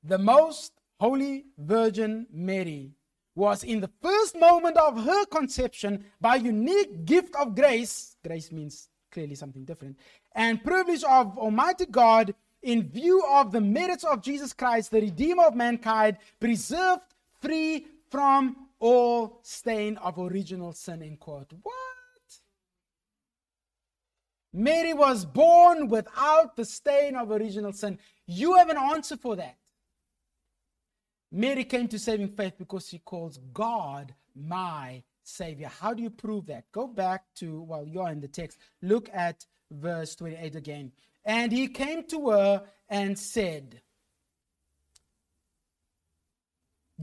The 0.04 0.18
most 0.18 0.72
holy 1.00 1.46
Virgin 1.58 2.28
Mary 2.32 2.92
was 3.34 3.64
in 3.64 3.80
the 3.80 3.90
first 4.00 4.38
moment 4.38 4.76
of 4.76 5.02
her 5.02 5.24
conception 5.26 6.04
by 6.20 6.36
unique 6.36 7.04
gift 7.04 7.34
of 7.34 7.56
grace. 7.56 8.14
Grace 8.24 8.52
means 8.52 8.88
clearly 9.10 9.34
something 9.34 9.64
different. 9.64 9.98
And 10.32 10.62
privilege 10.62 11.02
of 11.02 11.36
Almighty 11.38 11.86
God 11.86 12.36
in 12.62 12.88
view 12.88 13.22
of 13.26 13.52
the 13.52 13.60
merits 13.60 14.04
of 14.04 14.22
Jesus 14.22 14.52
Christ, 14.52 14.90
the 14.90 15.00
Redeemer 15.00 15.44
of 15.44 15.54
mankind, 15.54 16.18
preserved 16.38 17.02
free 17.40 17.86
from 18.10 18.68
all 18.78 19.40
stain 19.42 19.96
of 19.98 20.18
original 20.18 20.72
sin. 20.72 21.02
In 21.02 21.16
quote. 21.16 21.52
What? 21.62 21.76
Mary 24.52 24.92
was 24.92 25.24
born 25.24 25.88
without 25.88 26.56
the 26.56 26.64
stain 26.64 27.14
of 27.14 27.30
original 27.30 27.72
sin. 27.72 27.98
You 28.26 28.54
have 28.54 28.68
an 28.68 28.78
answer 28.78 29.16
for 29.16 29.36
that. 29.36 29.56
Mary 31.32 31.64
came 31.64 31.86
to 31.86 31.98
saving 31.98 32.28
faith 32.28 32.54
because 32.58 32.88
she 32.88 32.98
calls 32.98 33.38
God 33.52 34.12
my 34.34 35.02
Savior. 35.22 35.70
How 35.80 35.94
do 35.94 36.02
you 36.02 36.10
prove 36.10 36.46
that? 36.46 36.64
Go 36.72 36.88
back 36.88 37.22
to, 37.36 37.60
while 37.60 37.80
well, 37.80 37.88
you're 37.88 38.08
in 38.08 38.20
the 38.20 38.28
text, 38.28 38.58
look 38.82 39.08
at 39.12 39.46
verse 39.70 40.16
28 40.16 40.56
again. 40.56 40.92
And 41.24 41.52
he 41.52 41.68
came 41.68 42.04
to 42.04 42.30
her 42.30 42.62
and 42.88 43.18
said, 43.18 43.82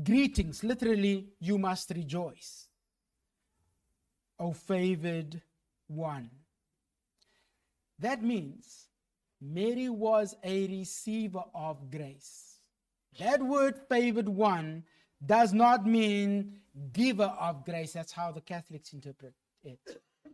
Greetings, 0.03 0.63
literally, 0.63 1.29
you 1.39 1.57
must 1.57 1.89
rejoice. 1.89 2.67
O 4.39 4.53
favored 4.53 5.41
one. 5.87 6.29
That 7.99 8.21
means 8.21 8.87
Mary 9.41 9.89
was 9.89 10.35
a 10.43 10.67
receiver 10.67 11.43
of 11.55 11.89
grace. 11.89 12.57
That 13.19 13.41
word 13.41 13.79
favored 13.89 14.29
one 14.29 14.83
does 15.25 15.53
not 15.53 15.87
mean 15.87 16.59
giver 16.93 17.33
of 17.39 17.65
grace. 17.65 17.93
That's 17.93 18.11
how 18.11 18.31
the 18.31 18.41
Catholics 18.41 18.93
interpret 18.93 19.33
it. 19.63 19.79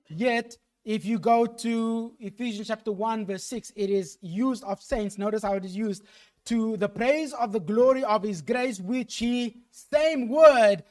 Yet, 0.10 0.58
if 0.86 1.06
you 1.06 1.18
go 1.18 1.46
to 1.46 2.14
Ephesians 2.20 2.68
chapter 2.68 2.92
1, 2.92 3.26
verse 3.26 3.44
6, 3.44 3.72
it 3.76 3.90
is 3.90 4.18
used 4.22 4.64
of 4.66 4.82
saints. 4.82 5.18
Notice 5.18 5.44
how 5.44 5.54
it 5.54 5.64
is 5.64 5.76
used 5.76 6.04
to 6.46 6.76
the 6.78 6.90
praise 6.90 7.32
of 7.34 7.54
the 7.54 7.60
glory 7.60 8.04
of 8.04 8.24
his 8.24 8.42
grace, 8.42 8.80
which 8.80 9.18
he, 9.18 9.62
same 9.72 10.28
word, 10.28 10.84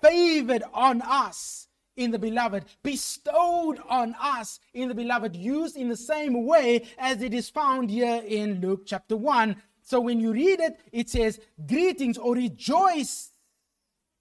favored 0.00 0.62
on 0.72 1.02
us 1.02 1.66
in 1.96 2.12
the 2.12 2.18
beloved, 2.18 2.64
bestowed 2.82 3.80
on 3.88 4.14
us 4.20 4.60
in 4.72 4.88
the 4.88 4.94
beloved, 4.94 5.34
used 5.34 5.76
in 5.76 5.88
the 5.88 5.96
same 5.96 6.46
way 6.46 6.86
as 6.98 7.20
it 7.20 7.34
is 7.34 7.50
found 7.50 7.90
here 7.90 8.22
in 8.26 8.60
Luke 8.60 8.82
chapter 8.86 9.16
1. 9.16 9.56
So 9.82 10.00
when 10.00 10.20
you 10.20 10.32
read 10.32 10.60
it, 10.60 10.78
it 10.92 11.10
says, 11.10 11.40
Greetings 11.66 12.16
or 12.16 12.34
rejoice, 12.34 13.32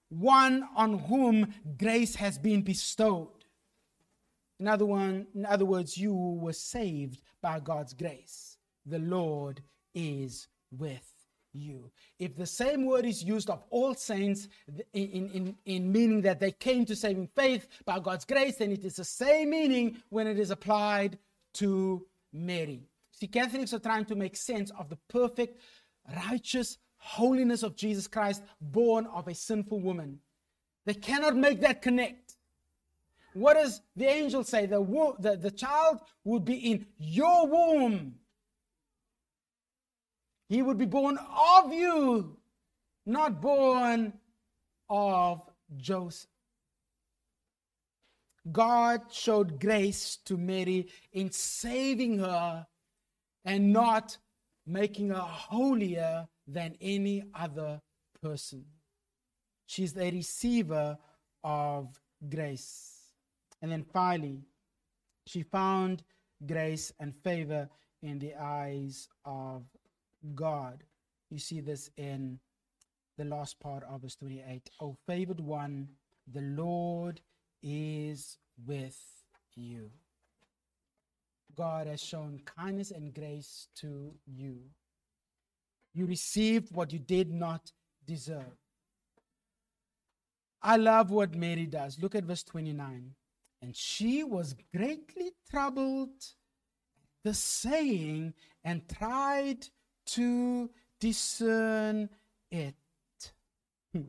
one 0.10 0.68
on 0.76 0.98
whom 0.98 1.54
grace 1.78 2.16
has 2.16 2.40
been 2.40 2.64
bestowed. 2.64 3.39
In 4.60 4.68
other, 4.68 4.86
one, 4.86 5.28
in 5.34 5.46
other 5.46 5.66
words, 5.66 5.98
you 5.98 6.14
were 6.14 6.54
saved 6.54 7.22
by 7.42 7.60
God's 7.60 7.94
grace. 7.94 8.58
The 8.86 9.00
Lord 9.00 9.62
is 9.94 10.48
with 10.72 11.08
you. 11.54 11.92
If 12.20 12.36
the 12.36 12.46
same 12.46 12.86
word 12.86 13.06
is 13.06 13.24
used 13.24 13.50
of 13.50 13.64
all 13.70 13.96
saints 13.96 14.48
in, 14.94 15.30
in, 15.30 15.56
in 15.66 15.92
meaning 15.92 16.22
that 16.22 16.40
they 16.40 16.52
came 16.52 16.86
to 16.86 16.96
saving 16.96 17.30
faith 17.36 17.68
by 17.86 18.00
God's 18.00 18.26
grace, 18.26 18.58
then 18.58 18.72
it 18.72 18.84
is 18.84 18.98
the 18.98 19.06
same 19.06 19.52
meaning 19.52 19.98
when 20.10 20.28
it 20.28 20.38
is 20.38 20.52
applied 20.52 21.18
to 21.56 22.06
Mary. 22.34 22.84
See, 23.12 23.28
Catholics 23.28 23.74
are 23.74 23.80
trying 23.80 24.06
to 24.06 24.16
make 24.16 24.36
sense 24.36 24.72
of 24.78 24.90
the 24.90 24.98
perfect, 25.10 25.60
righteous 26.28 26.78
holiness 26.98 27.64
of 27.64 27.76
Jesus 27.76 28.08
Christ 28.08 28.44
born 28.62 29.08
of 29.08 29.28
a 29.28 29.34
sinful 29.34 29.80
woman. 29.80 30.20
They 30.86 30.94
cannot 30.94 31.36
make 31.36 31.62
that 31.62 31.82
connect. 31.82 32.29
What 33.40 33.54
does 33.54 33.82
the 33.96 34.06
angel 34.06 34.44
say? 34.44 34.66
The, 34.66 34.82
wo- 34.82 35.16
the, 35.18 35.38
the 35.38 35.52
child 35.52 36.02
would 36.26 36.44
be 36.44 36.56
in 36.56 36.86
your 36.98 37.48
womb. 37.48 38.16
He 40.50 40.62
would 40.62 40.78
be 40.78 40.86
born 40.86 41.18
of 41.18 41.74
you, 41.74 42.38
not 43.06 43.42
born 43.42 44.14
of 44.90 45.42
Joseph. 45.78 46.30
God 48.52 49.04
showed 49.10 49.62
grace 49.62 50.18
to 50.26 50.36
Mary 50.36 50.90
in 51.14 51.32
saving 51.32 52.20
her 52.20 52.68
and 53.46 53.72
not 53.72 54.18
making 54.66 55.10
her 55.10 55.16
holier 55.16 56.28
than 56.46 56.76
any 56.82 57.24
other 57.34 57.80
person. 58.22 58.66
She's 59.66 59.94
the 59.94 60.12
receiver 60.12 60.98
of 61.44 61.98
grace. 62.28 62.99
And 63.62 63.72
then 63.72 63.84
finally, 63.84 64.42
she 65.26 65.44
found 65.44 66.04
grace 66.46 66.92
and 67.00 67.14
favor 67.24 67.70
in 68.02 68.20
the 68.20 68.34
eyes 68.36 69.10
of 69.26 69.64
God. 70.36 70.84
You 71.30 71.40
see 71.40 71.60
this 71.60 71.90
in 71.98 72.40
the 73.18 73.26
last 73.26 73.60
part 73.60 73.84
of 73.84 74.02
verse 74.02 74.16
28. 74.16 74.70
O 74.82 74.96
favored 75.06 75.40
one, 75.40 75.90
the 76.32 76.42
Lord 76.42 77.22
is 77.62 78.38
with 78.66 78.98
you. 79.56 79.92
God 81.56 81.88
has 81.88 82.02
shown 82.02 82.40
kindness 82.46 82.92
and 82.92 83.14
grace 83.14 83.68
to 83.76 84.14
you. 84.26 84.60
You 85.94 86.06
received 86.06 86.74
what 86.74 86.94
you 86.94 87.00
did 87.00 87.32
not 87.32 87.72
deserve. 88.06 88.58
I 90.62 90.78
love 90.78 91.12
what 91.12 91.36
Mary 91.36 91.66
does. 91.66 92.00
Look 92.00 92.16
at 92.16 92.24
verse 92.24 92.44
29. 92.44 93.16
And 93.62 93.76
she 93.76 94.24
was 94.24 94.56
greatly 94.76 95.32
troubled 95.50 96.10
the 97.24 97.34
saying 97.34 98.34
and 98.64 98.88
tried 98.88 99.68
to 100.06 100.70
discern 101.00 102.10
it. 102.52 102.76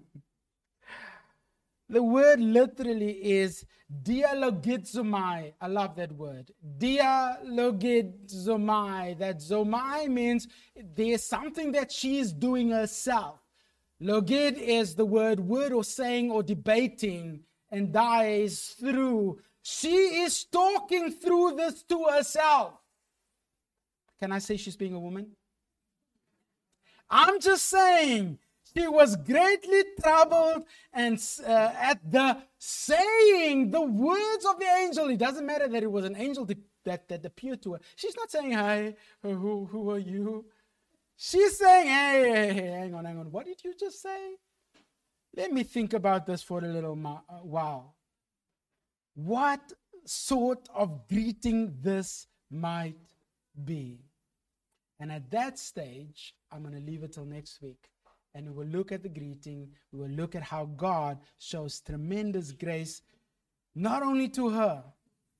the 1.88 2.02
word 2.02 2.40
literally 2.40 3.10
is 3.10 3.64
dialogizomai. 4.02 5.54
I 5.60 5.66
love 5.66 5.96
that 5.96 6.12
word. 6.12 6.52
Dialogizomai. 6.78 9.18
That 9.18 9.38
zomai 9.38 10.08
means 10.08 10.46
there's 10.94 11.24
something 11.24 11.72
that 11.72 11.90
she's 11.90 12.32
doing 12.32 12.70
herself. 12.70 13.40
Logid 14.00 14.56
is 14.56 14.94
the 14.94 15.04
word 15.04 15.40
word 15.40 15.72
or 15.72 15.82
saying 15.84 16.30
or 16.30 16.42
debating 16.42 17.42
and 17.70 17.92
dies 17.92 18.74
through. 18.78 19.40
She 19.62 19.94
is 19.94 20.44
talking 20.44 21.12
through 21.12 21.56
this 21.56 21.82
to 21.84 22.04
herself. 22.04 22.74
Can 24.18 24.32
I 24.32 24.38
say 24.38 24.56
she's 24.56 24.76
being 24.76 24.94
a 24.94 25.00
woman? 25.00 25.28
I'm 27.08 27.40
just 27.40 27.66
saying 27.66 28.38
she 28.74 28.86
was 28.86 29.16
greatly 29.16 29.82
troubled 30.00 30.64
and 30.92 31.20
uh, 31.46 31.72
at 31.74 31.98
the 32.08 32.38
saying 32.58 33.70
the 33.70 33.80
words 33.80 34.46
of 34.46 34.58
the 34.60 34.66
angel. 34.66 35.08
It 35.08 35.18
doesn't 35.18 35.46
matter 35.46 35.68
that 35.68 35.82
it 35.82 35.90
was 35.90 36.04
an 36.04 36.16
angel 36.16 36.46
that, 36.84 37.08
that 37.08 37.24
appeared 37.24 37.62
to 37.62 37.74
her. 37.74 37.80
She's 37.96 38.16
not 38.16 38.30
saying, 38.30 38.52
Hi, 38.52 38.94
who, 39.22 39.66
who 39.66 39.90
are 39.90 39.98
you? 39.98 40.44
She's 41.22 41.58
saying, 41.58 41.86
hey, 41.86 42.30
hey, 42.32 42.54
hey, 42.54 42.70
hang 42.70 42.94
on, 42.94 43.04
hang 43.04 43.18
on. 43.18 43.30
What 43.30 43.44
did 43.44 43.62
you 43.62 43.74
just 43.78 44.00
say? 44.00 44.36
Let 45.36 45.52
me 45.52 45.62
think 45.62 45.92
about 45.92 46.26
this 46.26 46.42
for 46.42 46.58
a 46.58 46.68
little 46.68 46.98
uh, 47.06 47.34
while. 47.42 47.94
What 49.14 49.72
sort 50.04 50.68
of 50.74 51.06
greeting 51.08 51.76
this 51.80 52.26
might 52.50 52.98
be? 53.64 54.00
And 54.98 55.12
at 55.12 55.30
that 55.30 55.58
stage, 55.58 56.34
I'm 56.50 56.62
going 56.62 56.74
to 56.74 56.80
leave 56.80 57.04
it 57.04 57.12
till 57.12 57.24
next 57.24 57.62
week. 57.62 57.88
And 58.34 58.46
we 58.46 58.52
will 58.52 58.66
look 58.66 58.92
at 58.92 59.02
the 59.02 59.08
greeting. 59.08 59.70
We 59.92 60.00
will 60.00 60.14
look 60.14 60.34
at 60.34 60.42
how 60.42 60.66
God 60.76 61.18
shows 61.38 61.80
tremendous 61.80 62.52
grace, 62.52 63.02
not 63.74 64.02
only 64.02 64.28
to 64.30 64.50
her, 64.50 64.84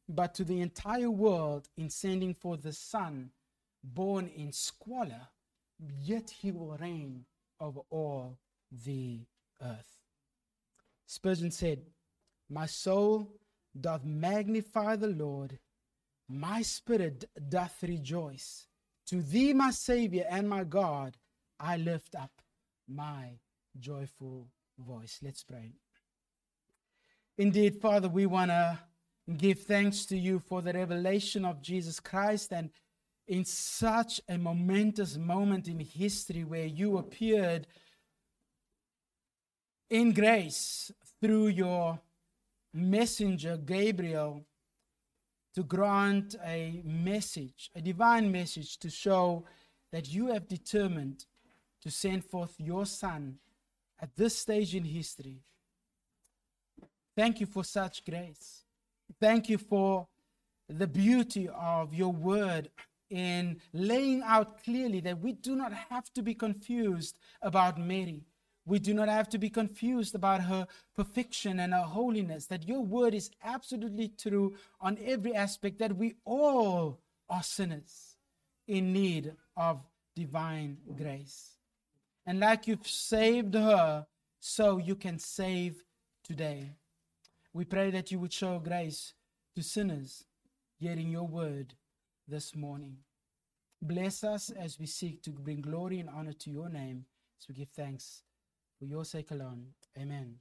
but 0.08 0.34
to 0.34 0.44
the 0.44 0.60
entire 0.60 1.10
world 1.10 1.68
in 1.76 1.88
sending 1.90 2.34
forth 2.34 2.62
the 2.62 2.72
Son, 2.72 3.30
born 3.82 4.28
in 4.28 4.52
squalor, 4.52 5.28
yet 6.02 6.30
he 6.30 6.50
will 6.50 6.76
reign 6.80 7.24
over 7.60 7.80
all 7.90 8.38
the 8.84 9.20
earth. 9.62 9.96
Spurgeon 11.06 11.50
said, 11.50 11.82
My 12.48 12.66
soul 12.66 13.28
doth 13.78 14.04
magnify 14.04 14.96
the 14.96 15.08
Lord, 15.08 15.58
my 16.28 16.62
spirit 16.62 17.24
doth 17.48 17.82
rejoice. 17.82 18.66
To 19.06 19.22
thee, 19.22 19.52
my 19.52 19.70
Savior 19.70 20.24
and 20.30 20.48
my 20.48 20.64
God, 20.64 21.16
I 21.58 21.76
lift 21.76 22.14
up 22.14 22.30
my 22.88 23.38
joyful 23.78 24.46
voice. 24.78 25.18
Let's 25.22 25.42
pray. 25.42 25.72
Indeed, 27.36 27.80
Father, 27.80 28.08
we 28.08 28.26
want 28.26 28.50
to 28.50 28.78
give 29.36 29.60
thanks 29.60 30.04
to 30.06 30.16
you 30.16 30.38
for 30.38 30.62
the 30.62 30.72
revelation 30.72 31.44
of 31.44 31.62
Jesus 31.62 32.00
Christ 32.00 32.52
and 32.52 32.70
in 33.26 33.44
such 33.44 34.20
a 34.28 34.36
momentous 34.36 35.16
moment 35.16 35.68
in 35.68 35.78
history 35.80 36.44
where 36.44 36.66
you 36.66 36.98
appeared 36.98 37.66
in 39.90 40.12
grace 40.12 40.92
through 41.20 41.48
your 41.48 42.00
messenger 42.72 43.56
Gabriel 43.56 44.44
to 45.54 45.64
grant 45.64 46.36
a 46.44 46.80
message, 46.84 47.70
a 47.74 47.80
divine 47.80 48.30
message 48.30 48.78
to 48.78 48.88
show 48.88 49.44
that 49.90 50.08
you 50.08 50.28
have 50.28 50.46
determined 50.46 51.26
to 51.82 51.90
send 51.90 52.24
forth 52.24 52.54
your 52.58 52.86
son 52.86 53.38
at 54.00 54.14
this 54.16 54.38
stage 54.38 54.74
in 54.76 54.84
history. 54.84 55.38
Thank 57.16 57.40
you 57.40 57.46
for 57.46 57.64
such 57.64 58.04
grace. 58.04 58.62
Thank 59.20 59.48
you 59.48 59.58
for 59.58 60.06
the 60.68 60.86
beauty 60.86 61.48
of 61.48 61.92
your 61.92 62.12
word 62.12 62.70
in 63.10 63.60
laying 63.72 64.22
out 64.22 64.62
clearly 64.62 65.00
that 65.00 65.20
we 65.20 65.32
do 65.32 65.56
not 65.56 65.72
have 65.72 66.12
to 66.12 66.22
be 66.22 66.34
confused 66.34 67.18
about 67.42 67.76
Mary. 67.76 68.22
We 68.70 68.78
do 68.78 68.94
not 68.94 69.08
have 69.08 69.28
to 69.30 69.38
be 69.38 69.50
confused 69.50 70.14
about 70.14 70.42
her 70.42 70.64
perfection 70.94 71.58
and 71.58 71.74
her 71.74 71.80
holiness, 71.80 72.46
that 72.46 72.68
your 72.68 72.78
word 72.78 73.14
is 73.14 73.28
absolutely 73.42 74.12
true 74.16 74.54
on 74.80 74.96
every 75.04 75.34
aspect, 75.34 75.80
that 75.80 75.96
we 75.96 76.14
all 76.24 77.00
are 77.28 77.42
sinners 77.42 78.16
in 78.68 78.92
need 78.92 79.32
of 79.56 79.82
divine 80.14 80.76
grace. 80.96 81.56
And 82.24 82.38
like 82.38 82.68
you've 82.68 82.86
saved 82.86 83.54
her, 83.54 84.06
so 84.38 84.78
you 84.78 84.94
can 84.94 85.18
save 85.18 85.82
today. 86.22 86.70
We 87.52 87.64
pray 87.64 87.90
that 87.90 88.12
you 88.12 88.20
would 88.20 88.32
show 88.32 88.60
grace 88.60 89.14
to 89.56 89.64
sinners 89.64 90.26
hearing 90.78 91.10
your 91.10 91.26
word 91.26 91.74
this 92.28 92.54
morning. 92.54 92.98
Bless 93.82 94.22
us 94.22 94.48
as 94.50 94.78
we 94.78 94.86
seek 94.86 95.24
to 95.24 95.30
bring 95.30 95.60
glory 95.60 95.98
and 95.98 96.08
honor 96.08 96.34
to 96.34 96.50
your 96.50 96.68
name 96.68 97.06
as 97.40 97.48
we 97.48 97.56
give 97.56 97.70
thanks 97.70 98.22
for 98.80 98.86
your 98.86 99.04
sake 99.04 99.30
alone. 99.30 99.74
Amen. 99.98 100.38